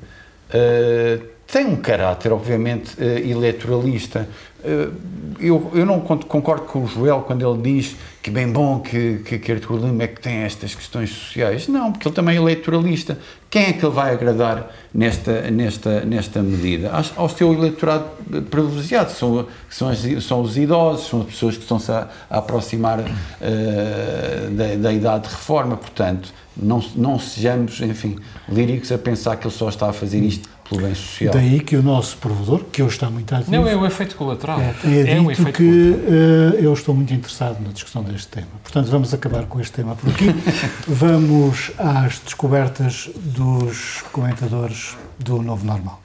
uh, 0.49 1.23
tem 1.47 1.65
um 1.65 1.75
caráter, 1.75 2.31
obviamente, 2.31 2.95
uh, 2.99 3.03
eleitoralista. 3.03 4.27
Uh, 4.63 5.13
eu, 5.39 5.71
eu 5.73 5.85
não 5.85 5.99
concordo 5.99 6.65
com 6.65 6.83
o 6.83 6.87
Joel 6.87 7.21
quando 7.21 7.47
ele 7.47 7.61
diz 7.61 7.95
que 8.21 8.29
bem 8.29 8.49
bom 8.49 8.79
que, 8.79 9.21
que, 9.25 9.37
que 9.37 9.51
Artur 9.51 9.77
Lima 9.77 10.03
é 10.03 10.07
que 10.07 10.21
tem 10.21 10.37
estas 10.37 10.73
questões 10.73 11.09
sociais. 11.09 11.67
Não, 11.67 11.91
porque 11.91 12.07
ele 12.07 12.15
também 12.15 12.35
é 12.35 12.39
eleitoralista. 12.39 13.17
Quem 13.49 13.63
é 13.63 13.73
que 13.73 13.85
ele 13.85 13.93
vai 13.93 14.13
agradar 14.13 14.71
nesta, 14.93 15.51
nesta, 15.51 16.05
nesta 16.05 16.41
medida? 16.41 16.91
Ao 17.15 17.27
seu 17.27 17.53
eleitorado 17.53 18.05
privilegiado, 18.49 19.11
são, 19.11 19.45
são, 19.69 19.89
as, 19.89 19.99
são 20.23 20.41
os 20.41 20.57
idosos, 20.57 21.07
são 21.07 21.21
as 21.21 21.27
pessoas 21.27 21.55
que 21.55 21.63
estão-se 21.63 21.91
a, 21.91 22.07
a 22.29 22.37
aproximar 22.37 22.99
uh, 22.99 24.51
da, 24.51 24.75
da 24.75 24.93
idade 24.93 25.27
de 25.27 25.35
reforma, 25.35 25.75
portanto, 25.75 26.33
não, 26.55 26.83
não 26.95 27.19
sejamos, 27.19 27.81
enfim, 27.81 28.17
líricos 28.47 28.91
a 28.91 28.97
pensar 28.97 29.35
que 29.35 29.47
ele 29.47 29.53
só 29.53 29.69
está 29.69 29.89
a 29.89 29.93
fazer 29.93 30.19
isto 30.19 30.49
pelo 30.69 30.81
bem 30.81 30.95
social. 30.95 31.33
Daí 31.33 31.59
que 31.59 31.75
o 31.75 31.83
nosso 31.83 32.17
provedor, 32.17 32.63
que 32.65 32.81
hoje 32.81 32.95
está 32.95 33.09
muito 33.09 33.33
ativo... 33.33 33.51
Não, 33.51 33.67
é 33.67 33.75
o 33.75 33.85
efeito 33.85 34.15
colateral. 34.15 34.59
É, 34.59 34.75
é, 34.85 35.17
é 35.17 35.21
um 35.21 35.31
efeito 35.31 35.57
que 35.57 35.63
uh, 35.63 36.55
eu 36.59 36.73
estou 36.73 36.95
muito 36.95 37.13
interessado 37.13 37.61
na 37.61 37.71
discussão 37.71 38.03
deste 38.03 38.27
tema. 38.27 38.47
Portanto, 38.61 38.89
vamos 38.89 39.13
acabar 39.13 39.45
com 39.45 39.59
este 39.59 39.73
tema 39.73 39.95
por 39.95 40.09
aqui. 40.09 40.27
vamos 40.87 41.71
às 41.77 42.19
descobertas 42.19 43.09
dos 43.15 44.03
comentadores 44.11 44.95
do 45.19 45.41
Novo 45.41 45.65
Normal. 45.65 46.02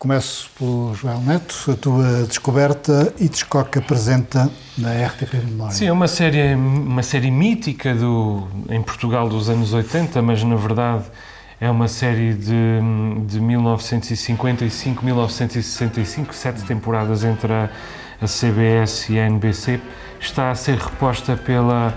Começo 0.00 0.50
pelo 0.58 0.94
Joel 0.94 1.20
Neto, 1.20 1.72
a 1.72 1.74
tua 1.74 2.24
descoberta 2.26 3.12
Hitchcock 3.20 3.78
apresenta 3.78 4.50
na 4.78 4.94
RTP 5.06 5.34
Memória. 5.44 5.74
Sim, 5.74 5.88
é 5.88 5.92
uma 5.92 6.08
série, 6.08 6.54
uma 6.54 7.02
série 7.02 7.30
mítica 7.30 7.94
do, 7.94 8.48
em 8.70 8.80
Portugal 8.80 9.28
dos 9.28 9.50
anos 9.50 9.74
80, 9.74 10.22
mas 10.22 10.42
na 10.42 10.56
verdade 10.56 11.04
é 11.60 11.68
uma 11.68 11.86
série 11.86 12.32
de, 12.32 12.80
de 13.26 13.38
1955, 13.40 15.04
1965, 15.04 16.34
sete 16.34 16.62
temporadas 16.62 17.22
entre 17.22 17.52
a, 17.52 17.68
a 18.22 18.26
CBS 18.26 19.10
e 19.10 19.18
a 19.18 19.26
NBC. 19.26 19.82
Está 20.18 20.50
a 20.50 20.54
ser 20.54 20.78
reposta 20.78 21.36
pela, 21.36 21.94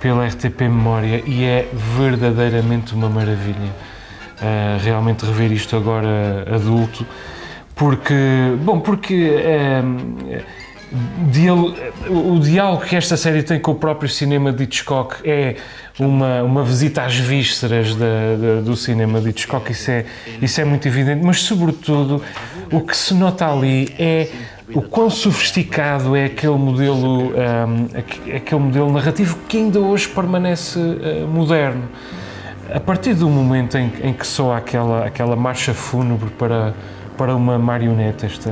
pela 0.00 0.26
RTP 0.26 0.60
Memória 0.60 1.22
e 1.24 1.44
é 1.44 1.66
verdadeiramente 1.96 2.94
uma 2.94 3.08
maravilha. 3.08 3.72
Uh, 4.36 4.78
realmente 4.84 5.24
rever 5.24 5.50
isto 5.50 5.74
agora 5.74 6.46
adulto 6.54 7.06
porque, 7.78 8.14
bom, 8.62 8.80
porque 8.80 9.30
é, 9.36 9.82
o 12.08 12.38
diálogo 12.40 12.84
que 12.84 12.96
esta 12.96 13.16
série 13.16 13.42
tem 13.42 13.60
com 13.60 13.70
o 13.70 13.74
próprio 13.76 14.08
cinema 14.08 14.52
de 14.52 14.64
Hitchcock 14.64 15.16
é 15.24 15.56
uma, 15.98 16.42
uma 16.42 16.64
visita 16.64 17.02
às 17.02 17.14
vísceras 17.14 17.94
da, 17.94 18.36
da, 18.36 18.60
do 18.62 18.74
cinema 18.74 19.20
de 19.20 19.28
Hitchcock, 19.30 19.70
isso 19.70 19.90
é, 19.90 20.04
isso 20.42 20.60
é 20.60 20.64
muito 20.64 20.88
evidente, 20.88 21.24
mas 21.24 21.42
sobretudo 21.42 22.20
o 22.72 22.80
que 22.80 22.96
se 22.96 23.14
nota 23.14 23.48
ali 23.50 23.94
é 23.98 24.28
o 24.74 24.82
quão 24.82 25.08
sofisticado 25.08 26.16
é 26.16 26.26
aquele 26.26 26.56
modelo, 26.56 27.32
um, 27.32 28.36
aquele 28.36 28.60
modelo 28.60 28.92
narrativo 28.92 29.38
que 29.48 29.56
ainda 29.56 29.78
hoje 29.78 30.08
permanece 30.08 30.78
uh, 30.78 31.28
moderno. 31.28 31.88
A 32.74 32.80
partir 32.80 33.14
do 33.14 33.30
momento 33.30 33.78
em, 33.78 33.90
em 34.02 34.12
que 34.12 34.26
soa 34.26 34.58
aquela, 34.58 35.06
aquela 35.06 35.34
marcha 35.34 35.72
fúnebre 35.72 36.28
para 36.30 36.74
para 37.18 37.34
uma 37.34 37.58
marioneta, 37.58 38.24
este, 38.26 38.48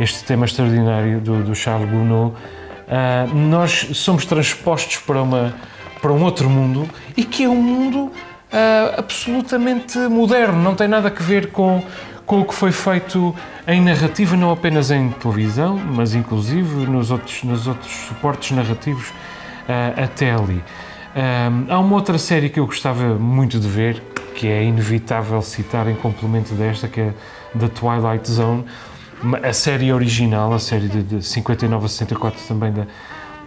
este 0.00 0.24
tema 0.24 0.46
extraordinário 0.46 1.20
do, 1.20 1.44
do 1.44 1.54
Charles 1.54 1.88
Gounod, 1.88 2.34
uh, 2.34 3.34
nós 3.34 3.90
somos 3.92 4.24
transpostos 4.24 4.96
para, 4.96 5.22
uma, 5.22 5.54
para 6.00 6.10
um 6.10 6.24
outro 6.24 6.48
mundo 6.48 6.88
e 7.14 7.22
que 7.22 7.44
é 7.44 7.48
um 7.48 7.60
mundo 7.60 8.04
uh, 8.06 8.12
absolutamente 8.98 9.98
moderno, 9.98 10.60
não 10.60 10.74
tem 10.74 10.88
nada 10.88 11.12
a 11.14 11.22
ver 11.22 11.52
com, 11.52 11.82
com 12.24 12.40
o 12.40 12.44
que 12.46 12.54
foi 12.54 12.72
feito 12.72 13.36
em 13.68 13.82
narrativa, 13.82 14.34
não 14.34 14.50
apenas 14.50 14.90
em 14.90 15.10
televisão, 15.10 15.76
mas 15.76 16.14
inclusive 16.14 16.86
nos 16.86 17.10
outros, 17.10 17.42
nos 17.44 17.66
outros 17.66 17.92
suportes 17.92 18.50
narrativos 18.56 19.10
uh, 19.10 20.02
até 20.02 20.32
ali. 20.32 20.64
há 21.68 21.78
uma 21.78 21.94
outra 21.94 22.16
série 22.16 22.48
que 22.48 22.58
eu 22.58 22.66
gostava 22.66 23.14
muito 23.14 23.60
de 23.60 23.68
ver, 23.68 24.02
que 24.34 24.48
é 24.48 24.64
inevitável 24.64 25.40
citar 25.42 25.86
em 25.88 25.94
complemento 25.94 26.54
desta, 26.54 26.88
que 26.88 27.00
é 27.00 27.14
da 27.56 27.68
Twilight 27.68 28.30
Zone, 28.30 28.64
a 29.42 29.52
série 29.52 29.92
original, 29.92 30.52
a 30.52 30.58
série 30.58 30.88
de, 30.88 31.02
de 31.02 31.22
59 31.22 31.86
a 31.86 31.88
64 31.88 32.40
também 32.46 32.72
da, 32.72 32.86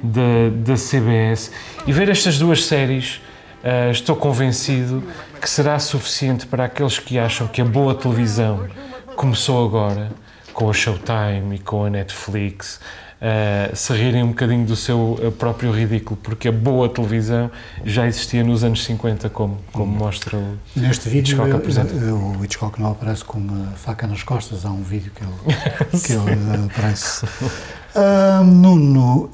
da, 0.01 0.49
da 0.51 0.73
CBS, 0.75 1.51
e 1.85 1.91
ver 1.91 2.09
estas 2.09 2.37
duas 2.37 2.65
séries, 2.65 3.21
uh, 3.63 3.91
estou 3.91 4.15
convencido 4.15 5.03
que 5.39 5.49
será 5.49 5.77
suficiente 5.79 6.45
para 6.45 6.65
aqueles 6.65 6.99
que 6.99 7.17
acham 7.17 7.47
que 7.47 7.61
a 7.61 7.65
boa 7.65 7.95
televisão 7.95 8.67
começou 9.15 9.65
agora, 9.65 10.11
com 10.53 10.69
a 10.69 10.73
Showtime 10.73 11.55
e 11.55 11.59
com 11.59 11.85
a 11.85 11.89
Netflix, 11.89 12.81
uh, 13.21 13.75
se 13.75 13.93
rirem 13.93 14.23
um 14.23 14.29
bocadinho 14.29 14.65
do 14.65 14.75
seu 14.75 15.19
eh, 15.21 15.29
próprio 15.29 15.71
ridículo, 15.71 16.17
porque 16.21 16.47
a 16.47 16.51
boa 16.51 16.89
televisão 16.89 17.51
já 17.85 18.07
existia 18.07 18.43
nos 18.43 18.63
anos 18.63 18.83
50, 18.83 19.29
como, 19.29 19.57
como 19.71 19.91
mostra 19.91 20.37
o 20.37 20.57
Neste 20.75 21.09
vídeo, 21.09 21.33
Hitchcock 21.33 21.51
apresenta. 21.51 21.93
o 21.93 22.43
Hitchcock 22.43 22.81
não 22.81 22.91
aparece 22.91 23.23
com 23.23 23.37
uma 23.37 23.71
faca 23.71 24.07
nas 24.07 24.23
costas, 24.23 24.65
há 24.65 24.69
um 24.69 24.83
vídeo 24.83 25.11
que 25.13 25.23
ele, 25.23 26.01
que 26.01 26.13
ele 26.13 26.65
aparece. 26.65 27.25
Uh, 27.25 28.43
Nuno, 28.43 29.25
uh, 29.25 29.29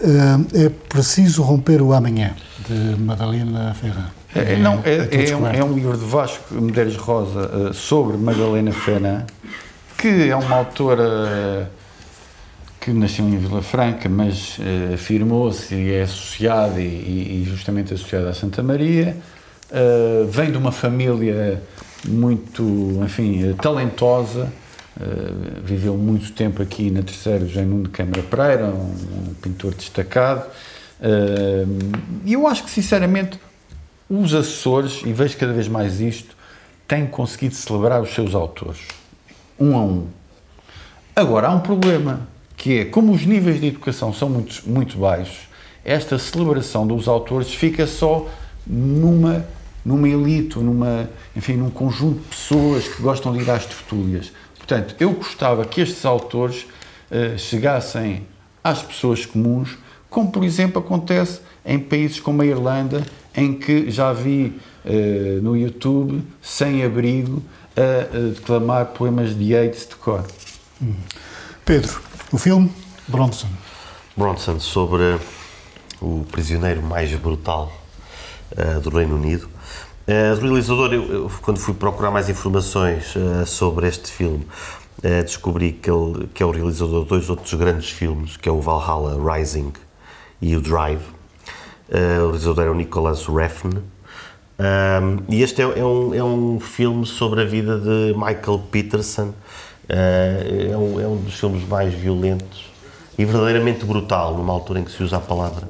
é 0.53 0.69
preciso 0.69 1.43
romper 1.43 1.81
o 1.81 1.93
amanhã, 1.93 2.35
de 2.67 2.99
Madalena 2.99 3.73
Ferran. 3.73 4.09
É, 4.33 4.53
é, 4.53 4.55
não, 4.57 4.81
é, 4.83 5.29
é, 5.29 5.35
um, 5.35 5.47
é, 5.47 5.63
um, 5.63 5.73
livro 5.73 5.97
de 5.97 6.03
Vasco 6.03 6.55
Medeiros 6.55 6.97
Rosa 6.97 7.69
uh, 7.69 7.73
sobre 7.73 8.17
Madalena 8.17 8.71
Ferran, 8.73 9.23
que 9.97 10.29
é 10.29 10.35
uma 10.35 10.57
autora 10.57 11.71
que 12.85 12.93
nasceu 12.93 13.25
em 13.25 13.35
Vila 13.39 13.63
Franca, 13.63 14.07
mas 14.07 14.59
uh, 14.59 14.93
afirmou-se 14.93 15.73
e 15.73 15.91
é 15.91 16.03
associada 16.03 16.79
e, 16.79 17.41
e, 17.41 17.43
justamente 17.43 17.91
associada 17.91 18.29
a 18.29 18.33
Santa 18.33 18.61
Maria. 18.61 19.17
Uh, 19.71 20.27
vem 20.27 20.51
de 20.51 20.57
uma 20.59 20.71
família 20.71 21.63
muito, 22.07 22.61
enfim, 23.03 23.53
talentosa. 23.53 24.53
Uh, 24.95 25.63
viveu 25.63 25.97
muito 25.97 26.31
tempo 26.33 26.61
aqui 26.61 26.91
na 26.91 27.01
Terceira 27.01 27.43
José 27.43 27.65
Nuno 27.65 27.85
de 27.85 27.89
Câmara 27.89 28.21
Pereira, 28.21 28.65
um, 28.65 29.29
um 29.29 29.33
pintor 29.41 29.73
destacado. 29.73 30.45
E 32.23 32.33
eu 32.33 32.45
acho 32.47 32.63
que, 32.65 32.69
sinceramente, 32.69 33.39
os 34.07 34.35
Açores, 34.35 35.01
e 35.03 35.11
vejo 35.11 35.35
cada 35.37 35.53
vez 35.53 35.67
mais 35.67 35.99
isto, 35.99 36.37
têm 36.87 37.07
conseguido 37.07 37.55
celebrar 37.55 37.99
os 37.99 38.13
seus 38.13 38.35
autores, 38.35 38.77
um 39.59 39.75
a 39.75 39.81
um. 39.81 40.07
Agora, 41.15 41.47
há 41.47 41.51
um 41.51 41.59
problema 41.59 42.34
que 42.65 42.79
é, 42.79 42.85
como 42.85 43.13
os 43.13 43.23
níveis 43.23 43.61
de 43.61 43.67
educação 43.67 44.11
são 44.11 44.27
muito, 44.27 44.63
muito 44.65 44.97
baixos, 44.97 45.41
esta 45.83 46.17
celebração 46.17 46.87
dos 46.87 47.07
autores 47.07 47.53
fica 47.53 47.85
só 47.85 48.27
numa 48.65 49.45
numa 49.85 50.09
elite, 50.09 50.57
numa, 50.57 51.07
enfim, 51.35 51.57
num 51.57 51.69
conjunto 51.69 52.21
de 52.21 52.27
pessoas 52.27 52.87
que 52.87 53.03
gostam 53.03 53.33
de 53.33 53.43
ir 53.43 53.51
às 53.51 53.67
tertúlias. 53.67 54.31
Portanto, 54.57 54.95
eu 54.99 55.11
gostava 55.11 55.63
que 55.63 55.79
estes 55.79 56.03
autores 56.05 56.65
uh, 57.11 57.37
chegassem 57.37 58.23
às 58.63 58.81
pessoas 58.81 59.27
comuns, 59.27 59.77
como 60.09 60.31
por 60.31 60.43
exemplo 60.43 60.81
acontece 60.81 61.41
em 61.63 61.77
países 61.77 62.19
como 62.19 62.41
a 62.41 62.47
Irlanda, 62.47 63.05
em 63.37 63.53
que 63.53 63.91
já 63.91 64.11
vi 64.11 64.59
uh, 64.83 65.39
no 65.43 65.55
YouTube 65.55 66.23
sem 66.41 66.83
abrigo 66.83 67.43
a, 67.77 68.17
a 68.17 68.19
declamar 68.31 68.87
poemas 68.87 69.37
de 69.37 69.53
Yeats 69.53 69.87
de 69.87 69.95
cor. 69.97 70.25
Pedro, 71.63 72.01
o 72.35 72.37
filme 72.37 72.69
Bronson. 73.07 73.47
Bronson 74.17 74.59
sobre 74.59 75.17
o 76.01 76.25
prisioneiro 76.29 76.83
mais 76.83 77.09
brutal 77.13 77.71
uh, 78.51 78.81
do 78.81 78.89
Reino 78.89 79.15
Unido. 79.15 79.49
Uh, 80.05 80.35
do 80.35 80.41
realizador, 80.41 80.93
eu, 80.93 81.03
eu, 81.13 81.31
quando 81.41 81.59
fui 81.59 81.73
procurar 81.73 82.11
mais 82.11 82.27
informações 82.27 83.15
uh, 83.15 83.45
sobre 83.45 83.87
este 83.87 84.11
filme, 84.11 84.45
descobri 85.01 85.71
que 85.71 85.89
ele 85.89 86.27
que 86.33 86.43
é 86.43 86.45
o 86.45 86.51
realizador 86.51 87.03
de 87.03 87.09
dois 87.09 87.29
outros 87.29 87.53
grandes 87.53 87.91
filmes, 87.91 88.35
que 88.35 88.49
é 88.49 88.51
o 88.51 88.59
Valhalla 88.59 89.17
Rising 89.33 89.71
e 90.41 90.57
o 90.57 90.61
Drive. 90.61 91.03
o 91.89 92.25
realizador 92.25 92.65
é 92.65 92.69
o 92.69 92.73
Nicholas 92.73 93.27
Refn. 93.27 93.81
Um, 94.57 95.33
e 95.33 95.41
este 95.41 95.61
é, 95.61 95.65
é, 95.65 95.85
um, 95.85 96.13
é 96.13 96.23
um 96.23 96.59
filme 96.59 97.05
sobre 97.05 97.41
a 97.41 97.45
vida 97.45 97.77
de 97.77 98.13
Michael 98.17 98.63
Peterson. 98.71 99.33
É, 99.87 100.75
um, 100.75 100.99
é 100.99 101.07
um 101.07 101.17
dos 101.17 101.35
filmes 101.35 101.67
mais 101.67 101.93
violentos 101.93 102.71
e 103.17 103.25
verdadeiramente 103.25 103.85
brutal, 103.85 104.35
numa 104.35 104.53
altura 104.53 104.79
em 104.79 104.83
que 104.83 104.91
se 104.91 105.01
usa 105.03 105.17
a 105.17 105.21
palavra 105.21 105.67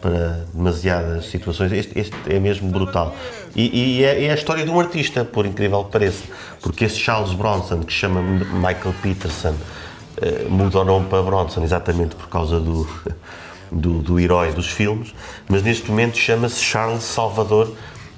para 0.00 0.46
demasiadas 0.52 1.26
situações. 1.26 1.72
Este, 1.72 1.98
este 1.98 2.16
é 2.28 2.38
mesmo 2.38 2.70
brutal. 2.70 3.14
E, 3.54 3.98
e 3.98 4.04
é, 4.04 4.24
é, 4.24 4.30
a 4.30 4.34
história 4.34 4.64
de 4.64 4.70
um 4.70 4.80
artista, 4.80 5.24
por 5.24 5.44
incrível 5.44 5.84
que 5.84 5.92
pareça, 5.92 6.24
porque 6.60 6.84
esse 6.84 6.98
Charles 6.98 7.34
Bronson, 7.34 7.80
que 7.80 7.92
chama 7.92 8.22
Michael 8.22 8.94
Peterson, 9.02 9.54
uh, 9.54 10.50
muda 10.50 10.80
o 10.80 10.84
nome 10.84 11.06
para 11.08 11.22
Bronson 11.22 11.62
exatamente 11.62 12.16
por 12.16 12.28
causa 12.28 12.58
do, 12.58 12.88
do, 13.70 13.98
do 14.00 14.18
herói 14.18 14.52
dos 14.52 14.68
filmes, 14.68 15.14
mas 15.48 15.62
neste 15.62 15.90
momento 15.90 16.16
chama-se 16.16 16.62
Charles 16.62 17.02
Salvador, 17.02 17.74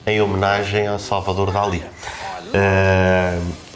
em 0.06 0.20
homenagem 0.20 0.86
a 0.86 0.98
Salvador 0.98 1.50
Dali. 1.50 1.82
Uh, 2.54 3.71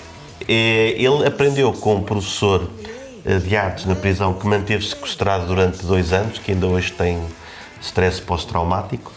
ele 0.53 1.27
aprendeu 1.27 1.73
com 1.73 1.97
um 1.97 2.03
professor 2.03 2.69
eh, 3.25 3.39
de 3.39 3.57
artes 3.57 3.87
na 3.87 3.97
prisão 3.97 4.33
que 4.35 4.47
manteve 4.47 4.87
sequestrado 4.87 5.47
durante 5.47 5.85
dois 5.85 6.13
anos, 6.13 6.39
que 6.39 6.53
ainda 6.53 6.67
hoje 6.67 6.93
tem 6.93 7.21
stress 7.81 8.21
pós-traumático. 8.21 9.13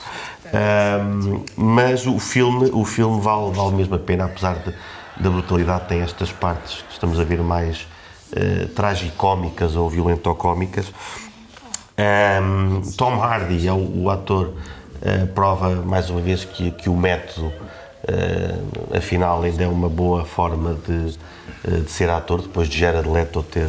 Um, 0.51 1.45
mas 1.55 2.07
o 2.07 2.17
filme, 2.17 2.71
o 2.73 2.83
filme 2.83 3.21
vale, 3.21 3.51
vale 3.51 3.75
mesmo 3.75 3.93
a 3.93 3.99
pena, 3.99 4.25
apesar 4.25 4.55
de, 4.55 4.73
da 5.15 5.29
brutalidade, 5.29 5.87
tem 5.87 6.01
estas 6.01 6.31
partes 6.31 6.81
que 6.81 6.93
estamos 6.93 7.19
a 7.19 7.23
ver 7.23 7.41
mais 7.43 7.87
uh, 8.33 8.67
tragicómicas 8.69 9.75
ou 9.75 9.87
violentocómicas. 9.87 10.91
Um, 12.41 12.81
Tom 12.97 13.21
Hardy 13.21 13.67
é 13.67 13.73
o, 13.73 14.05
o 14.05 14.09
ator, 14.09 14.47
uh, 14.47 15.27
prova 15.35 15.69
mais 15.75 16.09
uma 16.09 16.21
vez 16.21 16.45
que, 16.45 16.71
que 16.71 16.89
o 16.89 16.95
método, 16.95 17.53
uh, 18.09 18.97
afinal, 18.97 19.41
ainda 19.43 19.63
é 19.63 19.67
uma 19.67 19.89
boa 19.89 20.25
forma 20.25 20.77
de, 20.87 21.83
de 21.83 21.91
ser 21.91 22.09
ator, 22.09 22.41
depois 22.41 22.67
de 22.67 22.77
Jared 22.77 23.07
Leto 23.07 23.43
ter 23.43 23.67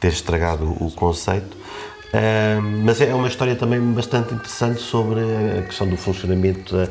ter 0.00 0.08
estragado 0.08 0.64
o 0.64 0.90
conceito. 0.90 1.56
Uh, 2.08 2.62
mas 2.84 3.00
é 3.00 3.14
uma 3.14 3.28
história 3.28 3.54
também 3.54 3.80
bastante 3.80 4.32
interessante 4.32 4.80
sobre 4.80 5.20
a 5.58 5.62
questão 5.62 5.86
do 5.86 5.96
funcionamento 5.96 6.74
da, 6.74 6.88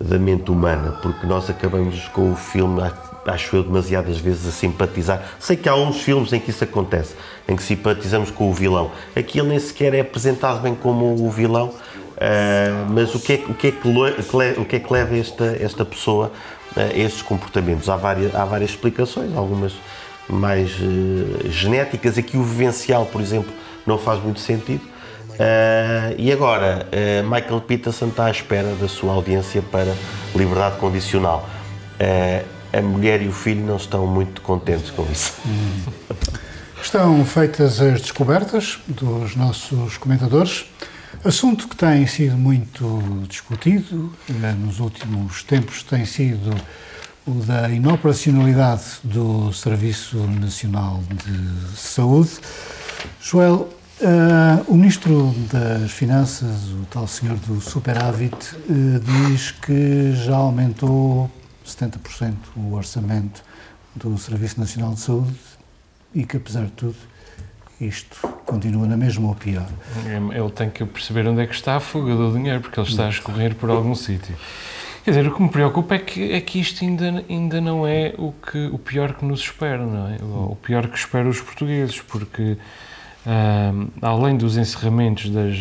da, 0.00 0.18
mente 0.18 0.50
humana, 0.50 0.92
porque 1.02 1.26
nós 1.26 1.50
acabamos 1.50 2.08
com 2.08 2.32
o 2.32 2.36
filme, 2.36 2.80
acho 3.26 3.56
eu, 3.56 3.62
demasiadas 3.62 4.16
vezes 4.16 4.46
a 4.46 4.50
simpatizar. 4.50 5.22
Sei 5.38 5.56
que 5.56 5.68
há 5.68 5.74
uns 5.74 6.00
filmes 6.00 6.32
em 6.32 6.40
que 6.40 6.50
isso 6.50 6.64
acontece, 6.64 7.14
em 7.46 7.54
que 7.54 7.62
simpatizamos 7.62 8.30
com 8.30 8.48
o 8.48 8.54
vilão. 8.54 8.90
Aqui 9.14 9.38
ele 9.38 9.48
nem 9.48 9.58
sequer 9.58 9.92
é 9.92 10.00
apresentado 10.00 10.62
bem 10.62 10.74
como 10.74 11.22
o 11.22 11.30
vilão, 11.30 11.74
uh, 12.16 12.90
mas 12.90 13.14
o 13.14 13.20
que, 13.20 13.34
é, 13.34 13.36
o, 13.48 13.54
que 13.54 13.68
é 13.68 13.72
que, 13.72 13.88
o 14.60 14.64
que 14.64 14.76
é 14.76 14.78
que 14.80 14.92
leva 14.92 15.16
esta, 15.16 15.56
esta 15.60 15.84
pessoa 15.84 16.32
a 16.76 16.96
estes 16.96 17.22
comportamentos? 17.22 17.88
Há 17.88 17.96
várias, 17.96 18.34
há 18.34 18.44
várias 18.44 18.70
explicações, 18.70 19.36
algumas 19.36 19.74
mais 20.28 20.72
uh, 20.80 21.50
genéticas. 21.50 22.18
Aqui 22.18 22.36
o 22.36 22.42
vivencial, 22.42 23.06
por 23.06 23.20
exemplo, 23.20 23.52
não 23.86 23.98
faz 23.98 24.22
muito 24.22 24.40
sentido. 24.40 24.82
Uh, 25.30 26.14
e 26.16 26.32
agora, 26.32 26.88
Michael 27.24 27.60
Peterson 27.60 28.06
está 28.06 28.26
à 28.26 28.30
espera 28.30 28.74
da 28.74 28.88
sua 28.88 29.12
audiência 29.12 29.60
para 29.60 29.94
liberdade 30.34 30.76
condicional. 30.78 31.48
a 32.72 32.82
mulher 32.82 33.20
e 33.20 33.28
o 33.28 33.32
filho 33.32 33.64
não 33.64 33.76
estão 33.76 34.06
muito 34.06 34.40
contentes 34.40 34.90
com 34.90 35.06
isso. 35.10 35.34
Estão 36.86 37.24
feitas 37.24 37.80
as 37.80 38.00
descobertas 38.00 38.78
dos 38.86 39.34
nossos 39.34 39.98
comentadores. 39.98 40.66
Assunto 41.26 41.66
que 41.66 41.74
tem 41.74 42.06
sido 42.06 42.36
muito 42.36 43.02
discutido 43.28 44.14
nos 44.60 44.78
últimos 44.78 45.42
tempos 45.42 45.82
tem 45.82 46.04
sido 46.04 46.54
o 47.26 47.32
da 47.44 47.68
inoperacionalidade 47.68 48.84
do 49.02 49.52
Serviço 49.52 50.18
Nacional 50.18 51.02
de 51.10 51.76
Saúde. 51.76 52.30
Joel, 53.20 53.68
uh, 54.02 54.64
o 54.68 54.76
Ministro 54.76 55.34
das 55.50 55.90
Finanças, 55.90 56.68
o 56.68 56.86
tal 56.88 57.08
senhor 57.08 57.36
do 57.38 57.60
superávit, 57.60 58.54
uh, 58.54 59.28
diz 59.28 59.50
que 59.50 60.12
já 60.14 60.36
aumentou 60.36 61.28
70% 61.66 62.34
o 62.56 62.74
orçamento 62.74 63.42
do 63.96 64.16
Serviço 64.16 64.60
Nacional 64.60 64.94
de 64.94 65.00
Saúde 65.00 65.36
e 66.14 66.24
que, 66.24 66.36
apesar 66.36 66.66
de 66.66 66.70
tudo, 66.70 66.96
isto 67.80 68.26
continua 68.44 68.86
na 68.86 68.96
mesma 68.96 69.28
ou 69.28 69.34
pior. 69.34 69.66
Ele 70.06 70.50
tem 70.50 70.70
que 70.70 70.84
perceber 70.84 71.26
onde 71.28 71.42
é 71.42 71.46
que 71.46 71.54
está 71.54 71.76
a 71.76 71.80
fuga 71.80 72.14
do 72.14 72.32
dinheiro, 72.32 72.60
porque 72.60 72.78
ele 72.78 72.88
está 72.88 73.06
a 73.06 73.08
escorrer 73.08 73.54
por 73.54 73.70
algum 73.70 73.94
sítio. 73.94 74.34
Quer 75.04 75.10
dizer, 75.10 75.28
o 75.28 75.34
que 75.34 75.42
me 75.42 75.48
preocupa 75.48 75.94
é 75.94 75.98
que, 75.98 76.32
é 76.32 76.40
que 76.40 76.58
isto 76.58 76.84
ainda, 76.84 77.24
ainda 77.28 77.60
não 77.60 77.86
é 77.86 78.12
o, 78.18 78.32
que, 78.32 78.66
o 78.72 78.78
pior 78.78 79.14
que 79.14 79.24
nos 79.24 79.40
espera, 79.40 79.84
não 79.84 80.08
é? 80.08 80.16
O 80.20 80.56
pior 80.56 80.88
que 80.88 80.98
espera 80.98 81.28
os 81.28 81.40
portugueses, 81.40 82.00
porque 82.00 82.56
além 84.00 84.36
dos 84.36 84.56
encerramentos 84.56 85.30
das, 85.30 85.56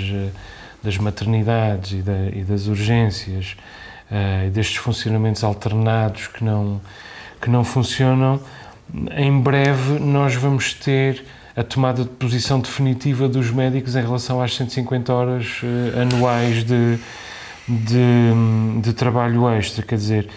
das 0.84 0.98
maternidades 0.98 1.94
e, 1.94 2.02
da, 2.02 2.30
e 2.34 2.44
das 2.44 2.68
urgências 2.68 3.56
uh, 4.12 4.48
e 4.48 4.50
destes 4.50 4.78
funcionamentos 4.78 5.44
alternados 5.44 6.28
que 6.28 6.44
não, 6.44 6.80
que 7.42 7.50
não 7.50 7.64
funcionam, 7.64 8.40
em 9.18 9.40
breve 9.42 10.00
nós 10.00 10.36
vamos 10.36 10.74
ter 10.74 11.26
a 11.56 11.64
tomada 11.64 12.04
de 12.04 12.10
posição 12.10 12.60
definitiva 12.60 13.28
dos 13.30 13.50
médicos 13.52 13.96
em 13.96 14.02
relação 14.02 14.42
às 14.42 14.56
150 14.56 15.14
horas 15.14 15.62
uh, 15.64 16.02
anuais 16.02 16.64
de 16.64 17.00
de, 17.68 18.82
de 18.82 18.94
trabalho 18.94 19.50
extra, 19.50 19.84
quer 19.84 19.96
dizer, 19.96 20.30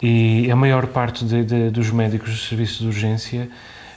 e 0.00 0.48
a 0.50 0.56
maior 0.56 0.86
parte 0.86 1.24
de, 1.24 1.44
de, 1.44 1.70
dos 1.70 1.90
médicos 1.90 2.30
do 2.30 2.36
serviço 2.36 2.82
de 2.82 2.86
urgência 2.86 3.48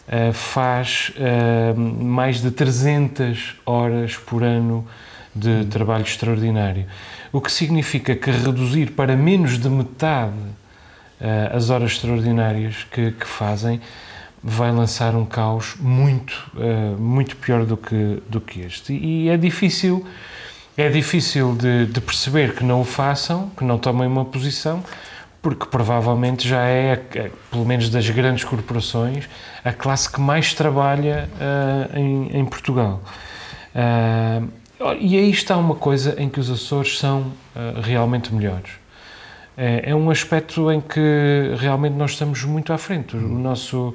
uh, 0.08 0.34
faz 0.34 1.12
uh, 1.16 1.80
mais 1.80 2.42
de 2.42 2.50
300 2.50 3.58
horas 3.66 4.18
por 4.18 4.44
ano 4.44 4.86
de 5.34 5.66
trabalho 5.66 6.04
extraordinário. 6.04 6.86
O 7.32 7.40
que 7.40 7.52
significa 7.52 8.16
que 8.16 8.32
reduzir 8.32 8.92
para 8.92 9.16
menos 9.16 9.58
de 9.58 9.70
metade 9.70 10.36
as 11.54 11.70
horas 11.70 11.92
extraordinárias 11.92 12.84
que, 12.92 13.12
que, 13.12 13.28
fazem 13.28 13.80
vai 14.44 14.72
lançar 14.72 15.16
um 15.16 15.26
caos 15.26 15.76
muito, 15.80 16.52
muito 16.98 17.36
pior 17.36 17.66
do 17.66 17.78
que, 17.78 18.22
do 18.28 18.42
que 18.42 18.62
este. 18.62 18.94
E, 18.94 19.30
é 19.30 19.38
difícil 19.38 20.06
é 20.78 20.90
difícil 20.90 21.54
de, 21.56 21.86
de, 21.86 22.02
perceber 22.02 22.56
que 22.56 22.64
não 22.64 22.82
o 22.82 22.86
façam, 22.86 23.50
que 23.58 23.64
não 23.64 23.78
tomem 23.78 24.08
uma 24.08 24.26
posição, 24.26 24.84
porque 25.42 25.66
provavelmente 25.66 26.48
já 26.48 26.66
é, 26.66 27.02
é 27.16 27.32
pelo 27.50 27.66
menos 27.66 27.90
das 27.90 28.10
grandes 28.10 28.44
corporações, 28.44 29.28
a 29.66 29.74
classe 29.74 30.12
que 30.12 30.22
mais 30.22 30.54
trabalha 30.54 31.28
uh, 31.36 31.98
em, 31.98 32.40
em, 32.40 32.46
Portugal. 32.46 33.02
Uh, 33.76 34.48
e 35.00 35.18
aí 35.18 35.30
está 35.32 35.58
uma 35.58 35.76
coisa 35.76 36.16
em 36.18 36.30
que 36.30 36.40
os 36.40 36.50
Açores 36.50 36.98
são 37.00 37.22
uh, 37.56 37.82
realmente 37.82 38.34
melhores. 38.34 38.72
É, 39.58 39.92
é, 39.92 39.96
um 39.96 40.10
aspecto 40.10 40.72
em 40.72 40.80
que 40.80 41.54
realmente 41.58 41.94
nós 41.94 42.12
estamos 42.12 42.44
muito 42.44 42.72
à 42.72 42.78
frente. 42.78 43.16
O 43.16 43.20
nosso 43.20 43.94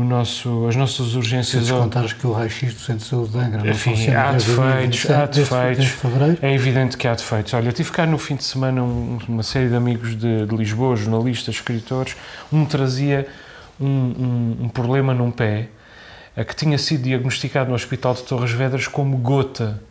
o 0.00 0.04
nosso, 0.04 0.66
as 0.66 0.76
nossas 0.76 1.14
urgências. 1.14 1.64
Se 1.64 1.70
descontares 1.70 2.12
que 2.12 2.26
o 2.26 2.32
raio-x 2.32 2.74
do 2.74 2.80
Centro 2.80 3.02
de 3.02 3.10
Saúde 3.10 3.30
de 3.32 3.38
Angra 3.38 3.70
Enfim, 3.70 4.10
há 4.10 4.32
defeitos, 4.32 5.10
há 5.10 5.26
defeitos. 5.26 5.96
É 6.42 6.54
evidente 6.54 6.96
que 6.96 7.06
há 7.06 7.14
defeitos. 7.14 7.52
Olha, 7.54 7.68
eu 7.68 7.72
tive 7.72 7.90
cá 7.92 8.06
no 8.06 8.18
fim 8.18 8.34
de 8.34 8.44
semana 8.44 8.82
um, 8.82 9.18
uma 9.28 9.42
série 9.42 9.68
de 9.68 9.76
amigos 9.76 10.16
de, 10.16 10.46
de, 10.46 10.56
Lisboa, 10.56 10.96
jornalistas, 10.96 11.56
escritores. 11.56 12.16
Um 12.52 12.64
trazia 12.64 13.26
um, 13.78 13.86
um, 13.86 14.56
um 14.62 14.68
problema 14.68 15.12
num 15.12 15.30
pé 15.30 15.68
que 16.46 16.56
tinha 16.56 16.78
sido 16.78 17.02
diagnosticado 17.02 17.68
no 17.68 17.74
Hospital 17.74 18.14
de 18.14 18.22
Torres 18.22 18.52
Vedras 18.52 18.88
como 18.88 19.18
gota 19.18 19.82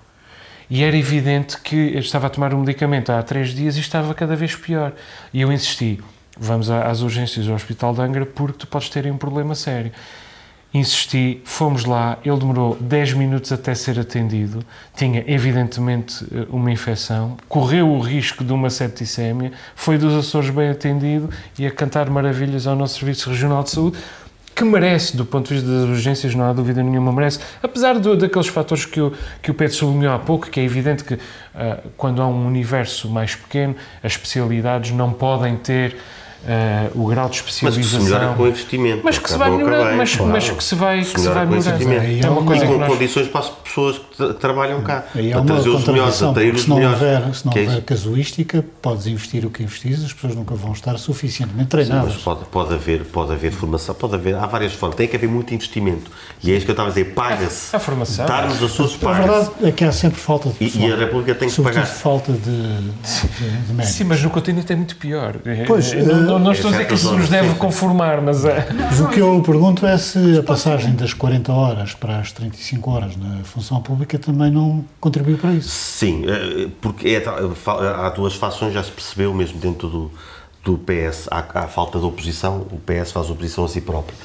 E 0.70 0.84
era 0.84 0.98
evidente 0.98 1.60
que 1.62 1.94
eu 1.94 2.00
estava 2.00 2.28
a 2.28 2.30
tomar 2.30 2.54
um 2.54 2.62
medicamento 2.62 3.12
há 3.12 3.22
três 3.22 3.54
dias 3.54 3.78
e 3.78 3.80
estava 3.80 4.16
cada 4.16 4.36
vez 4.36 4.56
pior. 4.56 4.94
E 5.32 5.42
eu 5.42 5.52
insisti, 5.52 6.02
vamos 6.40 6.70
às 6.70 7.02
urgências 7.02 7.46
do 7.46 7.54
Hospital 7.54 7.94
de 7.94 8.02
Angra 8.02 8.26
porque 8.26 8.60
tu 8.60 8.68
podes 8.68 8.90
ter 8.90 9.06
um 9.12 9.18
problema 9.18 9.54
sério. 9.56 9.92
Insisti, 10.72 11.42
fomos 11.46 11.84
lá, 11.84 12.20
ele 12.24 12.38
demorou 12.38 12.78
10 12.80 13.14
minutos 13.14 13.52
até 13.52 13.74
ser 13.74 14.00
atendido, 14.00 14.64
tinha 14.96 15.24
evidentemente 15.26 16.24
eh, 16.32 16.46
uma 16.48 16.72
infecção, 16.72 17.38
correu 17.48 17.90
o 17.90 18.00
risco 18.00 18.44
de 18.44 18.54
uma 18.54 18.70
septicémia, 18.70 19.52
foi 19.76 19.98
dos 19.98 20.14
Açores 20.14 20.52
bem 20.52 20.70
atendido 20.70 21.28
e 21.58 21.66
a 21.66 21.72
cantar 21.72 22.08
maravilhas 22.12 22.68
ao 22.68 22.76
nosso 22.76 23.00
Serviço 23.00 23.32
Regional 23.32 23.64
de 23.64 23.72
Saúde, 23.72 23.98
que 24.60 24.64
merece, 24.64 25.18
do 25.18 25.26
ponto 25.26 25.48
de 25.48 25.56
vista 25.56 25.68
das 25.68 25.90
urgências, 25.90 26.36
não 26.36 26.44
há 26.44 26.54
dúvida 26.54 26.84
nenhuma, 26.84 27.12
merece, 27.12 27.40
apesar 27.64 27.98
do, 27.98 28.16
daqueles 28.16 28.50
fatores 28.50 28.86
que 28.86 29.02
o, 29.02 29.12
que 29.42 29.50
o 29.50 29.54
Pedro 29.56 29.74
sublinhou 29.74 30.14
há 30.14 30.20
pouco, 30.20 30.52
que 30.52 30.60
é 30.60 30.64
evidente 30.64 31.04
que 31.04 31.14
uh, 31.16 31.20
quando 31.98 32.22
há 32.22 32.28
um 32.28 32.46
universo 32.46 33.10
mais 33.10 33.36
pequeno, 33.36 33.76
as 34.04 34.12
especialidades 34.12 34.92
não 34.92 35.14
podem 35.14 35.56
ter 35.56 35.96
uh, 36.44 37.02
o 37.02 37.08
grau 37.08 37.30
de 37.30 37.38
especialização. 37.38 37.82
Mas 37.82 37.92
que 37.92 37.98
se 37.98 38.04
melhora 38.04 38.36
com 38.36 38.44
o 38.44 38.48
investimento. 38.48 39.02
Mas 39.04 39.18
que 39.18 39.30
se 39.30 39.38
vai 39.38 39.52
melhorar, 39.52 39.96
mas, 39.96 40.16
claro. 40.16 40.32
mas, 40.32 40.50
que 40.50 40.64
se 40.64 40.76
vai, 40.76 41.04
se 41.04 41.14
que 41.14 41.22
se 41.22 41.30
vai 41.30 41.46
melhorar. 41.46 41.82
É 41.82 42.30
uma 42.30 42.44
coisa 42.44 42.66
e 42.66 42.68
com 42.68 42.78
nós... 42.78 42.90
condições 42.90 43.28
para 43.28 43.42
as 43.42 43.50
pessoas 43.50 43.98
que 43.98 44.09
trabalham 44.40 44.82
cá. 44.82 45.06
Aí 45.16 45.34
uma 45.34 45.46
trazer 45.46 45.70
os 45.70 45.88
melhores, 45.88 46.22
atrair 46.22 46.54
os 46.54 46.62
se 46.62 46.70
não 46.70 46.78
melhores. 46.78 47.02
Houver, 47.02 47.36
se 47.36 47.46
não 47.46 47.54
é 47.54 47.60
houver 47.60 47.78
é 47.78 47.82
casuística, 47.82 48.66
podes 48.82 49.08
investir 49.08 49.46
o 49.46 49.50
que 49.50 49.64
investires, 49.64 50.04
as 50.04 50.14
pessoas 50.14 50.36
nunca 50.36 50.56
vão 50.56 50.74
estar 50.74 50.98
suficientemente 50.98 51.70
treinadas. 51.70 52.14
Sim, 52.14 52.14
mas 52.16 52.24
pode, 52.24 52.46
pode, 52.46 52.74
haver, 52.74 53.06
pode 53.06 53.32
haver 53.32 53.52
formação, 53.52 53.96
pode 53.96 54.16
haver, 54.16 54.36
há 54.36 54.46
várias 54.46 54.74
formas, 54.74 54.98
tem 54.98 55.08
que 55.08 55.16
haver 55.16 55.30
muito 55.30 55.54
investimento. 55.54 56.12
E 56.44 56.52
é 56.52 56.56
isso 56.56 56.66
que 56.66 56.72
eu 56.72 56.74
estava 56.74 56.90
a 56.90 56.92
dizer, 56.92 57.14
paga-se. 57.14 57.76
A 57.76 57.80
formação. 57.80 58.26
Dar-nos 58.26 58.62
Açores 58.62 58.96
paga 58.96 59.18
A 59.18 59.22
verdade 59.22 59.50
é 59.64 59.72
que 59.72 59.84
há 59.84 59.92
sempre 59.92 60.20
falta 60.20 60.50
de 60.50 60.56
pessoal. 60.56 60.84
E, 60.84 60.90
e 60.90 60.94
a 60.94 60.96
República 60.96 61.36
tem 61.36 61.50
que 61.50 61.62
pagar. 61.62 61.86
falta 61.86 62.32
de, 62.32 62.40
de, 62.40 63.68
de 63.68 63.74
médicos. 63.74 63.96
Sim, 63.96 64.04
mas 64.06 64.22
no 64.22 64.30
continente 64.30 64.72
é 64.72 64.76
muito 64.76 64.96
pior. 64.96 65.36
Pois, 65.68 65.94
não, 65.94 66.22
não, 66.22 66.40
não 66.40 66.52
estou 66.52 66.70
a 66.70 66.72
dizer 66.72 66.88
que 66.88 66.94
isso 66.94 67.14
nos 67.14 67.30
deve 67.30 67.56
conformar, 67.56 68.22
mas 68.22 68.46
é. 68.46 68.68
Mas 68.74 69.00
o 69.00 69.08
que 69.10 69.20
eu 69.20 69.42
pergunto 69.42 69.86
é 69.86 69.98
se 69.98 70.38
a 70.38 70.44
passagem 70.44 70.94
das 70.94 71.14
40 71.14 71.52
horas 71.52 71.94
para 71.94 72.20
as 72.20 72.32
35 72.32 72.92
horas 72.92 73.18
na 73.18 73.44
função 73.44 73.82
pública 73.82 74.09
também 74.18 74.50
não 74.52 74.84
contribuiu 75.00 75.38
para 75.38 75.54
isso. 75.54 75.70
Sim, 75.70 76.26
eh, 76.28 76.70
porque 76.82 77.08
é, 77.10 77.24
há 77.26 78.10
duas 78.10 78.36
fações, 78.36 78.74
já 78.74 78.84
se 78.84 78.92
percebeu 78.92 79.34
mesmo 79.34 79.60
dentro 79.60 79.88
do, 79.88 80.12
do 80.64 80.78
PS, 80.78 81.28
há, 81.30 81.46
há 81.54 81.68
falta 81.68 82.00
de 82.00 82.06
oposição, 82.06 82.68
o 82.72 82.80
PS 82.80 83.12
faz 83.12 83.30
oposição 83.30 83.66
a 83.66 83.68
si 83.68 83.82
próprio. 83.82 84.18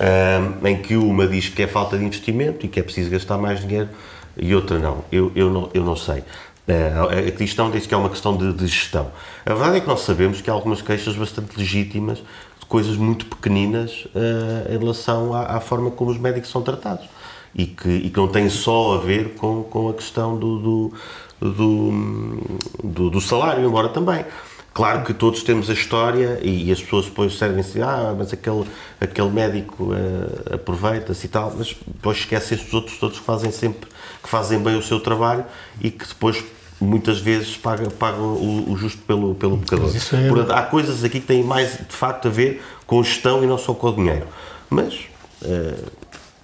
Um, 0.00 0.66
em 0.66 0.80
que 0.80 0.96
uma 0.96 1.26
diz 1.26 1.48
que 1.48 1.62
é 1.62 1.66
falta 1.66 1.98
de 1.98 2.04
investimento 2.04 2.64
e 2.64 2.68
que 2.68 2.80
é 2.80 2.82
preciso 2.82 3.10
gastar 3.10 3.36
mais 3.36 3.60
dinheiro 3.60 3.90
e 4.36 4.54
outra 4.54 4.78
não. 4.78 5.04
Eu, 5.12 5.30
eu, 5.34 5.50
não, 5.50 5.70
eu 5.74 5.84
não 5.84 5.94
sei. 5.94 6.24
A 6.68 7.30
questão 7.32 7.70
diz 7.70 7.86
que 7.86 7.92
é 7.92 7.96
uma 7.96 8.08
questão 8.08 8.36
de, 8.36 8.52
de, 8.52 8.66
gestão. 8.66 9.10
A 9.44 9.52
verdade 9.52 9.78
é 9.78 9.80
que 9.80 9.88
nós 9.88 10.00
sabemos 10.00 10.40
que 10.40 10.48
há 10.48 10.52
algumas 10.52 10.80
queixas 10.80 11.16
bastante 11.16 11.58
legítimas 11.58 12.18
de 12.18 12.66
coisas 12.66 12.96
muito 12.96 13.26
pequeninas 13.26 14.06
uh, 14.14 14.72
em 14.72 14.78
relação 14.78 15.34
à, 15.34 15.56
à, 15.56 15.60
forma 15.60 15.90
como 15.90 16.10
os 16.10 16.18
médicos 16.18 16.48
são 16.50 16.62
tratados 16.62 17.06
e 17.54 17.66
que, 17.66 17.88
e 17.88 18.10
que 18.10 18.16
não 18.16 18.28
tem 18.28 18.48
só 18.48 18.94
a 18.94 18.98
ver 18.98 19.34
com, 19.34 19.62
com 19.64 19.88
a 19.88 19.94
questão 19.94 20.36
do, 20.36 20.58
do, 20.58 20.92
do, 21.40 22.40
do, 22.82 23.10
do 23.10 23.20
salário, 23.20 23.66
embora 23.66 23.88
também. 23.88 24.24
Claro 24.72 25.04
que 25.04 25.12
todos 25.12 25.42
temos 25.42 25.68
a 25.68 25.72
história 25.72 26.38
e, 26.42 26.70
as 26.70 26.80
pessoas 26.80 27.06
depois 27.06 27.36
servem-se, 27.36 27.82
ah, 27.82 28.14
mas 28.16 28.32
aquele, 28.32 28.64
aquele 29.00 29.28
médico 29.28 29.92
uh, 29.92 30.54
aproveita-se 30.54 31.26
e 31.26 31.28
tal, 31.28 31.52
mas 31.58 31.76
depois 31.86 32.18
esquecem-se 32.18 32.64
dos 32.64 32.74
outros 32.74 32.96
todos 32.96 33.18
que 33.18 33.24
fazem 33.24 33.50
sempre, 33.50 33.90
que 34.22 34.28
fazem 34.28 34.60
bem 34.60 34.76
o 34.76 34.82
seu 34.82 35.00
trabalho 35.00 35.44
e 35.80 35.90
que 35.90 36.06
depois 36.06 36.44
muitas 36.80 37.18
vezes 37.18 37.56
pagam, 37.56 37.90
pagam 37.90 38.22
o, 38.22 38.70
o, 38.70 38.76
justo 38.76 39.02
pelo, 39.02 39.34
pelo 39.34 39.58
pecador. 39.58 39.90
É... 39.90 40.28
Portanto, 40.28 40.52
há 40.52 40.62
coisas 40.62 41.02
aqui 41.02 41.20
que 41.20 41.26
têm 41.26 41.42
mais 41.42 41.72
de 41.76 41.94
facto 41.94 42.28
a 42.28 42.30
ver 42.30 42.62
com 42.86 43.02
gestão 43.02 43.42
e 43.42 43.46
não 43.46 43.58
só 43.58 43.74
com 43.74 43.88
o 43.88 43.92
dinheiro. 43.92 44.26
Mas 44.70 44.94
uh, 45.42 45.90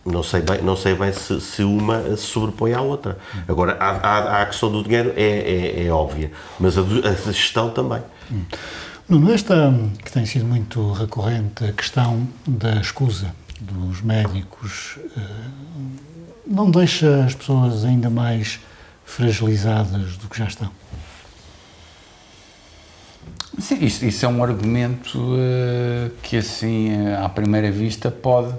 não 0.07 0.23
sei 0.23 0.41
bem, 0.41 0.63
não 0.63 0.77
sei 0.77 0.95
bem 0.95 1.13
se, 1.13 1.41
se, 1.41 1.63
uma 1.63 2.01
se 2.17 2.19
sobrepõe 2.19 2.73
à 2.73 2.81
outra. 2.81 3.19
Agora, 3.49 3.77
a, 3.79 3.91
a, 3.91 4.43
a 4.43 4.47
questão 4.47 4.71
do 4.71 4.83
dinheiro 4.83 5.13
é, 5.17 5.23
é, 5.23 5.87
é 5.87 5.91
óbvia, 5.91 6.31
mas 6.59 6.79
a, 6.79 6.83
a 6.83 7.33
gestão 7.33 7.71
também. 7.71 8.03
Nuno, 9.09 9.33
esta 9.33 9.73
que 10.05 10.11
tem 10.11 10.25
sido 10.27 10.45
muito 10.45 10.93
recorrente, 10.93 11.65
a 11.65 11.73
questão 11.73 12.27
da 12.47 12.81
escusa 12.81 13.35
dos 13.61 14.01
médicos, 14.03 14.99
eh, 15.17 15.21
não 16.47 16.71
deixa 16.71 17.25
as 17.25 17.35
pessoas 17.35 17.85
ainda 17.85 18.11
mais 18.11 18.61
fragilizadas 19.05 20.17
do 20.17 20.29
que 20.29 20.39
já 20.39 20.47
estão? 20.47 20.71
Sim, 23.59 23.85
isso, 23.85 24.05
isso 24.05 24.27
é 24.27 24.29
um 24.29 24.43
argumento 24.43 25.19
uh, 25.19 26.11
que, 26.23 26.37
assim, 26.37 26.93
uh, 26.93 27.25
à 27.25 27.29
primeira 27.29 27.71
vista, 27.71 28.11
pode, 28.11 28.55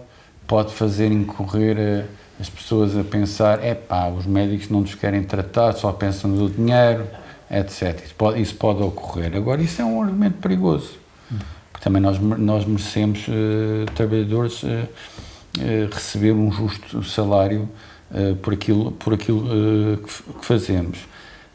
pode 0.48 0.74
fazer 0.74 1.12
incorrer 1.12 1.78
uh, 1.78 2.10
as 2.40 2.50
pessoas 2.50 2.98
a 2.98 3.04
pensar: 3.04 3.64
é 3.64 3.76
pá, 3.76 4.08
os 4.08 4.26
médicos 4.26 4.70
não 4.70 4.82
nos 4.82 4.96
querem 4.96 5.24
tratar, 5.24 5.74
só 5.74 5.92
pensam 5.92 6.32
no 6.32 6.50
dinheiro 6.50 7.06
etc. 7.50 8.04
Isso 8.04 8.16
pode, 8.16 8.42
isso 8.42 8.56
pode 8.56 8.82
ocorrer. 8.84 9.36
Agora, 9.36 9.62
isso 9.62 9.82
é 9.82 9.86
um 9.86 10.02
argumento 10.02 10.38
perigoso. 10.38 10.98
Porque 11.72 11.84
também 11.84 12.02
nós, 12.02 12.20
nós 12.20 12.66
merecemos, 12.66 13.26
uh, 13.28 13.86
trabalhadores, 13.96 14.64
uh, 14.64 14.88
receber 15.92 16.34
um 16.34 16.52
justo 16.52 17.04
salário 17.04 17.70
por 18.42 18.54
aquilo, 18.54 18.92
por 18.94 19.14
aquilo 19.14 19.98
que, 19.98 20.34
que 20.40 20.46
fazemos. 20.46 21.00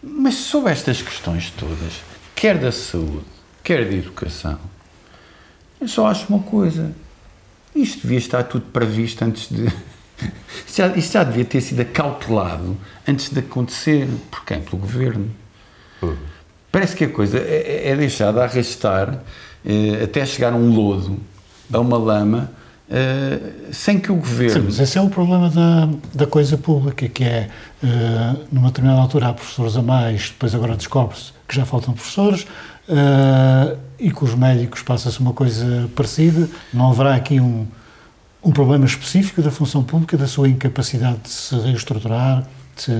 Mas 0.03 0.35
sobre 0.35 0.73
estas 0.73 1.01
questões 1.01 1.51
todas, 1.51 2.03
quer 2.35 2.59
da 2.59 2.73
saúde, 2.73 3.25
quer 3.63 3.89
da 3.89 3.95
educação, 3.95 4.59
eu 5.81 5.89
só 5.89 6.09
acho 6.09 6.27
uma 6.29 6.43
coisa. 6.43 6.93
Isto 7.75 8.03
devia 8.03 8.19
estar 8.19 8.43
tudo 8.45 8.67
previsto 8.67 9.25
antes 9.25 9.49
de. 9.49 9.67
Isto 10.67 10.77
já, 10.77 10.87
isto 10.97 11.13
já 11.13 11.25
devia 11.25 11.45
ter 11.45 11.61
sido 11.61 11.81
acautelado 11.81 12.77
antes 13.07 13.29
de 13.29 13.41
acontecer. 13.41 14.09
Por 14.31 14.45
quem? 14.45 14.61
Pelo 14.61 14.79
governo. 14.79 15.29
Parece 16.71 16.95
que 16.95 17.05
a 17.05 17.09
coisa 17.09 17.39
é, 17.39 17.83
é, 17.85 17.89
é 17.91 17.97
deixada 17.97 18.41
a 18.41 18.45
arrastar 18.45 19.21
eh, 19.65 20.05
até 20.05 20.25
chegar 20.25 20.53
a 20.53 20.57
um 20.57 20.75
lodo, 20.75 21.19
a 21.73 21.79
uma 21.79 21.99
lama, 21.99 22.51
eh, 22.91 23.39
sem 23.73 23.99
que 23.99 24.11
o 24.11 24.17
governo. 24.17 24.55
Sim, 24.55 24.67
mas 24.67 24.81
esse 24.81 24.99
é 24.99 25.01
o 25.01 25.09
problema 25.09 25.49
da, 25.49 25.89
da 26.15 26.27
coisa 26.27 26.59
pública, 26.59 27.09
que 27.09 27.25
é, 27.25 27.49
eh, 27.83 28.37
numa 28.51 28.69
determinada 28.69 29.01
altura 29.01 29.29
há 29.29 29.33
professores 29.33 29.77
a 29.77 29.83
mais, 29.83 30.31
depois 30.31 30.55
agora 30.55 30.77
descobre-se 30.77 31.33
que 31.49 31.57
já 31.57 31.65
faltam 31.67 31.93
professores, 31.95 32.47
eh, 32.89 33.77
e 33.99 34.11
com 34.11 34.25
os 34.25 34.35
médicos 34.35 34.83
passa-se 34.83 35.21
uma 35.21 35.33
coisa 35.33 35.89
parecida. 35.95 36.49
Não 36.73 36.91
haverá 36.91 37.15
aqui 37.15 37.41
um, 37.41 37.67
um 38.43 38.51
problema 38.51 38.85
específico 38.85 39.43
da 39.43 39.51
função 39.51 39.83
pública, 39.83 40.17
da 40.17 40.27
sua 40.27 40.49
incapacidade 40.49 41.19
de 41.19 41.29
se 41.29 41.55
reestruturar, 41.57 42.47
de 42.77 42.83
se 42.83 42.93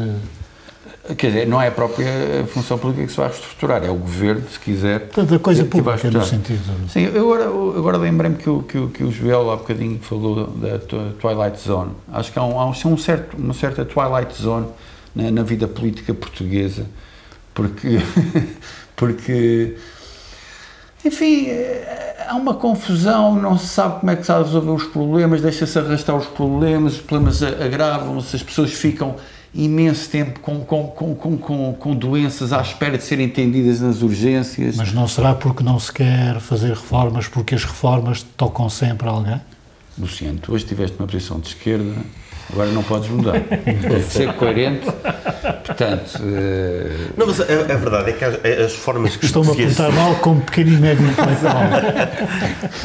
Quer 1.17 1.29
dizer, 1.29 1.47
não 1.49 1.61
é 1.61 1.67
a 1.67 1.71
própria 1.73 2.47
função 2.47 2.79
pública 2.79 3.05
que 3.05 3.11
se 3.11 3.17
vai 3.17 3.27
reestruturar, 3.27 3.85
é 3.85 3.91
o 3.91 3.97
governo, 3.97 4.49
se 4.49 4.59
quiser. 4.59 5.01
Portanto, 5.01 5.35
a 5.35 5.39
coisa 5.41 5.65
pública, 5.65 6.11
no 6.11 6.25
sentido. 6.25 6.61
Sim, 6.89 7.11
eu 7.13 7.33
agora, 7.33 7.45
agora 7.79 7.97
lembrei-me 7.99 8.37
que, 8.37 8.49
o, 8.49 8.63
que, 8.63 8.79
o, 8.79 8.89
que 8.89 9.03
o 9.03 9.11
Joel 9.11 9.51
há 9.51 9.57
bocadinho 9.57 9.99
falou 9.99 10.47
da 10.47 10.79
Twilight 10.79 11.61
Zone. 11.61 11.91
Acho 12.13 12.33
que 12.33 12.39
há, 12.39 12.45
um, 12.45 12.59
há 12.59 12.67
um 12.67 12.97
certo, 12.97 13.37
uma 13.37 13.53
certa 13.53 13.85
Twilight 13.85 14.41
Zone 14.41 14.69
na, 15.13 15.29
na 15.33 15.43
vida 15.43 15.67
política 15.67 16.15
portuguesa, 16.15 16.87
porque. 17.53 17.99
porque 18.97 19.77
enfim, 21.05 21.49
há 22.29 22.37
uma 22.37 22.55
confusão, 22.55 23.35
não 23.35 23.59
se 23.59 23.67
sabe 23.67 24.01
como 24.01 24.13
é 24.13 24.17
que 24.17 24.25
se 24.25 24.33
resolver 24.33 24.71
os 24.71 24.85
problemas, 24.85 25.43
deixa-se 25.43 25.79
arrastar 25.79 26.17
os 26.17 26.27
problemas, 26.27 26.95
os 26.95 27.01
problemas 27.01 27.43
agravam-se, 27.43 28.37
as 28.37 28.43
pessoas 28.43 28.73
ficam 28.73 29.17
imenso 29.55 30.09
tempo 30.09 30.41
com, 30.41 30.61
com, 30.61 30.87
com, 30.87 31.37
com, 31.37 31.75
com 31.75 31.95
doenças 31.95 32.53
à 32.53 32.61
espera 32.63 32.97
de 32.97 33.05
serem 33.05 33.27
entendidas 33.27 33.81
nas 33.81 34.01
urgências. 34.01 34.77
Mas 34.77 34.93
não 34.93 35.07
será 35.09 35.35
porque 35.35 35.63
não 35.63 35.79
se 35.79 35.93
quer 35.93 36.41
fazer 36.41 36.71
reformas, 36.71 37.29
porque 37.29 37.55
as 37.55 37.65
reformas 37.65 38.23
tocam 38.37 38.71
sempre 38.71 39.09
a 39.09 39.11
alguém? 39.11 39.41
Luciano, 39.99 40.39
tu 40.39 40.55
hoje 40.55 40.65
estiveste 40.65 40.97
numa 40.99 41.07
posição 41.07 41.39
de 41.39 41.49
esquerda, 41.49 41.95
agora 42.53 42.71
não 42.71 42.83
podes 42.83 43.09
mudar. 43.09 43.41
Tens 43.65 44.07
de 44.07 44.13
ser 44.13 44.33
coerente. 44.35 44.87
Portanto. 44.87 46.21
Uh... 46.21 47.13
Não, 47.17 47.27
mas 47.27 47.41
a, 47.41 47.45
a, 47.45 47.77
verdade 47.77 48.11
é 48.11 48.13
que 48.13 48.25
as, 48.25 48.35
as 48.67 48.73
formas 48.75 49.17
que. 49.17 49.25
Estou-me 49.25 49.51
a 49.51 49.53
apontar 49.53 49.93
mal 49.93 50.15
como 50.17 50.41
pequeno 50.43 50.73
e 50.73 50.77
médio 50.77 51.05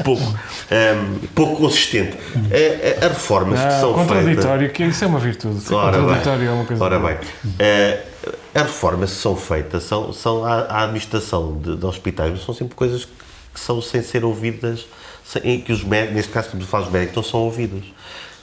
pouco. 0.04 0.24
Um, 0.24 0.36
ehm, 0.72 1.20
pouco 1.36 1.62
consistente. 1.62 2.18
A, 2.36 3.06
a, 3.06 3.10
reformas 3.10 3.60
que 3.60 3.80
são 3.80 3.94
feitas. 3.94 4.08
Contraditório, 4.08 4.70
que 4.72 4.84
isso 4.84 5.04
é 5.04 5.08
uma 5.08 5.20
virtude. 5.20 5.74
Ora 5.74 5.98
contraditório 6.00 6.40
bem. 6.40 6.48
é 6.48 6.52
uma 6.52 6.66
coisa. 6.66 6.84
Ora 6.84 7.00
bem. 7.00 7.16
Uh, 7.16 8.08
as 8.54 8.64
reformas 8.64 9.12
que 9.12 9.18
são 9.18 9.36
feitas 9.36 9.84
são, 9.84 10.12
são 10.12 10.44
a, 10.44 10.62
a 10.62 10.84
administração 10.84 11.58
de, 11.58 11.76
de 11.76 11.86
hospitais, 11.86 12.42
são 12.44 12.56
sempre 12.56 12.76
coisas 12.76 13.06
que 13.06 13.60
são 13.60 13.82
sem 13.82 14.02
ser 14.02 14.26
ouvidas, 14.26 14.88
sem, 15.24 15.62
que 15.62 15.72
os 15.72 15.84
médicos, 15.84 16.16
neste 16.16 16.32
caso, 16.32 16.50
a 16.54 16.62
falar 16.62 16.84
dos 16.86 16.94
médicos, 16.94 17.16
não 17.16 17.24
são 17.24 17.40
ouvidos. 17.42 17.86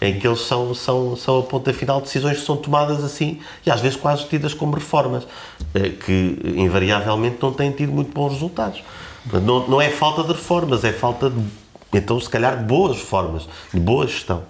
Em 0.01 0.19
que 0.19 0.27
eles 0.27 0.41
são, 0.41 0.75
são, 0.75 1.17
são 1.17 1.39
a 1.39 1.43
ponta 1.43 1.73
final 1.73 1.99
de 1.99 2.07
decisões 2.07 2.39
que 2.39 2.45
são 2.45 2.57
tomadas 2.57 3.03
assim 3.03 3.41
e 3.65 3.71
às 3.71 3.81
vezes 3.81 3.97
quase 3.97 4.27
tidas 4.27 4.53
como 4.53 4.75
reformas, 4.75 5.27
eh, 5.75 5.91
que 5.91 6.39
invariavelmente 6.57 7.39
não 7.41 7.53
têm 7.53 7.71
tido 7.71 7.93
muito 7.93 8.13
bons 8.13 8.33
resultados. 8.33 8.83
Não, 9.33 9.67
não 9.67 9.81
é 9.81 9.89
falta 9.89 10.23
de 10.23 10.33
reformas, 10.33 10.85
é 10.85 10.93
falta 10.93 11.31
de, 11.31 11.43
então 11.93 12.21
se 12.21 12.29
calhar, 12.29 12.59
de 12.59 12.65
boas 12.65 12.97
reformas, 12.97 13.49
de 13.73 13.81
boa 13.81 14.07
gestão. 14.07 14.43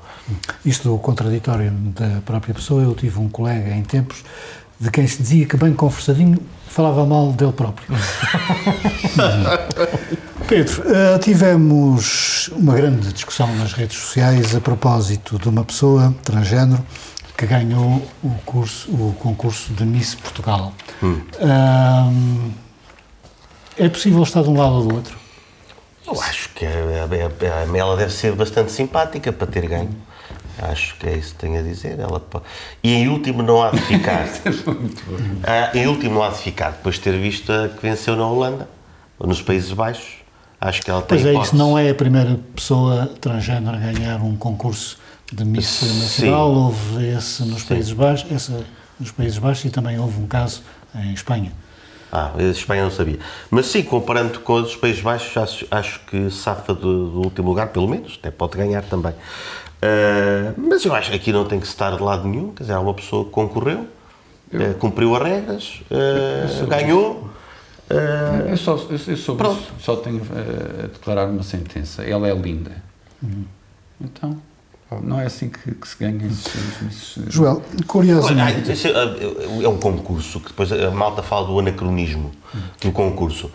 Isto 0.64 0.88
do 0.88 0.98
contraditório 0.98 1.70
da 1.70 2.20
própria 2.24 2.54
pessoa, 2.54 2.82
eu 2.82 2.94
tive 2.94 3.18
um 3.18 3.28
colega 3.28 3.74
em 3.74 3.82
tempos 3.82 4.24
de 4.80 4.90
quem 4.90 5.06
se 5.06 5.22
dizia 5.22 5.46
que 5.46 5.56
bem 5.56 5.72
conversadinho 5.72 6.38
falava 6.74 7.06
mal 7.06 7.32
dele 7.32 7.52
próprio. 7.52 7.86
Pedro, 10.48 10.82
uh, 10.82 11.18
tivemos 11.20 12.48
uma 12.48 12.74
grande 12.74 13.12
discussão 13.12 13.46
nas 13.54 13.72
redes 13.72 13.96
sociais 13.96 14.56
a 14.56 14.60
propósito 14.60 15.38
de 15.38 15.48
uma 15.48 15.64
pessoa 15.64 16.12
transgênero 16.24 16.84
que 17.36 17.46
ganhou 17.46 18.02
o, 18.22 18.30
curso, 18.44 18.90
o 18.90 19.14
concurso 19.20 19.72
de 19.72 19.84
Miss 19.84 20.16
Portugal. 20.16 20.72
Hum. 21.00 21.20
Uh, 21.36 22.50
é 23.78 23.88
possível 23.88 24.24
estar 24.24 24.42
de 24.42 24.50
um 24.50 24.58
lado 24.58 24.74
ou 24.74 24.88
do 24.88 24.96
outro? 24.96 25.16
Eu 26.04 26.20
acho 26.20 26.48
que 26.50 26.66
a, 26.66 26.70
a, 26.70 27.04
a 27.62 27.66
Mela 27.66 27.96
deve 27.96 28.12
ser 28.12 28.34
bastante 28.34 28.72
simpática 28.72 29.32
para 29.32 29.46
ter 29.46 29.68
ganho. 29.68 29.94
Acho 30.58 30.96
que 30.96 31.06
é 31.06 31.16
isso 31.16 31.34
que 31.34 31.40
tenho 31.40 31.58
a 31.58 31.62
dizer. 31.62 31.98
Ela... 31.98 32.22
E 32.82 32.92
em 32.94 33.08
último 33.08 33.42
não 33.42 33.62
há 33.62 33.70
de 33.70 33.80
ficar. 33.80 34.26
ah, 35.42 35.70
em 35.76 35.86
último 35.86 36.14
não 36.14 36.22
há 36.22 36.30
de 36.30 36.38
ficar, 36.38 36.70
depois 36.70 36.96
de 36.96 37.02
ter 37.02 37.18
visto 37.18 37.52
a 37.52 37.68
que 37.68 37.82
venceu 37.82 38.16
na 38.16 38.26
Holanda, 38.26 38.68
ou 39.18 39.26
nos 39.26 39.42
Países 39.42 39.72
Baixos. 39.72 40.24
Acho 40.60 40.82
que 40.82 40.90
ela 40.90 41.02
tem 41.02 41.18
Pois 41.18 41.26
é, 41.26 41.38
isso 41.38 41.56
não 41.56 41.78
é 41.78 41.90
a 41.90 41.94
primeira 41.94 42.38
pessoa 42.54 43.06
transgênero 43.20 43.76
a 43.76 43.78
ganhar 43.78 44.22
um 44.22 44.36
concurso 44.36 44.98
de 45.30 45.44
Miss 45.44 45.82
Nacional. 45.82 46.50
Houve 46.50 47.06
esse 47.08 47.42
nos 47.44 47.62
Sim. 47.62 47.68
Países 47.68 47.92
Baixos, 47.92 48.30
esse 48.30 48.64
nos 48.98 49.10
Países 49.10 49.38
Baixos 49.38 49.64
e 49.66 49.70
também 49.70 49.98
houve 49.98 50.20
um 50.20 50.26
caso 50.26 50.62
em 50.94 51.12
Espanha. 51.12 51.52
Ah, 52.10 52.30
a 52.38 52.42
Espanha 52.44 52.84
não 52.84 52.92
sabia. 52.92 53.18
Mas 53.50 53.66
sim, 53.66 53.82
comparando 53.82 54.38
com 54.38 54.54
os 54.54 54.76
Países 54.76 55.02
Baixos, 55.02 55.36
acho, 55.36 55.66
acho 55.68 56.00
que 56.06 56.30
safa 56.30 56.72
do, 56.72 57.10
do, 57.10 57.20
último 57.22 57.48
lugar, 57.48 57.68
pelo 57.68 57.88
menos, 57.88 58.16
até 58.20 58.30
pode 58.30 58.56
ganhar 58.56 58.82
também. 58.84 59.12
Uh, 59.84 60.54
mas 60.56 60.84
eu 60.84 60.94
acho 60.94 61.10
que 61.10 61.16
aqui 61.16 61.32
não 61.32 61.44
tem 61.44 61.60
que 61.60 61.66
estar 61.66 61.94
de 61.94 62.02
lado 62.02 62.26
nenhum, 62.26 62.52
quer 62.52 62.62
dizer, 62.62 62.72
há 62.72 62.80
uma 62.80 62.94
pessoa 62.94 63.24
que 63.24 63.30
concorreu, 63.30 63.86
eu, 64.50 64.70
uh, 64.70 64.74
cumpriu 64.76 65.14
as 65.14 65.22
regras, 65.22 65.82
uh, 65.90 66.66
ganhou. 66.66 67.28
eu 68.48 68.56
só, 68.56 68.76
eu, 68.76 68.98
eu 69.08 69.16
sobre 69.16 69.46
isso, 69.48 69.72
só 69.80 69.96
tenho 69.96 70.22
a 70.22 70.86
declarar 70.86 71.26
uma 71.26 71.42
sentença. 71.42 72.02
Ela 72.02 72.28
é 72.28 72.34
linda. 72.34 72.72
Uhum. 73.22 73.44
Então. 74.00 74.40
Não 75.02 75.20
é 75.20 75.26
assim 75.26 75.48
que, 75.48 75.74
que 75.74 75.88
se 75.88 75.96
ganha 75.98 76.26
esses, 76.26 77.18
Joel, 77.28 77.62
curiosamente. 77.86 78.70
Olha, 78.88 79.64
é 79.64 79.68
um 79.68 79.78
concurso 79.78 80.40
que 80.40 80.48
depois 80.48 80.70
a 80.70 80.90
malta 80.90 81.22
fala 81.22 81.46
do 81.46 81.58
anacronismo 81.58 82.30
do 82.80 82.92
concurso. 82.92 83.50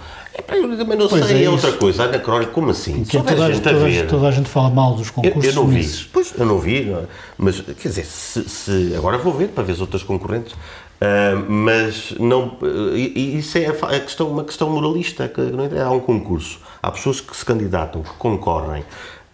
Eu 0.48 0.78
também 0.78 0.98
não 0.98 1.08
pois 1.08 1.26
sei, 1.26 1.44
é, 1.44 1.46
é 1.46 1.50
outra 1.50 1.72
coisa. 1.74 2.04
Anacrónico, 2.04 2.52
como 2.52 2.72
assim? 2.72 3.04
Que 3.04 3.18
toda, 3.18 3.46
a 3.46 3.52
gente, 3.52 3.62
toda, 3.62 3.76
a 3.76 3.84
ver. 3.84 4.08
toda 4.08 4.28
a 4.28 4.32
gente 4.32 4.50
fala 4.50 4.70
mal 4.70 4.96
dos 4.96 5.10
concursos. 5.10 5.44
Eu, 5.44 5.52
eu 5.52 5.56
não 5.56 5.68
vi. 5.68 5.88
Pois, 6.12 6.34
eu 6.38 6.46
não 6.46 6.60
vi. 6.60 6.96
Mas, 7.38 7.62
quer 7.62 7.90
dizer, 7.90 8.06
se, 8.06 8.48
se, 8.48 8.94
agora 8.96 9.18
vou 9.18 9.34
ver 9.34 9.50
para 9.50 9.64
ver 9.64 9.74
as 9.74 9.82
outras 9.82 10.04
concorrentes. 10.04 10.54
Uh, 10.54 11.50
mas 11.50 12.14
não. 12.20 12.58
Uh, 12.62 12.96
isso 12.96 13.58
é 13.58 13.68
a 13.68 14.00
questão, 14.00 14.30
uma 14.30 14.44
questão 14.44 14.70
moralista. 14.70 15.28
Que, 15.28 15.42
não 15.42 15.66
é, 15.66 15.82
há 15.82 15.92
um 15.92 16.00
concurso. 16.00 16.60
Há 16.82 16.92
pessoas 16.92 17.20
que 17.22 17.36
se 17.36 17.46
candidatam, 17.46 18.02
que 18.02 18.14
concorrem. 18.18 18.84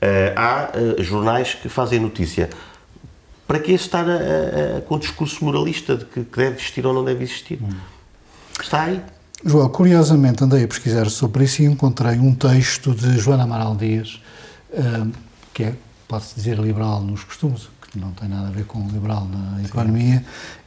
Uh, 0.01 0.33
há 0.35 0.71
jornais 1.01 1.55
que 1.55 1.69
fazem 1.69 1.99
notícia. 1.99 2.49
Para 3.47 3.59
que 3.59 3.71
estar 3.71 4.05
a, 4.09 4.77
a, 4.77 4.81
com 4.81 4.95
um 4.95 4.99
discurso 4.99 5.43
moralista 5.43 5.95
de 5.95 6.05
que, 6.05 6.23
que, 6.23 6.37
deve 6.37 6.55
existir 6.57 6.85
ou 6.85 6.93
não 6.93 7.03
deve 7.03 7.23
existir? 7.23 7.59
Hum. 7.61 7.69
Está 8.59 8.83
aí. 8.83 9.01
João, 9.43 9.69
curiosamente 9.69 10.43
andei 10.43 10.63
a 10.63 10.67
pesquisar 10.67 11.09
sobre 11.09 11.43
isso 11.43 11.61
e 11.61 11.65
encontrei 11.65 12.17
um 12.17 12.33
texto 12.33 12.93
de 12.93 13.17
Joana 13.17 13.43
Amaral 13.43 13.75
Dias, 13.75 14.19
uh, 14.71 15.11
que 15.53 15.63
é, 15.63 15.75
pode-se 16.07 16.35
dizer, 16.35 16.57
liberal 16.57 17.01
nos 17.01 17.23
costumes, 17.23 17.69
não 17.97 18.11
tem 18.11 18.27
nada 18.27 18.47
a 18.47 18.51
ver 18.51 18.65
com 18.65 18.87
liberal 18.87 19.27
na 19.31 19.57
Sim. 19.59 19.65
economia, 19.65 20.23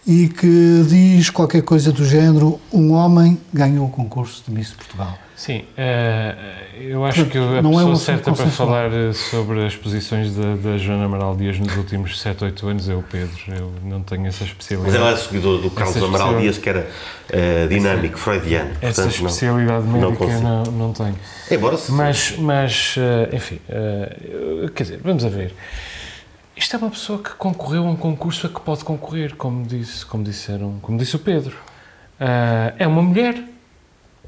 e 0.07 0.29
que 0.29 0.85
diz 0.89 1.31
qualquer 1.31 1.63
coisa 1.63 1.93
do 1.93 2.05
género: 2.05 2.61
um 2.73 2.93
homem 2.93 3.39
ganhou 3.53 3.87
o 3.87 3.91
concurso 3.91 4.43
de 4.47 4.55
Miss 4.55 4.71
Portugal. 4.71 5.19
Sim, 5.39 5.65
uh, 5.79 6.83
eu 6.83 7.05
acho 7.05 7.27
que 7.27 7.39
a 7.39 7.63
não 7.63 7.71
é 7.75 7.85
pessoa 7.85 7.93
é 7.93 7.97
certa 7.97 8.33
para 8.33 8.47
falar 8.47 8.93
eh, 8.93 9.13
sobre 9.13 9.65
as 9.65 9.77
posições 9.77 10.35
da, 10.35 10.57
da 10.57 10.77
Joana 10.77 11.05
Amaral 11.05 11.37
Dias 11.37 11.57
nos 11.61 11.77
últimos 11.77 12.21
7, 12.21 12.43
8 12.43 12.69
anos 12.69 12.89
é 12.89 12.95
o 12.97 13.05
Pedro. 13.05 13.37
Eu 13.57 13.73
não 13.85 14.03
tenho 14.03 14.27
essa 14.27 14.43
especialidade. 14.43 14.99
Mas 14.99 15.01
ela 15.01 15.13
é 15.13 15.17
seguidor 15.17 15.61
do 15.61 15.71
Carlos 15.71 16.03
Amaral 16.03 16.41
Dias, 16.41 16.59
que 16.59 16.69
era 16.69 16.89
uh, 17.31 17.69
dinâmico, 17.69 18.19
Sim. 18.19 18.25
freudiano. 18.25 18.71
Essa 18.83 19.03
portanto, 19.03 19.15
especialidade 19.15 19.87
não, 19.87 19.93
médica 19.93 20.27
não, 20.27 20.63
não, 20.65 20.73
não 20.73 20.93
tenho. 20.93 21.15
Embora 21.49 21.77
se... 21.77 21.93
Mas, 21.93 22.35
mas 22.37 22.97
uh, 22.97 23.37
enfim, 23.37 23.61
quer 24.75 24.83
dizer, 24.83 25.01
vamos 25.05 25.25
a 25.25 25.29
ver. 25.29 25.55
Isto 26.59 26.75
é 26.75 26.79
uma 26.79 26.91
pessoa 26.91 27.23
que 27.23 27.31
concorreu 27.31 27.87
a 27.87 27.91
um 27.91 27.97
concurso 27.97 28.47
a 28.47 28.51
que 28.51 28.61
pode 28.61 28.85
concorrer, 28.85 29.37
como 29.37 29.65
disse, 29.65 30.05
como 30.05 30.25
disseram, 30.25 30.79
como 30.83 30.99
disse 30.99 31.15
o 31.15 31.19
Pedro. 31.21 31.57
é 32.77 32.87
uma 32.87 33.01
mulher 33.01 33.45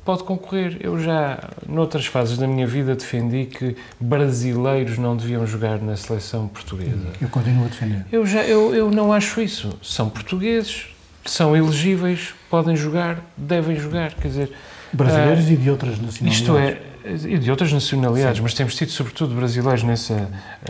pode 0.05 0.25
concorrer. 0.25 0.77
Eu 0.81 0.99
já, 0.99 1.51
noutras 1.69 2.07
fases 2.07 2.39
da 2.39 2.47
minha 2.47 2.67
vida, 2.67 2.95
defendi 2.95 3.47
que 3.47 3.77
brasileiros 3.99 4.99
não 4.99 5.17
deviam 5.17 5.47
jogar 5.47 5.79
na 5.81 5.97
seleção 5.97 6.49
portuguesa. 6.49 7.09
Eu 7.21 7.29
continuo 7.29 7.65
a 7.65 7.69
defender. 7.69 8.07
Eu, 8.11 8.27
já, 8.27 8.43
eu, 8.43 8.75
eu 8.75 8.91
não 8.91 9.13
acho 9.13 9.41
isso. 9.41 9.79
São 9.83 10.09
portugueses, 10.09 10.87
são 11.25 11.57
elegíveis, 11.57 12.35
podem 12.49 12.77
jogar, 12.77 13.21
devem 13.37 13.77
jogar. 13.77 14.15
Quer 14.15 14.29
dizer. 14.29 14.53
Brasileiros 14.93 15.47
uh, 15.47 15.53
e 15.53 15.57
de 15.57 15.71
outras 15.71 16.01
nacionalidades. 16.01 16.41
Isto 16.41 16.57
é, 16.57 16.81
e 17.05 17.39
de 17.39 17.51
outras 17.51 17.73
nacionalidades, 17.73 18.37
Sim. 18.37 18.43
mas 18.43 18.55
temos 18.55 18.75
tido 18.75 18.91
sobretudo 18.91 19.35
brasileiros 19.35 19.83
nessa. 19.83 20.29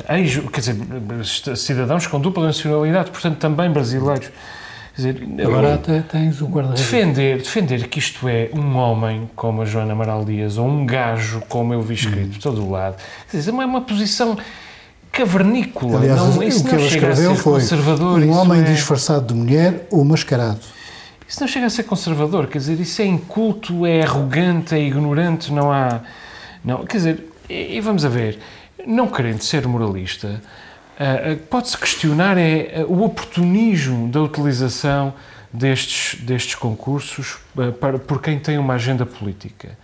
Ex, 0.09 0.39
quer 0.53 0.61
dizer, 0.61 1.57
cidadãos 1.57 2.07
com 2.07 2.20
dupla 2.20 2.47
nacionalidade, 2.47 3.11
portanto 3.11 3.39
também 3.39 3.70
brasileiros. 3.70 4.31
Quer 4.95 5.12
dizer, 5.12 5.28
Agora 5.45 5.74
até 5.74 6.01
tens 6.01 6.41
o 6.43 6.47
guarda 6.47 6.74
defender, 6.74 7.39
defender 7.39 7.89
que 7.89 7.99
isto 7.99 8.28
é 8.28 8.51
um 8.53 8.76
homem 8.76 9.31
como 9.35 9.62
a 9.62 9.64
Joana 9.64 9.93
Amaral 9.93 10.24
Dias 10.24 10.59
ou 10.59 10.66
um 10.66 10.85
gajo 10.85 11.43
como 11.49 11.72
eu 11.72 11.81
vi 11.81 11.95
escrito 11.95 12.37
hum. 12.37 12.41
todo 12.41 12.64
o 12.64 12.70
lado, 12.70 12.97
quer 13.31 13.37
dizer, 13.37 13.51
é 13.51 13.55
uma 13.55 13.81
posição 13.81 14.37
cavernícola. 15.12 15.99
Aliás, 15.99 16.20
não, 16.20 16.37
o 16.37 16.39
que 16.39 16.74
ela 16.74 16.87
escreveu 16.87 17.35
foi 17.35 17.62
um 18.26 18.33
homem 18.33 18.61
é... 18.61 18.64
disfarçado 18.64 19.26
de 19.26 19.35
mulher 19.35 19.87
ou 19.91 20.05
mascarado. 20.05 20.61
Isso 21.31 21.41
não 21.41 21.47
chega 21.47 21.66
a 21.66 21.70
ser 21.70 21.85
conservador, 21.85 22.49
quer 22.49 22.59
dizer, 22.59 22.81
isso 22.81 23.01
é 23.01 23.05
inculto, 23.05 23.87
é 23.87 24.03
arrogante, 24.03 24.74
é 24.74 24.81
ignorante, 24.81 25.53
não 25.53 25.70
há... 25.70 26.01
Não, 26.64 26.85
quer 26.85 26.97
dizer, 26.97 27.33
e, 27.49 27.81
vamos 27.81 28.05
a 28.05 28.09
ver, 28.09 28.41
não 28.85 29.07
querendo 29.07 29.41
ser 29.41 29.66
moralista, 29.66 30.43
Uh, 31.01 31.35
Pode-se 31.49 31.78
questionar 31.78 32.37
é 32.37 32.85
o 32.87 33.03
oportunismo 33.03 34.07
da 34.07 34.20
utilização 34.20 35.14
destes, 35.51 36.20
destes 36.20 36.55
concursos 36.55 37.39
para, 37.81 37.99
por 37.99 38.20
quem 38.20 38.39
tem 38.39 38.59
uma 38.59 38.74
agenda 38.74 39.07
política. 39.07 39.78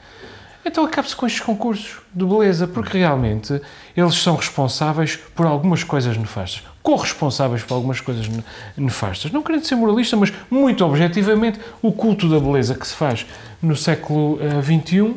Então 0.63 0.85
acabe-se 0.85 1.17
com 1.17 1.27
estes 1.27 1.41
concursos 1.41 2.01
de 2.13 2.23
beleza, 2.23 2.67
porque 2.69 2.99
realmente 2.99 3.59
eles 3.97 4.15
são 4.17 4.37
responsáveis 4.37 5.17
por 5.35 5.47
algumas 5.47 5.83
coisas 5.83 6.19
nefastas, 6.19 6.65
corresponsáveis 6.87 7.65
por 7.65 7.75
algumas 7.75 8.01
coisas 8.01 8.31
nefastas. 8.77 9.33
Não 9.33 9.43
querendo 9.43 9.65
ser 9.65 9.75
moralista, 9.75 10.17
mas 10.17 10.33
muito 10.49 10.85
objetivamente, 10.85 11.59
o 11.83 11.91
culto 11.91 12.29
da 12.29 12.39
beleza 12.39 12.77
que 12.77 12.87
se 12.87 12.95
faz 12.95 13.27
no 13.61 13.75
século 13.75 14.39
XXI 14.63 15.17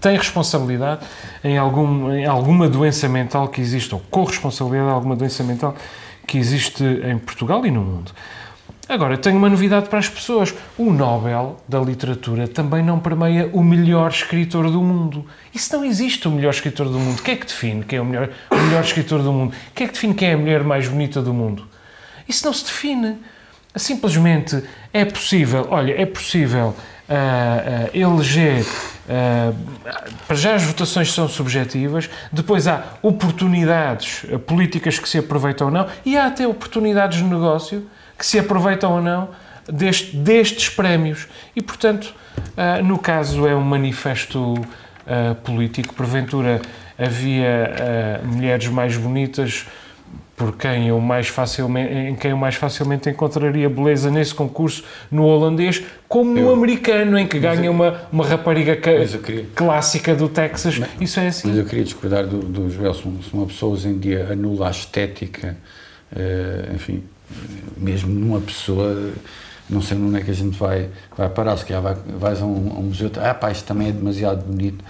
tem 0.00 0.16
responsabilidade 0.16 1.04
em, 1.42 1.58
algum, 1.58 2.12
em 2.12 2.24
alguma 2.26 2.68
doença 2.68 3.08
mental 3.08 3.48
que 3.48 3.60
existe, 3.60 3.92
ou 3.92 4.00
corresponsabilidade 4.08 4.88
em 4.88 4.94
alguma 4.94 5.16
doença 5.16 5.42
mental 5.42 5.74
que 6.24 6.38
existe 6.38 6.84
em 6.84 7.18
Portugal 7.18 7.66
e 7.66 7.72
no 7.72 7.80
mundo. 7.80 8.12
Agora, 8.88 9.18
tenho 9.18 9.36
uma 9.36 9.50
novidade 9.50 9.86
para 9.90 9.98
as 9.98 10.08
pessoas. 10.08 10.54
O 10.78 10.90
Nobel 10.90 11.58
da 11.68 11.78
Literatura 11.78 12.48
também 12.48 12.82
não 12.82 12.98
permeia 12.98 13.50
o 13.52 13.62
melhor 13.62 14.10
escritor 14.10 14.70
do 14.70 14.80
mundo. 14.80 15.26
Isso 15.54 15.76
não 15.76 15.84
existe 15.84 16.26
o 16.26 16.30
melhor 16.30 16.50
escritor 16.50 16.88
do 16.88 16.98
mundo. 16.98 17.20
Quem 17.20 17.34
é 17.34 17.36
que 17.36 17.46
define 17.46 17.84
quem 17.84 17.98
é 17.98 18.00
o 18.00 18.04
melhor, 18.06 18.30
o 18.50 18.56
melhor 18.56 18.82
escritor 18.82 19.22
do 19.22 19.30
mundo? 19.30 19.54
Quem 19.74 19.84
é 19.84 19.88
que 19.88 19.92
define 19.92 20.14
quem 20.14 20.30
é 20.30 20.32
a 20.32 20.38
mulher 20.38 20.64
mais 20.64 20.88
bonita 20.88 21.20
do 21.20 21.34
mundo? 21.34 21.68
Isso 22.26 22.46
não 22.46 22.52
se 22.54 22.64
define. 22.64 23.18
Simplesmente 23.76 24.64
é 24.90 25.04
possível, 25.04 25.68
olha, 25.70 25.92
é 25.92 26.06
possível 26.06 26.74
uh, 27.08 27.12
uh, 27.12 27.90
eleger 27.92 28.64
Uh, 29.08 29.56
para 30.26 30.36
já 30.36 30.54
as 30.54 30.62
votações 30.64 31.10
são 31.14 31.26
subjetivas, 31.26 32.10
depois 32.30 32.68
há 32.68 32.84
oportunidades 33.00 34.26
políticas 34.46 34.98
que 34.98 35.08
se 35.08 35.16
aproveitam 35.16 35.68
ou 35.68 35.72
não, 35.72 35.86
e 36.04 36.14
há 36.14 36.26
até 36.26 36.46
oportunidades 36.46 37.16
de 37.16 37.24
negócio 37.24 37.88
que 38.18 38.26
se 38.26 38.38
aproveitam 38.38 38.92
ou 38.94 39.00
não 39.00 39.28
deste, 39.72 40.16
destes 40.16 40.68
prémios. 40.68 41.28
E, 41.54 41.62
portanto, 41.62 42.12
uh, 42.38 42.82
no 42.84 42.98
caso 42.98 43.46
é 43.46 43.54
um 43.54 43.60
manifesto 43.62 44.54
uh, 44.54 45.34
político, 45.44 45.94
porventura 45.94 46.60
havia 46.98 48.20
mulheres 48.24 48.66
mais 48.66 48.96
bonitas 48.96 49.66
por 50.36 50.56
quem 50.56 50.88
eu 50.88 51.00
mais 51.00 51.28
facilmente, 51.28 51.92
em 51.92 52.14
quem 52.16 52.30
eu 52.32 52.36
mais 52.36 52.54
facilmente 52.56 53.08
encontraria 53.08 53.68
beleza 53.70 54.08
nesse 54.10 54.34
concurso 54.34 54.82
no 55.10 55.24
holandês, 55.24 55.82
como 56.08 56.32
no 56.34 56.40
Eu- 56.40 56.52
americano, 56.52 57.16
em 57.18 57.26
que 57.26 57.38
ganha 57.40 57.70
uma, 57.70 58.02
uma 58.10 58.24
rapariga 58.26 58.76
Mas 58.98 59.14
queria- 59.16 59.46
clássica 59.54 60.14
do 60.14 60.28
Texas. 60.28 60.80
Isso 61.00 61.18
é 61.20 61.28
assim. 61.28 61.48
Mas 61.48 61.58
eu 61.58 61.64
queria 61.64 61.84
discordar 61.84 62.24
do, 62.26 62.38
do 62.38 62.68
Joel, 62.70 62.94
se 62.94 63.06
um- 63.06 63.18
uma 63.32 63.46
pessoa 63.46 63.74
hoje 63.74 63.88
em 63.88 63.98
dia 63.98 64.28
anula 64.32 64.68
a 64.68 64.70
estética, 64.72 65.56
eh, 66.14 66.70
enfim, 66.74 67.02
mesmo 67.76 68.12
numa 68.12 68.40
pessoa, 68.40 69.12
não 69.68 69.80
sei 69.82 69.96
onde 69.98 70.18
é 70.18 70.20
que 70.22 70.30
a 70.30 70.34
gente 70.34 70.58
vai, 70.58 70.88
vai 71.16 71.28
parar, 71.28 71.56
se 71.56 71.64
calhar 71.64 71.82
vai, 71.82 71.96
vais 72.18 72.40
a 72.42 72.44
um, 72.44 72.72
a 72.74 72.78
um 72.78 72.82
museu, 72.84 73.10
ah 73.22 73.34
pá, 73.34 73.50
isto 73.50 73.64
também 73.64 73.88
é 73.88 73.92
demasiado 73.92 74.44
bonito. 74.44 74.84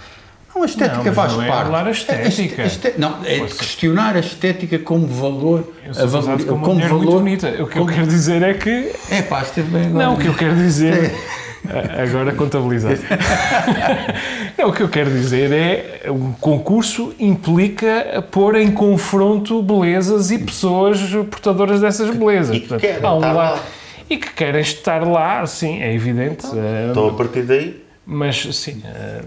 Não, 0.55 0.63
a 0.63 0.65
estética 0.65 1.03
Não, 1.03 1.13
faz 1.13 1.33
não 1.33 1.41
é 1.43 1.47
parte. 1.47 1.75
a 1.87 1.91
estética. 1.91 2.63
A 2.63 2.65
este- 2.65 2.93
não, 2.97 3.23
é 3.23 3.39
questionar 3.39 4.15
a 4.15 4.19
estética 4.19 4.79
como 4.79 5.07
valor. 5.07 5.73
A 5.87 6.05
valor- 6.05 6.11
casado 6.25 6.45
com 6.45 6.55
uma 6.55 6.73
mulher 6.73 6.89
muito 6.93 7.11
bonita. 7.11 7.47
O 7.49 7.53
que 7.55 7.61
eu 7.61 7.67
como- 7.67 7.87
quero 7.87 8.07
dizer 8.07 8.41
é 8.41 8.53
que 8.55 8.91
É 9.09 9.21
pá, 9.21 9.41
esteve 9.41 9.69
bem 9.69 9.85
agora. 9.87 10.05
Não, 10.05 10.15
o 10.15 10.17
que 10.17 10.25
eu 10.27 10.33
quero 10.33 10.55
dizer. 10.55 11.13
Agora 12.01 12.33
contabilizar. 12.33 12.97
Não, 14.57 14.69
o 14.69 14.73
que 14.73 14.81
eu 14.81 14.89
quero 14.89 15.09
dizer 15.09 15.51
é 15.51 16.11
um 16.11 16.31
concurso 16.33 17.13
implica 17.19 18.25
pôr 18.31 18.55
em 18.55 18.71
confronto 18.71 19.61
belezas 19.61 20.31
e 20.31 20.39
pessoas 20.39 20.99
portadoras 21.29 21.81
dessas 21.81 22.15
belezas. 22.15 22.55
E 22.55 22.59
que 22.61 22.77
querem 22.77 23.05
um 23.05 23.15
estar 23.15 23.33
lá. 23.33 23.59
E 24.09 24.17
que 24.17 24.33
querem 24.33 24.61
estar 24.61 25.07
lá, 25.07 25.45
sim, 25.45 25.81
é 25.81 25.93
evidente. 25.93 26.47
Então, 26.89 27.09
a 27.09 27.13
partir 27.13 27.43
daí, 27.43 27.83
mas 28.05 28.37
sim, 28.55 28.81
eh, 28.83 29.21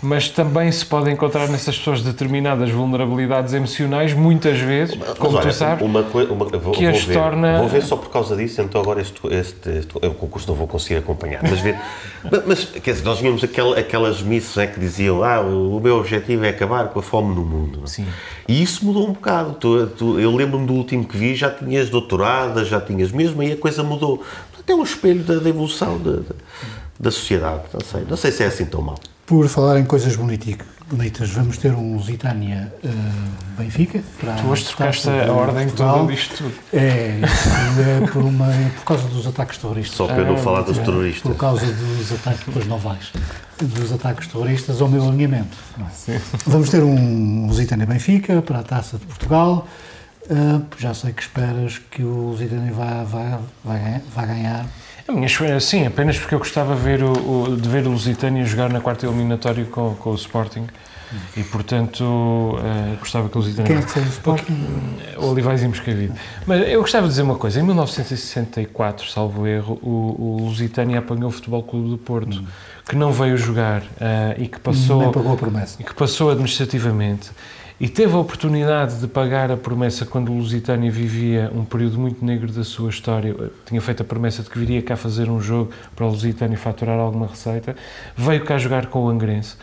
mas 0.00 0.28
também 0.28 0.70
se 0.70 0.86
pode 0.86 1.10
encontrar 1.10 1.48
nessas 1.48 1.76
pessoas 1.76 2.02
determinadas 2.02 2.70
vulnerabilidades 2.70 3.52
emocionais, 3.52 4.12
muitas 4.12 4.58
vezes, 4.58 4.94
como 5.18 5.32
Mas 5.34 5.44
olha, 5.44 5.52
tu 5.52 5.56
sabes. 5.56 5.84
uma 5.84 6.00
uma, 6.00 6.44
vou, 6.46 6.72
que 6.72 6.84
vou 6.86 6.94
as 6.94 7.02
ver, 7.04 7.14
torna- 7.14 7.58
Vou 7.58 7.68
ver 7.68 7.82
só 7.82 7.96
por 7.96 8.10
causa 8.10 8.36
disso, 8.36 8.60
então 8.62 8.80
agora 8.80 9.00
este, 9.00 9.20
este, 9.28 9.68
este 9.70 9.88
eu, 10.00 10.10
o 10.10 10.14
concurso 10.14 10.46
não 10.48 10.54
vou 10.54 10.66
conseguir 10.68 10.96
acompanhar. 10.96 11.40
Mas, 11.42 11.60
ver, 11.60 11.76
mas, 12.30 12.42
mas, 12.46 12.64
quer 12.64 12.92
dizer, 12.92 13.04
nós 13.04 13.18
tínhamos 13.18 13.42
aquel, 13.42 13.72
aquelas 13.72 14.22
missas 14.22 14.56
né, 14.56 14.66
que 14.66 14.78
diziam 14.78 15.22
ah, 15.24 15.40
o, 15.40 15.80
meu 15.80 15.96
objetivo 15.98 16.44
é 16.44 16.50
acabar 16.50 16.88
com 16.88 16.98
a 17.00 17.02
fome 17.02 17.34
no 17.34 17.44
mundo. 17.44 17.82
Sim. 17.86 18.06
E 18.46 18.62
isso 18.62 18.84
mudou 18.84 19.04
um 19.08 19.12
bocado. 19.12 19.54
Tu, 19.54 19.86
tu- 19.88 20.20
eu 20.20 20.34
lembro-me 20.34 20.66
do 20.66 20.74
último 20.74 21.04
que 21.04 21.16
vi, 21.16 21.34
já 21.34 21.50
tinhas 21.50 21.90
doutorada, 21.90 22.64
já 22.64 22.80
tinhas 22.80 23.10
mesmo, 23.10 23.40
aí 23.42 23.52
a 23.52 23.56
coisa 23.56 23.82
mudou. 23.82 24.18
Portanto, 24.52 24.70
é 24.70 24.74
um 24.74 24.82
espelho 24.82 25.22
da, 25.24 25.36
da 25.36 25.48
evolução 25.48 25.98
da, 25.98 26.12
da, 26.12 26.34
da 27.00 27.10
sociedade. 27.10 27.62
Não 27.72 27.80
sei, 27.80 28.04
não 28.08 28.16
sei 28.16 28.30
se 28.32 28.42
é 28.42 28.46
assim 28.46 28.64
tão 28.64 28.80
mal. 28.80 28.98
Por 29.28 29.46
falar 29.48 29.78
em 29.78 29.84
coisas 29.84 30.16
boniti- 30.16 30.56
bonitas, 30.90 31.28
vamos 31.30 31.58
ter 31.58 31.72
um 31.74 31.96
Lusitânia 31.96 32.72
eh, 32.82 32.88
Benfica. 33.58 34.00
Para 34.18 34.34
Tu 34.36 34.46
hoje 34.46 34.64
trocaste 34.64 35.02
Taça 35.04 35.20
a 35.20 35.24
de 35.24 35.30
ordem 35.30 35.66
Portugal. 35.66 35.98
toda 36.00 36.12
disto 36.14 36.34
tudo. 36.38 36.54
É, 36.72 37.20
isso 37.22 37.48
é 38.06 38.06
por, 38.10 38.22
uma, 38.22 38.46
é 38.54 38.70
por 38.70 38.84
causa 38.84 39.06
dos 39.08 39.26
ataques 39.26 39.58
terroristas. 39.58 39.96
Só 39.98 40.06
para 40.06 40.20
eu 40.20 40.26
não 40.26 40.34
Ah, 40.36 40.38
falar 40.38 40.62
dos 40.62 40.78
É, 40.78 40.82
terroristas. 40.82 41.22
Por 41.30 41.36
causa 41.36 41.66
dos 41.66 42.12
ataques, 42.12 42.42
depois 42.46 42.66
não 42.66 42.78
vais, 42.78 43.12
dos 43.60 43.92
ataques 43.92 44.28
terroristas 44.28 44.80
ao 44.80 44.88
meu 44.88 45.06
alinhamento. 45.06 45.58
é? 46.08 46.18
Vamos 46.46 46.70
ter 46.70 46.82
um 46.82 47.46
Lusitânia 47.48 47.84
Benfica 47.84 48.40
para 48.40 48.60
a 48.60 48.62
Taça 48.62 48.96
de 48.96 49.04
Portugal. 49.04 49.68
Ah, 50.30 50.62
já 50.78 50.94
sei 50.94 51.12
que 51.12 51.20
esperas 51.20 51.76
que 51.90 52.02
o 52.02 52.30
Lusitânia 52.30 52.72
vai, 52.72 53.04
vai, 53.04 53.38
vai, 53.62 53.78
ganhar- 53.78 54.02
vai 54.14 54.26
ganhar. 54.26 54.66
A 55.08 55.12
minha 55.12 55.28
sim, 55.58 55.86
apenas 55.86 56.18
porque 56.18 56.34
eu 56.34 56.38
gostava 56.38 56.74
ver 56.74 57.02
o, 57.02 57.12
o- 57.12 57.56
de 57.56 57.68
ver 57.68 57.86
o 57.86 57.90
Lusitânia 57.90 58.44
jogar 58.44 58.70
na 58.70 58.80
quarta 58.80 59.06
eliminatória 59.06 59.64
com, 59.64 59.94
com 59.94 60.10
o 60.10 60.14
Sporting 60.14 60.66
e, 61.36 61.42
portanto, 61.42 62.58
eh, 62.62 62.96
gostava 62.98 63.28
que 63.28 63.36
o 63.36 63.40
Lusitânia... 63.40 63.66
Quem 63.66 63.76
é 63.76 63.82
que 63.82 63.90
seja 63.90 64.10
o 65.18 65.26
Olivais 65.26 65.62
e 65.62 65.68
Moscavide. 65.68 66.12
Mas 66.46 66.68
eu 66.68 66.80
gostava 66.80 67.04
de 67.04 67.10
dizer 67.10 67.22
uma 67.22 67.36
coisa. 67.36 67.60
Em 67.60 67.62
1964, 67.62 69.08
salvo 69.08 69.46
erro, 69.46 69.78
o, 69.82 70.38
o 70.40 70.46
Lusitânia 70.46 70.98
apanhou 70.98 71.28
o 71.28 71.32
Futebol 71.32 71.62
Clube 71.62 71.90
do 71.90 71.98
Porto, 71.98 72.42
que 72.88 72.96
não 72.96 73.12
veio 73.12 73.36
jogar 73.36 73.82
eh, 74.00 74.36
e 74.38 74.48
que 74.48 74.58
passou... 74.58 75.00
Nem 75.00 75.12
pagou 75.12 75.32
a 75.32 75.36
promessa. 75.36 75.76
e 75.80 75.84
que 75.84 75.94
passou 75.94 76.30
administrativamente 76.30 77.30
e 77.80 77.88
teve 77.88 78.12
a 78.14 78.18
oportunidade 78.18 78.98
de 78.98 79.06
pagar 79.06 79.52
a 79.52 79.56
promessa 79.56 80.04
quando 80.04 80.32
o 80.32 80.36
Lusitânia 80.36 80.90
vivia 80.90 81.50
um 81.54 81.64
período 81.64 81.98
muito 81.98 82.24
negro 82.24 82.50
da 82.50 82.64
sua 82.64 82.90
história, 82.90 83.34
tinha 83.64 83.80
feito 83.80 84.02
a 84.02 84.04
promessa 84.04 84.42
de 84.42 84.50
que 84.50 84.58
viria 84.58 84.82
cá 84.82 84.96
fazer 84.96 85.30
um 85.30 85.40
jogo 85.40 85.70
para 85.94 86.04
o 86.04 86.08
Lusitânia 86.08 86.58
faturar 86.58 86.98
alguma 86.98 87.28
receita, 87.28 87.76
veio 88.16 88.44
cá 88.44 88.58
jogar 88.58 88.86
com 88.86 89.04
o 89.04 89.08
Angrense. 89.08 89.56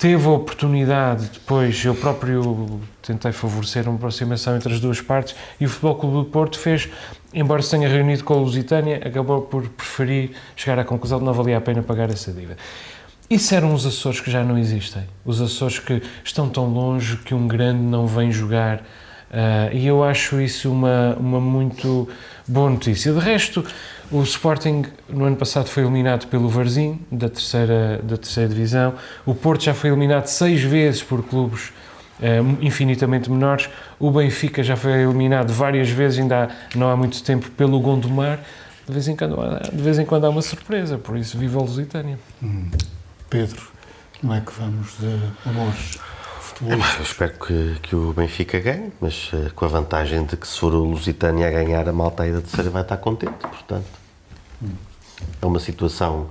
Teve 0.00 0.26
a 0.28 0.30
oportunidade, 0.30 1.26
depois 1.26 1.84
eu 1.84 1.94
próprio 1.94 2.80
tentei 3.02 3.32
favorecer 3.32 3.86
uma 3.86 3.96
aproximação 3.96 4.56
entre 4.56 4.72
as 4.72 4.80
duas 4.80 5.02
partes 5.02 5.36
e 5.60 5.66
o 5.66 5.68
Futebol 5.68 5.94
Clube 5.96 6.16
do 6.16 6.24
Porto 6.24 6.58
fez, 6.58 6.88
embora 7.34 7.60
se 7.60 7.70
tenha 7.70 7.86
reunido 7.86 8.24
com 8.24 8.32
o 8.32 8.38
Lusitânia, 8.38 8.96
acabou 9.04 9.42
por 9.42 9.68
preferir 9.68 10.30
chegar 10.56 10.78
à 10.78 10.84
conclusão 10.84 11.18
de 11.18 11.26
não 11.26 11.34
valia 11.34 11.58
a 11.58 11.60
pena 11.60 11.82
pagar 11.82 12.08
essa 12.08 12.32
dívida. 12.32 12.56
Isso 13.28 13.54
eram 13.54 13.74
os 13.74 13.84
Açores 13.84 14.20
que 14.20 14.30
já 14.30 14.42
não 14.42 14.56
existem. 14.56 15.02
Os 15.22 15.38
Açores 15.38 15.78
que 15.78 16.02
estão 16.24 16.48
tão 16.48 16.64
longe 16.64 17.18
que 17.18 17.34
um 17.34 17.46
grande 17.46 17.82
não 17.82 18.06
vem 18.06 18.32
jogar. 18.32 18.82
Ah, 19.30 19.68
e 19.70 19.86
eu 19.86 20.02
acho 20.02 20.40
isso 20.40 20.72
uma, 20.72 21.14
uma 21.20 21.40
muito 21.40 22.08
boa 22.48 22.70
notícia. 22.70 23.12
De 23.12 23.20
resto, 23.20 23.64
o 24.10 24.22
Sporting 24.22 24.84
no 25.08 25.24
ano 25.24 25.36
passado 25.36 25.68
foi 25.68 25.82
eliminado 25.84 26.26
pelo 26.26 26.48
Varzim, 26.48 27.00
da 27.10 27.28
terceira, 27.28 28.00
da 28.02 28.16
terceira 28.16 28.48
divisão. 28.48 28.94
O 29.24 29.34
Porto 29.34 29.62
já 29.64 29.74
foi 29.74 29.90
eliminado 29.90 30.26
seis 30.26 30.60
vezes 30.62 31.02
por 31.02 31.22
clubes 31.22 31.72
eh, 32.20 32.40
infinitamente 32.60 33.30
menores. 33.30 33.68
O 33.98 34.10
Benfica 34.10 34.62
já 34.62 34.76
foi 34.76 34.92
eliminado 34.92 35.52
várias 35.52 35.88
vezes, 35.88 36.18
ainda 36.18 36.44
há- 36.44 36.48
não 36.76 36.90
há 36.90 36.96
muito 36.96 37.22
tempo, 37.22 37.50
pelo 37.52 37.78
Gondomar. 37.80 38.40
De 38.86 38.92
vez, 38.92 39.06
em 39.08 39.14
quando, 39.16 39.40
há- 39.40 39.58
de 39.72 39.80
vez 39.82 39.98
em 39.98 40.04
quando 40.04 40.24
há 40.24 40.28
uma 40.30 40.42
surpresa, 40.42 40.98
por 40.98 41.16
isso 41.16 41.38
viva 41.38 41.58
a 41.58 41.62
Lusitânia. 41.62 42.18
Pedro, 43.30 43.62
não 44.22 44.34
é 44.34 44.40
que 44.40 44.52
vamos 44.58 44.96
de 44.98 45.48
amores 45.48 45.98
futebol? 46.60 46.86
Eu 46.96 47.02
espero 47.02 47.32
que, 47.32 47.76
que 47.82 47.96
o 47.96 48.12
Benfica 48.12 48.60
ganhe, 48.60 48.92
mas 49.00 49.30
eh, 49.32 49.50
com 49.54 49.64
a 49.64 49.68
vantagem 49.68 50.24
de 50.24 50.36
que 50.36 50.46
se 50.46 50.58
for 50.58 50.74
o 50.74 50.84
Lusitânia 50.84 51.48
a 51.48 51.50
ganhar, 51.50 51.88
a 51.88 51.92
malta 51.92 52.22
aí 52.22 52.32
da 52.32 52.40
terceira 52.40 52.70
vai 52.70 52.82
estar 52.82 52.96
contente, 52.98 53.34
portanto. 53.40 53.86
É 55.42 55.46
uma 55.46 55.58
situação... 55.58 56.26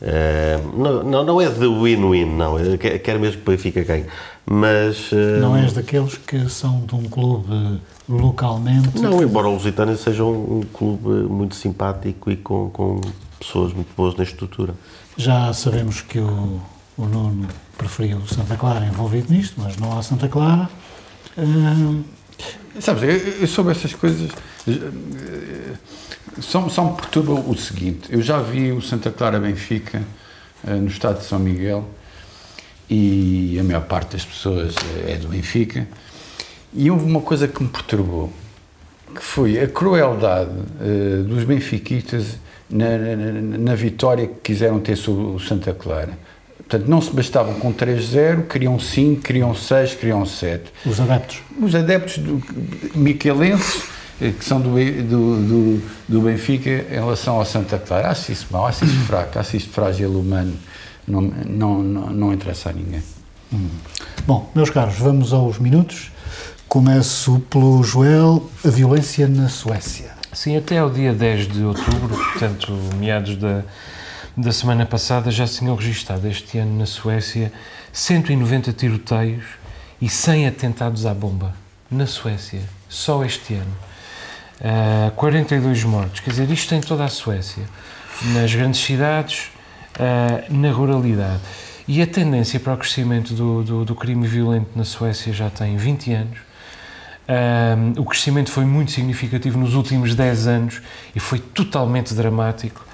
eh, 0.00 0.58
não, 0.76 1.02
não, 1.02 1.24
não 1.24 1.40
é 1.40 1.48
de 1.48 1.66
win-win, 1.66 2.26
não. 2.36 2.58
Eu 2.58 2.78
que- 2.78 2.98
quero 2.98 3.18
mesmo 3.20 3.42
que 3.42 3.48
o 3.48 3.52
Benfica 3.52 3.82
ganhe. 3.82 4.06
Mas... 4.44 5.10
eh, 5.12 5.40
Não 5.40 5.56
és 5.56 5.72
daqueles 5.72 6.16
que 6.16 6.48
são 6.48 6.80
de 6.86 6.94
um 6.94 7.04
clube 7.04 7.80
localmente. 8.08 9.00
Não, 9.00 9.22
embora 9.22 9.48
o 9.48 9.54
Lusitânia 9.54 9.96
seja 9.96 10.22
um, 10.24 10.58
um 10.58 10.62
clube 10.72 11.08
muito 11.28 11.54
simpático 11.56 12.30
e 12.30 12.36
com, 12.36 12.70
com 12.70 13.00
pessoas 13.40 13.72
muito 13.72 13.88
boas 13.96 14.14
na 14.14 14.22
estrutura. 14.24 14.74
Já 15.16 15.52
sabemos 15.52 16.00
que 16.02 16.18
o, 16.20 16.60
o 16.98 17.04
Nuno 17.06 17.48
preferiu 17.76 18.20
Santa 18.26 18.56
Clara 18.56 18.84
envolvido 18.86 19.32
nisto, 19.32 19.54
mas 19.58 19.76
não 19.76 19.98
há 19.98 20.02
Santa 20.02 20.28
Clara. 20.28 20.68
Sabes, 22.80 23.02
eu, 23.02 23.10
eu 23.40 23.46
sobre 23.46 23.72
essas 23.72 23.94
coisas 23.94 24.30
eh, 24.68 25.72
só, 26.40 26.68
só 26.68 26.84
me 26.84 26.96
perturba 26.96 27.32
o 27.32 27.56
seguinte: 27.56 28.08
eu 28.10 28.20
já 28.22 28.38
vi 28.40 28.72
o 28.72 28.80
Santa 28.82 29.10
Clara 29.10 29.38
Benfica 29.38 30.02
eh, 30.66 30.74
no 30.74 30.88
estado 30.88 31.18
de 31.18 31.24
São 31.24 31.38
Miguel 31.38 31.84
e 32.88 33.58
a 33.60 33.64
maior 33.64 33.82
parte 33.84 34.12
das 34.12 34.24
pessoas 34.24 34.74
é 35.06 35.16
do 35.16 35.28
Benfica. 35.28 35.86
E 36.74 36.90
houve 36.90 37.04
uma 37.04 37.20
coisa 37.22 37.48
que 37.48 37.62
me 37.62 37.68
perturbou, 37.68 38.30
que 39.14 39.22
foi 39.22 39.58
a 39.58 39.66
crueldade 39.66 40.50
eh, 40.80 41.22
dos 41.26 41.44
benfiquistas 41.44 42.36
na- 42.68 42.98
na- 42.98 43.58
na 43.58 43.74
vitória 43.74 44.26
que 44.26 44.34
quiseram 44.42 44.78
ter 44.80 44.96
sobre 44.96 45.22
o 45.24 45.38
Santa 45.38 45.72
Clara. 45.72 46.18
Portanto, 46.68 46.88
não 46.88 47.00
se 47.00 47.12
bastavam 47.12 47.54
com 47.54 47.72
3-0, 47.72 48.48
queriam 48.48 48.78
5, 48.78 49.22
queriam 49.22 49.54
6, 49.54 49.94
queriam 49.94 50.26
7 50.26 50.64
os 50.84 51.00
adeptos. 51.00 51.38
os 51.60 51.74
adeptos 51.76 52.18
do 52.18 52.42
miquelenses 52.92 53.84
eh, 54.20 54.32
que 54.32 54.44
são 54.44 54.60
do, 54.60 54.70
do, 54.70 55.36
do, 55.42 55.82
do 56.08 56.20
Benfica 56.22 56.70
em 56.90 56.94
relação 56.94 57.36
ao 57.36 57.44
Santa 57.44 57.78
Clara. 57.78 58.10
Acho 58.10 58.32
isso 58.32 58.46
mau, 58.50 58.66
acho 58.66 58.84
isso 58.84 58.98
fraco, 59.06 59.38
acho 59.38 59.56
isto 59.56 59.70
frágil 59.70 60.10
humano. 60.10 60.54
Não, 61.06 61.20
não, 61.20 61.82
não, 61.82 62.10
não 62.10 62.32
interessa 62.32 62.70
a 62.70 62.72
ninguém. 62.72 63.02
Bom, 64.26 64.50
meus 64.54 64.70
caros, 64.70 64.96
vamos 64.96 65.32
aos 65.32 65.58
minutos. 65.58 66.10
Começo 66.68 67.38
pelo 67.48 67.82
Joel, 67.84 68.50
a 68.64 68.68
violência 68.68 69.28
na 69.28 69.48
Suécia. 69.48 70.10
Sim, 70.32 70.56
até 70.56 70.78
ao 70.78 70.90
dia 70.90 71.14
10 71.14 71.48
de 71.48 71.62
outubro, 71.62 72.08
portanto, 72.08 72.72
meados 72.98 73.36
da, 73.36 73.62
da 74.36 74.52
semana 74.52 74.84
passada, 74.84 75.30
já 75.30 75.46
se 75.46 75.60
tinham 75.60 75.74
registado 75.74 76.28
este 76.28 76.58
ano 76.58 76.78
na 76.78 76.84
Suécia 76.84 77.50
190 77.90 78.70
tiroteios 78.74 79.44
e 80.00 80.10
100 80.10 80.48
atentados 80.48 81.06
à 81.06 81.14
bomba. 81.14 81.54
Na 81.90 82.06
Suécia, 82.06 82.60
só 82.86 83.24
este 83.24 83.54
ano. 83.54 83.74
Ah, 84.60 85.10
42 85.16 85.84
mortos, 85.84 86.20
quer 86.20 86.30
dizer, 86.30 86.50
isto 86.50 86.74
em 86.74 86.80
toda 86.82 87.04
a 87.04 87.08
Suécia, 87.08 87.64
nas 88.34 88.54
grandes 88.54 88.80
cidades, 88.80 89.50
ah, 89.98 90.44
na 90.50 90.70
ruralidade. 90.70 91.40
E 91.88 92.02
a 92.02 92.06
tendência 92.06 92.60
para 92.60 92.74
o 92.74 92.76
crescimento 92.76 93.32
do, 93.32 93.62
do, 93.62 93.84
do 93.86 93.94
crime 93.94 94.26
violento 94.26 94.68
na 94.76 94.84
Suécia 94.84 95.32
já 95.32 95.48
tem 95.48 95.78
20 95.78 96.12
anos. 96.12 96.38
Um, 97.28 98.00
o 98.00 98.04
crescimento 98.04 98.52
foi 98.52 98.64
muito 98.64 98.92
significativo 98.92 99.58
nos 99.58 99.74
últimos 99.74 100.14
10 100.14 100.46
anos 100.46 100.82
e 101.14 101.18
foi 101.18 101.40
totalmente 101.40 102.14
dramático 102.14 102.85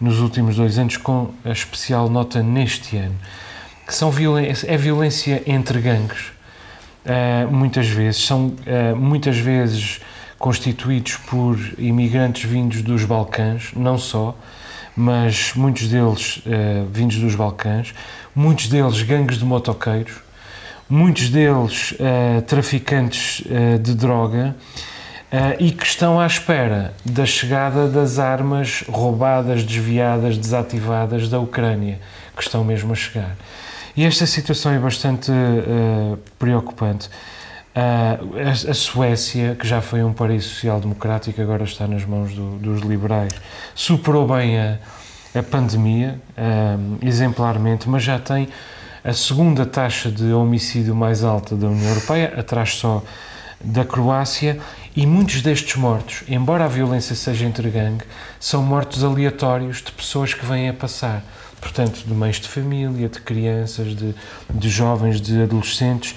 nos 0.00 0.18
últimos 0.20 0.56
dois 0.56 0.78
anos, 0.78 0.96
com 0.96 1.30
a 1.44 1.50
especial 1.50 2.08
nota 2.08 2.42
neste 2.42 2.96
ano, 2.96 3.14
que 3.86 3.94
são 3.94 4.10
violência, 4.10 4.66
é 4.72 4.76
violência 4.76 5.42
entre 5.46 5.80
gangues, 5.80 6.32
uh, 7.04 7.50
muitas 7.52 7.86
vezes, 7.88 8.24
são 8.24 8.46
uh, 8.46 8.96
muitas 8.96 9.36
vezes 9.36 10.00
constituídos 10.38 11.16
por 11.16 11.58
imigrantes 11.76 12.48
vindos 12.48 12.80
dos 12.80 13.04
Balcãs, 13.04 13.72
não 13.76 13.98
só, 13.98 14.34
mas 14.96 15.52
muitos 15.54 15.88
deles 15.88 16.38
uh, 16.38 16.86
vindos 16.90 17.18
dos 17.18 17.34
Balcãs, 17.34 17.92
muitos 18.34 18.68
deles 18.68 19.02
gangues 19.02 19.38
de 19.38 19.44
motoqueiros, 19.44 20.14
muitos 20.88 21.28
deles 21.28 21.94
traficantes 22.48 23.44
de 23.80 23.94
droga 23.94 24.56
e 25.58 25.70
que 25.70 25.84
estão 25.84 26.18
à 26.18 26.26
espera 26.26 26.92
da 27.04 27.24
chegada 27.24 27.86
das 27.86 28.18
armas 28.18 28.82
roubadas, 28.88 29.62
desviadas, 29.62 30.36
desativadas 30.36 31.28
da 31.28 31.38
Ucrânia, 31.38 32.00
que 32.36 32.42
estão 32.42 32.64
mesmo 32.64 32.92
a 32.92 32.96
chegar. 32.96 33.36
E 33.96 34.04
esta 34.04 34.26
situação 34.26 34.72
é 34.72 34.78
bastante 34.78 35.30
preocupante. 36.38 37.08
Uh, 37.70 38.68
a, 38.68 38.74
Suécia, 38.74 39.54
que 39.54 39.66
já 39.66 39.80
foi 39.80 40.02
um 40.02 40.12
país 40.12 40.44
social-democrático, 40.44 41.40
agora 41.40 41.62
está 41.62 41.86
nas 41.86 42.04
mãos 42.04 42.34
do, 42.34 42.58
dos 42.58 42.82
liberais, 42.82 43.32
superou 43.76 44.26
bem 44.26 44.58
a, 44.58 44.78
a 45.36 45.42
pandemia, 45.42 46.20
exemplarmente, 47.00 47.88
mas 47.88 48.02
já 48.02 48.18
tem 48.18 48.48
a 49.04 49.12
segunda 49.12 49.64
taxa 49.64 50.10
de 50.10 50.32
homicídio 50.32 50.94
mais 50.96 51.22
alta 51.22 51.54
da 51.54 51.68
União 51.68 51.88
Europeia, 51.88 52.34
atrás 52.36 52.74
só 52.74 53.02
da 53.62 53.84
Croácia, 53.84 54.58
e 54.96 55.06
muitos 55.06 55.40
destes 55.40 55.76
mortos, 55.76 56.22
embora 56.28 56.64
a 56.64 56.68
violência 56.68 57.14
seja 57.14 57.44
entre 57.46 57.70
gangue, 57.70 58.04
são 58.38 58.62
mortos 58.62 59.04
aleatórios 59.04 59.78
de 59.82 59.92
pessoas 59.92 60.34
que 60.34 60.44
vêm 60.44 60.68
a 60.68 60.74
passar. 60.74 61.22
Portanto, 61.60 62.02
de 62.06 62.14
mães 62.14 62.36
de 62.36 62.48
família, 62.48 63.08
de 63.08 63.20
crianças, 63.20 63.94
de, 63.94 64.14
de 64.48 64.68
jovens, 64.68 65.20
de 65.20 65.42
adolescentes 65.42 66.16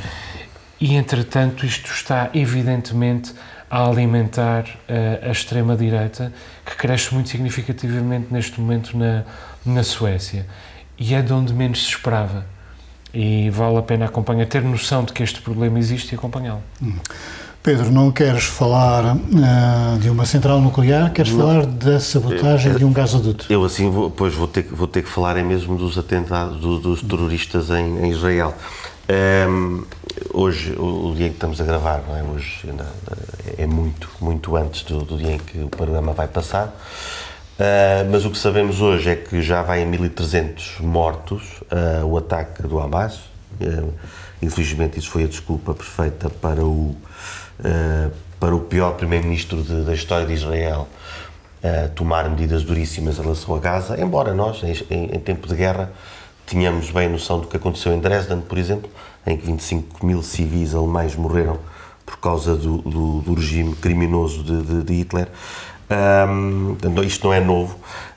e, 0.80 0.95
entretanto, 0.95 1.65
isto 1.65 1.91
está 1.91 2.30
evidentemente 2.34 3.34
a 3.69 3.88
alimentar 3.88 4.63
uh, 4.63 5.28
a 5.28 5.32
extrema-direita, 5.32 6.34
que 6.65 6.76
cresce 6.76 7.13
muito 7.13 7.30
significativamente 7.30 8.28
neste 8.32 8.59
momento 8.59 8.97
na, 8.97 9.24
na 9.65 9.82
Suécia. 9.82 10.45
E 10.97 11.15
é 11.15 11.21
de 11.21 11.32
onde 11.32 11.53
menos 11.53 11.84
se 11.84 11.89
esperava. 11.89 12.45
E 13.13 13.49
vale 13.49 13.78
a 13.78 13.82
pena 13.82 14.05
acompanhar, 14.05 14.45
ter 14.45 14.61
noção 14.61 15.03
de 15.03 15.13
que 15.13 15.24
este 15.24 15.41
problema 15.41 15.80
existe 15.80 16.11
e 16.11 16.15
acompanhá-lo. 16.15 16.61
Hum. 16.82 16.97
Pedro, 17.64 17.89
não 17.89 18.11
queres 18.11 18.43
falar 18.43 19.16
uh, 19.16 19.97
de 19.97 20.09
uma 20.09 20.26
central 20.26 20.59
nuclear, 20.59 21.14
queres 21.14 21.32
não. 21.32 21.39
falar 21.39 21.66
da 21.66 21.97
sabotagem 21.97 22.74
de 22.74 22.84
um 22.84 22.91
gasoduto? 22.91 23.45
Eu 23.49 23.64
assim, 23.64 23.89
vou, 23.89 24.11
pois 24.11 24.34
vou 24.34 24.47
ter, 24.47 24.64
vou 24.64 24.86
ter 24.86 25.01
que 25.01 25.09
falar 25.09 25.38
é 25.38 25.43
mesmo 25.43 25.78
dos 25.78 25.97
atentados 25.97 26.59
do, 26.59 26.78
dos 26.78 27.01
terroristas 27.01 27.70
em, 27.70 28.05
em 28.05 28.11
Israel. 28.11 28.53
Um, 29.09 29.14
ehm, 29.14 29.84
hoje, 30.34 30.74
o, 30.74 31.11
o, 31.11 31.16
dia 31.16 31.28
em 31.28 31.30
que 31.30 31.38
estamos 31.38 31.61
a 31.61 31.64
gravar, 31.64 32.03
não 32.05 32.18
é? 32.18 32.24
Hoje 32.24 32.70
ainda, 32.70 32.86
é 33.57 33.66
muito, 33.66 34.09
muito 34.20 34.57
antes 34.57 34.84
do, 34.84 35.05
do, 35.05 35.18
dia 35.18 35.36
em 35.36 35.39
que 35.39 35.59
o 35.59 35.70
programa 35.70 36.11
vai 36.11 36.28
passar. 36.28 36.68
Uh, 36.68 38.11
mas 38.11 38.26
o 38.26 38.30
que 38.30 38.38
sabemos 38.38 38.82
hoje 38.82 39.09
é 39.09 39.16
que 39.16 39.41
já 39.41 39.61
vai 39.61 39.82
em 39.84 39.89
1.300 39.89 40.82
mortos 40.82 41.61
uh, 41.72 42.05
o 42.05 42.18
ataque 42.18 42.61
do 42.64 42.78
Hamas. 42.78 43.22
Infelizmente, 44.41 44.99
isso 44.99 45.09
foi 45.09 45.24
a 45.24 45.28
desculpa 45.28 45.74
perfeita 45.74 46.30
para 46.30 46.66
o, 46.66 46.97
para 48.39 48.55
o 48.55 48.59
pior 48.59 48.93
primeiro-ministro 48.93 49.61
da 49.61 49.93
história 49.93 50.26
de 50.26 50.34
Israel 50.34 50.88
tomar 51.95 52.30
medidas 52.30 52.64
duríssimas 52.64 53.18
em 53.18 53.22
relação 53.22 53.55
a 53.55 53.59
Gaza, 53.59 54.01
embora 54.01 54.34
nós, 54.34 54.61
em, 54.64 54.74
em, 54.93 55.16
em 55.16 55.20
tempo 55.20 55.47
de 55.47 55.55
guerra, 55.55 55.91
tínhamos 56.45 56.91
bem 56.91 57.09
noção 57.09 57.39
do 57.39 57.47
que 57.47 57.57
aconteceu 57.57 57.93
em 57.93 57.99
Dresden, 57.99 58.41
por 58.41 58.57
exemplo, 58.57 58.89
em 59.26 59.38
que 59.38 59.45
25 59.45 60.05
mil 60.05 60.22
civis 60.22 60.76
alemães 60.76 61.16
morreram 61.16 61.57
por 62.05 62.18
causa 62.18 62.55
do, 62.55 62.78
do, 62.80 63.22
do 63.22 63.34
regime 63.34 63.76
criminoso 63.76 64.43
de, 64.43 64.61
de, 64.61 64.84
de 64.84 64.93
Hitler. 64.93 65.28
Um, 66.30 66.76
isto 67.03 67.28
não 67.28 67.34
é 67.34 67.39
novo. 67.39 67.76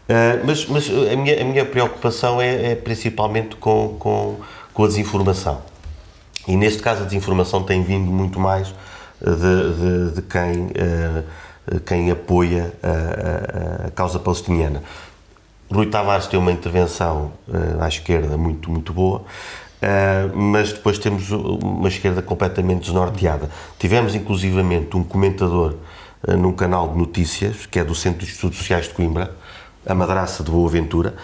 Uh, 0.08 0.44
mas, 0.44 0.66
mas 0.66 0.88
a, 0.88 1.16
minha, 1.16 1.40
a 1.40 1.44
minha 1.44 1.64
preocupação 1.64 2.40
é, 2.40 2.72
é 2.72 2.74
principalmente 2.74 3.56
com, 3.56 3.96
com, 3.98 4.36
com, 4.72 4.84
a 4.84 4.86
desinformação. 4.86 5.60
E 6.46 6.56
neste 6.56 6.82
caso 6.82 7.02
a 7.02 7.04
desinformação 7.04 7.62
tem 7.62 7.82
vindo 7.82 8.10
muito 8.10 8.38
mais 8.38 8.72
de, 9.20 10.10
de, 10.10 10.14
de 10.16 10.22
quem, 10.22 10.66
uh, 10.66 11.80
quem 11.80 12.10
apoia 12.10 12.72
a, 12.82 13.84
a, 13.84 13.86
a 13.86 13.90
causa 13.90 14.18
palestiniana. 14.18 14.82
Rui 15.70 15.86
Tavares 15.86 16.26
tem 16.26 16.38
uma 16.38 16.52
intervenção 16.52 17.32
uh, 17.48 17.82
à 17.82 17.88
esquerda 17.88 18.36
muito, 18.36 18.70
muito 18.70 18.92
boa, 18.92 19.20
uh, 19.20 20.36
mas 20.36 20.72
depois 20.72 20.98
temos 20.98 21.30
uma 21.30 21.88
esquerda 21.88 22.22
completamente 22.22 22.82
desnorteada. 22.82 23.50
Tivemos 23.78 24.14
inclusivamente 24.14 24.96
um 24.96 25.02
comentador 25.02 25.74
num 26.26 26.52
canal 26.52 26.88
de 26.88 26.98
notícias, 26.98 27.66
que 27.66 27.78
é 27.78 27.84
do 27.84 27.94
Centro 27.94 28.26
de 28.26 28.32
Estudos 28.32 28.58
Sociais 28.58 28.86
de 28.86 28.94
Coimbra, 28.94 29.30
a 29.86 29.94
madraça 29.94 30.42
de 30.42 30.50
Boa 30.50 30.68
Ventura, 30.68 31.14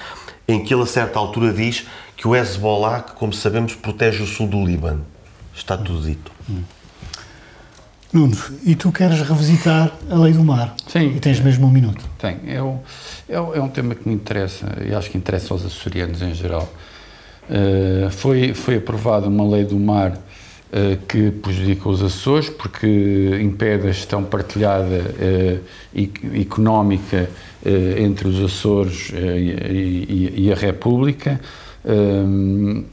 em 0.46 0.62
que 0.62 0.72
ele 0.72 0.82
a 0.82 0.86
certa 0.86 1.18
altura 1.18 1.52
diz 1.52 1.86
que 2.16 2.28
o 2.28 2.36
Hezbollah, 2.36 3.00
que 3.00 3.12
como 3.12 3.32
sabemos, 3.32 3.74
protege 3.74 4.22
o 4.22 4.26
sul 4.26 4.46
do 4.46 4.64
Líbano. 4.64 5.04
Está 5.54 5.76
tudo 5.76 6.02
dito. 6.02 6.30
Hum. 6.48 6.62
Nuno, 8.12 8.36
e 8.62 8.74
tu 8.74 8.92
queres 8.92 9.22
revisitar 9.22 9.90
a 10.10 10.16
lei 10.16 10.34
do 10.34 10.44
mar? 10.44 10.74
Sim. 10.86 11.14
E 11.16 11.20
tens 11.20 11.40
mesmo 11.40 11.66
um 11.66 11.70
minuto. 11.70 12.04
Tem. 12.18 12.36
É, 12.46 12.56
é, 13.28 13.34
é 13.36 13.60
um 13.60 13.68
tema 13.68 13.94
que 13.94 14.06
me 14.06 14.14
interessa 14.14 14.66
e 14.86 14.94
acho 14.94 15.10
que 15.10 15.16
interessa 15.16 15.54
aos 15.54 15.64
açorianos 15.64 16.20
em 16.20 16.34
geral. 16.34 16.70
Uh, 17.48 18.10
foi, 18.10 18.52
foi 18.52 18.76
aprovada 18.76 19.26
uma 19.28 19.48
lei 19.48 19.64
do 19.64 19.78
mar 19.78 20.12
uh, 20.12 20.96
que 21.08 21.30
prejudica 21.30 21.88
os 21.88 22.02
Açores 22.02 22.50
porque 22.50 22.86
impede 23.42 23.88
a 23.88 23.92
gestão 23.92 24.22
partilhada 24.22 25.00
uh, 25.00 25.60
e, 25.94 26.12
económica 26.40 27.30
entre 27.96 28.28
os 28.28 28.42
Açores 28.42 29.10
e, 29.14 29.16
e, 29.16 30.34
e, 30.46 30.52
a 30.52 30.56
República. 30.56 31.40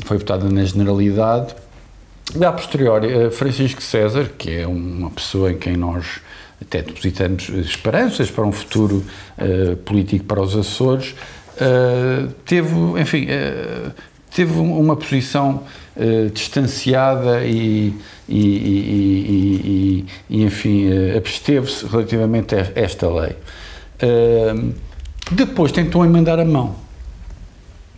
foi 0.06 0.18
votada 0.20 0.48
na 0.48 0.64
Generalidade 0.64 1.56
a 2.36 2.52
posteriori, 2.52 3.12
eh, 3.12 3.32
Francisco 3.32 3.82
César, 3.82 4.30
que 4.38 4.52
é 4.52 4.68
uma 4.68 5.10
pessoa 5.10 5.52
em 5.52 5.58
quem 5.58 5.76
nós 5.76 6.22
até 6.62 6.82
depositamos 6.82 7.50
esperanças 7.50 8.30
para 8.30 8.46
um 8.46 8.52
futuro 8.52 9.04
uh, 9.38 9.76
político 9.78 10.26
para 10.26 10.42
os 10.42 10.56
Açores, 10.56 11.16
uh, 11.56 12.32
teve, 12.46 12.76
enfim, 13.00 13.26
uh, 13.26 13.92
teve 14.34 14.60
uma 14.60 14.96
posição 14.96 15.64
distanciada 16.34 17.44
e, 17.44 17.94
e, 18.30 18.38
e, 18.40 20.06
e 20.30 20.44
enfim, 20.44 20.88
absteve-se 21.18 21.86
relativamente 21.86 22.56
a 22.56 22.72
esta 22.74 23.10
lei. 23.10 23.36
depois 25.30 25.74
tentou 25.74 26.06
emendar 26.06 26.40
a 26.40 26.46
mão, 26.46 26.74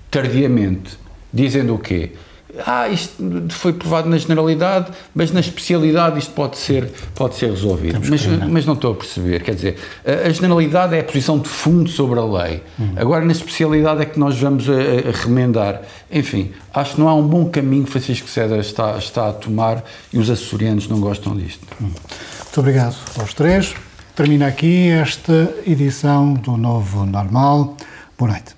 tardiamente, 0.10 0.98
dizendo 1.32 1.76
o 1.76 1.78
quê? 1.78 2.14
Ah, 2.66 2.88
isto 2.90 3.14
foi 3.50 3.74
provado 3.74 4.10
na 4.10 4.18
generalidade, 4.18 4.92
mas 5.14 5.32
na 5.32 5.40
especialidade 5.40 6.20
isto 6.20 6.32
pode 6.34 6.58
ser, 6.58 6.92
pode 7.16 7.36
ser 7.36 7.50
resolvido. 7.50 8.00
Mas, 8.10 8.26
não. 8.26 8.50
mas 8.50 8.66
não 8.66 8.74
estou 8.74 8.92
a 8.92 8.96
perceber, 8.96 9.42
quer 9.44 9.56
dizer, 9.56 9.78
a, 10.06 10.28
a, 10.28 10.30
generalidade 10.30 10.96
é 10.96 11.00
a 11.00 11.04
posição 11.04 11.40
de 11.40 11.48
fundo 11.48 11.90
sobre 11.90 12.20
a 12.20 12.26
lei. 12.26 12.64
Hum. 12.80 12.94
Agora, 12.96 13.24
na 13.24 13.32
especialidade 13.32 14.02
é 14.02 14.06
que 14.06 14.20
nós 14.20 14.38
vamos 14.38 14.70
a, 14.70 14.74
a, 14.74 15.24
remendar. 15.24 15.82
Enfim, 16.12 16.52
acho 16.74 16.96
que 16.96 17.00
não 17.00 17.08
há 17.08 17.16
um 17.16 17.28
bom 17.28 17.50
caminho 17.50 17.86
que 17.86 17.92
Francisco 17.92 18.28
César 18.28 18.60
está, 18.60 18.98
está 18.98 19.30
a 19.30 19.34
tomar 19.34 19.84
e 20.12 20.18
os 20.18 20.30
açorianos 20.30 20.88
não 20.88 21.00
gostam 21.00 21.36
disto. 21.36 21.66
Hum. 21.82 21.86
Muito 21.86 22.60
obrigado 22.60 22.96
aos 23.18 23.34
três. 23.34 23.74
Termina 24.16 24.48
aqui 24.48 24.90
esta 24.90 25.54
edição 25.66 26.34
do 26.34 26.58
Novo 26.58 27.06
Normal. 27.06 27.78
Boa 28.18 28.32
noite. 28.32 28.56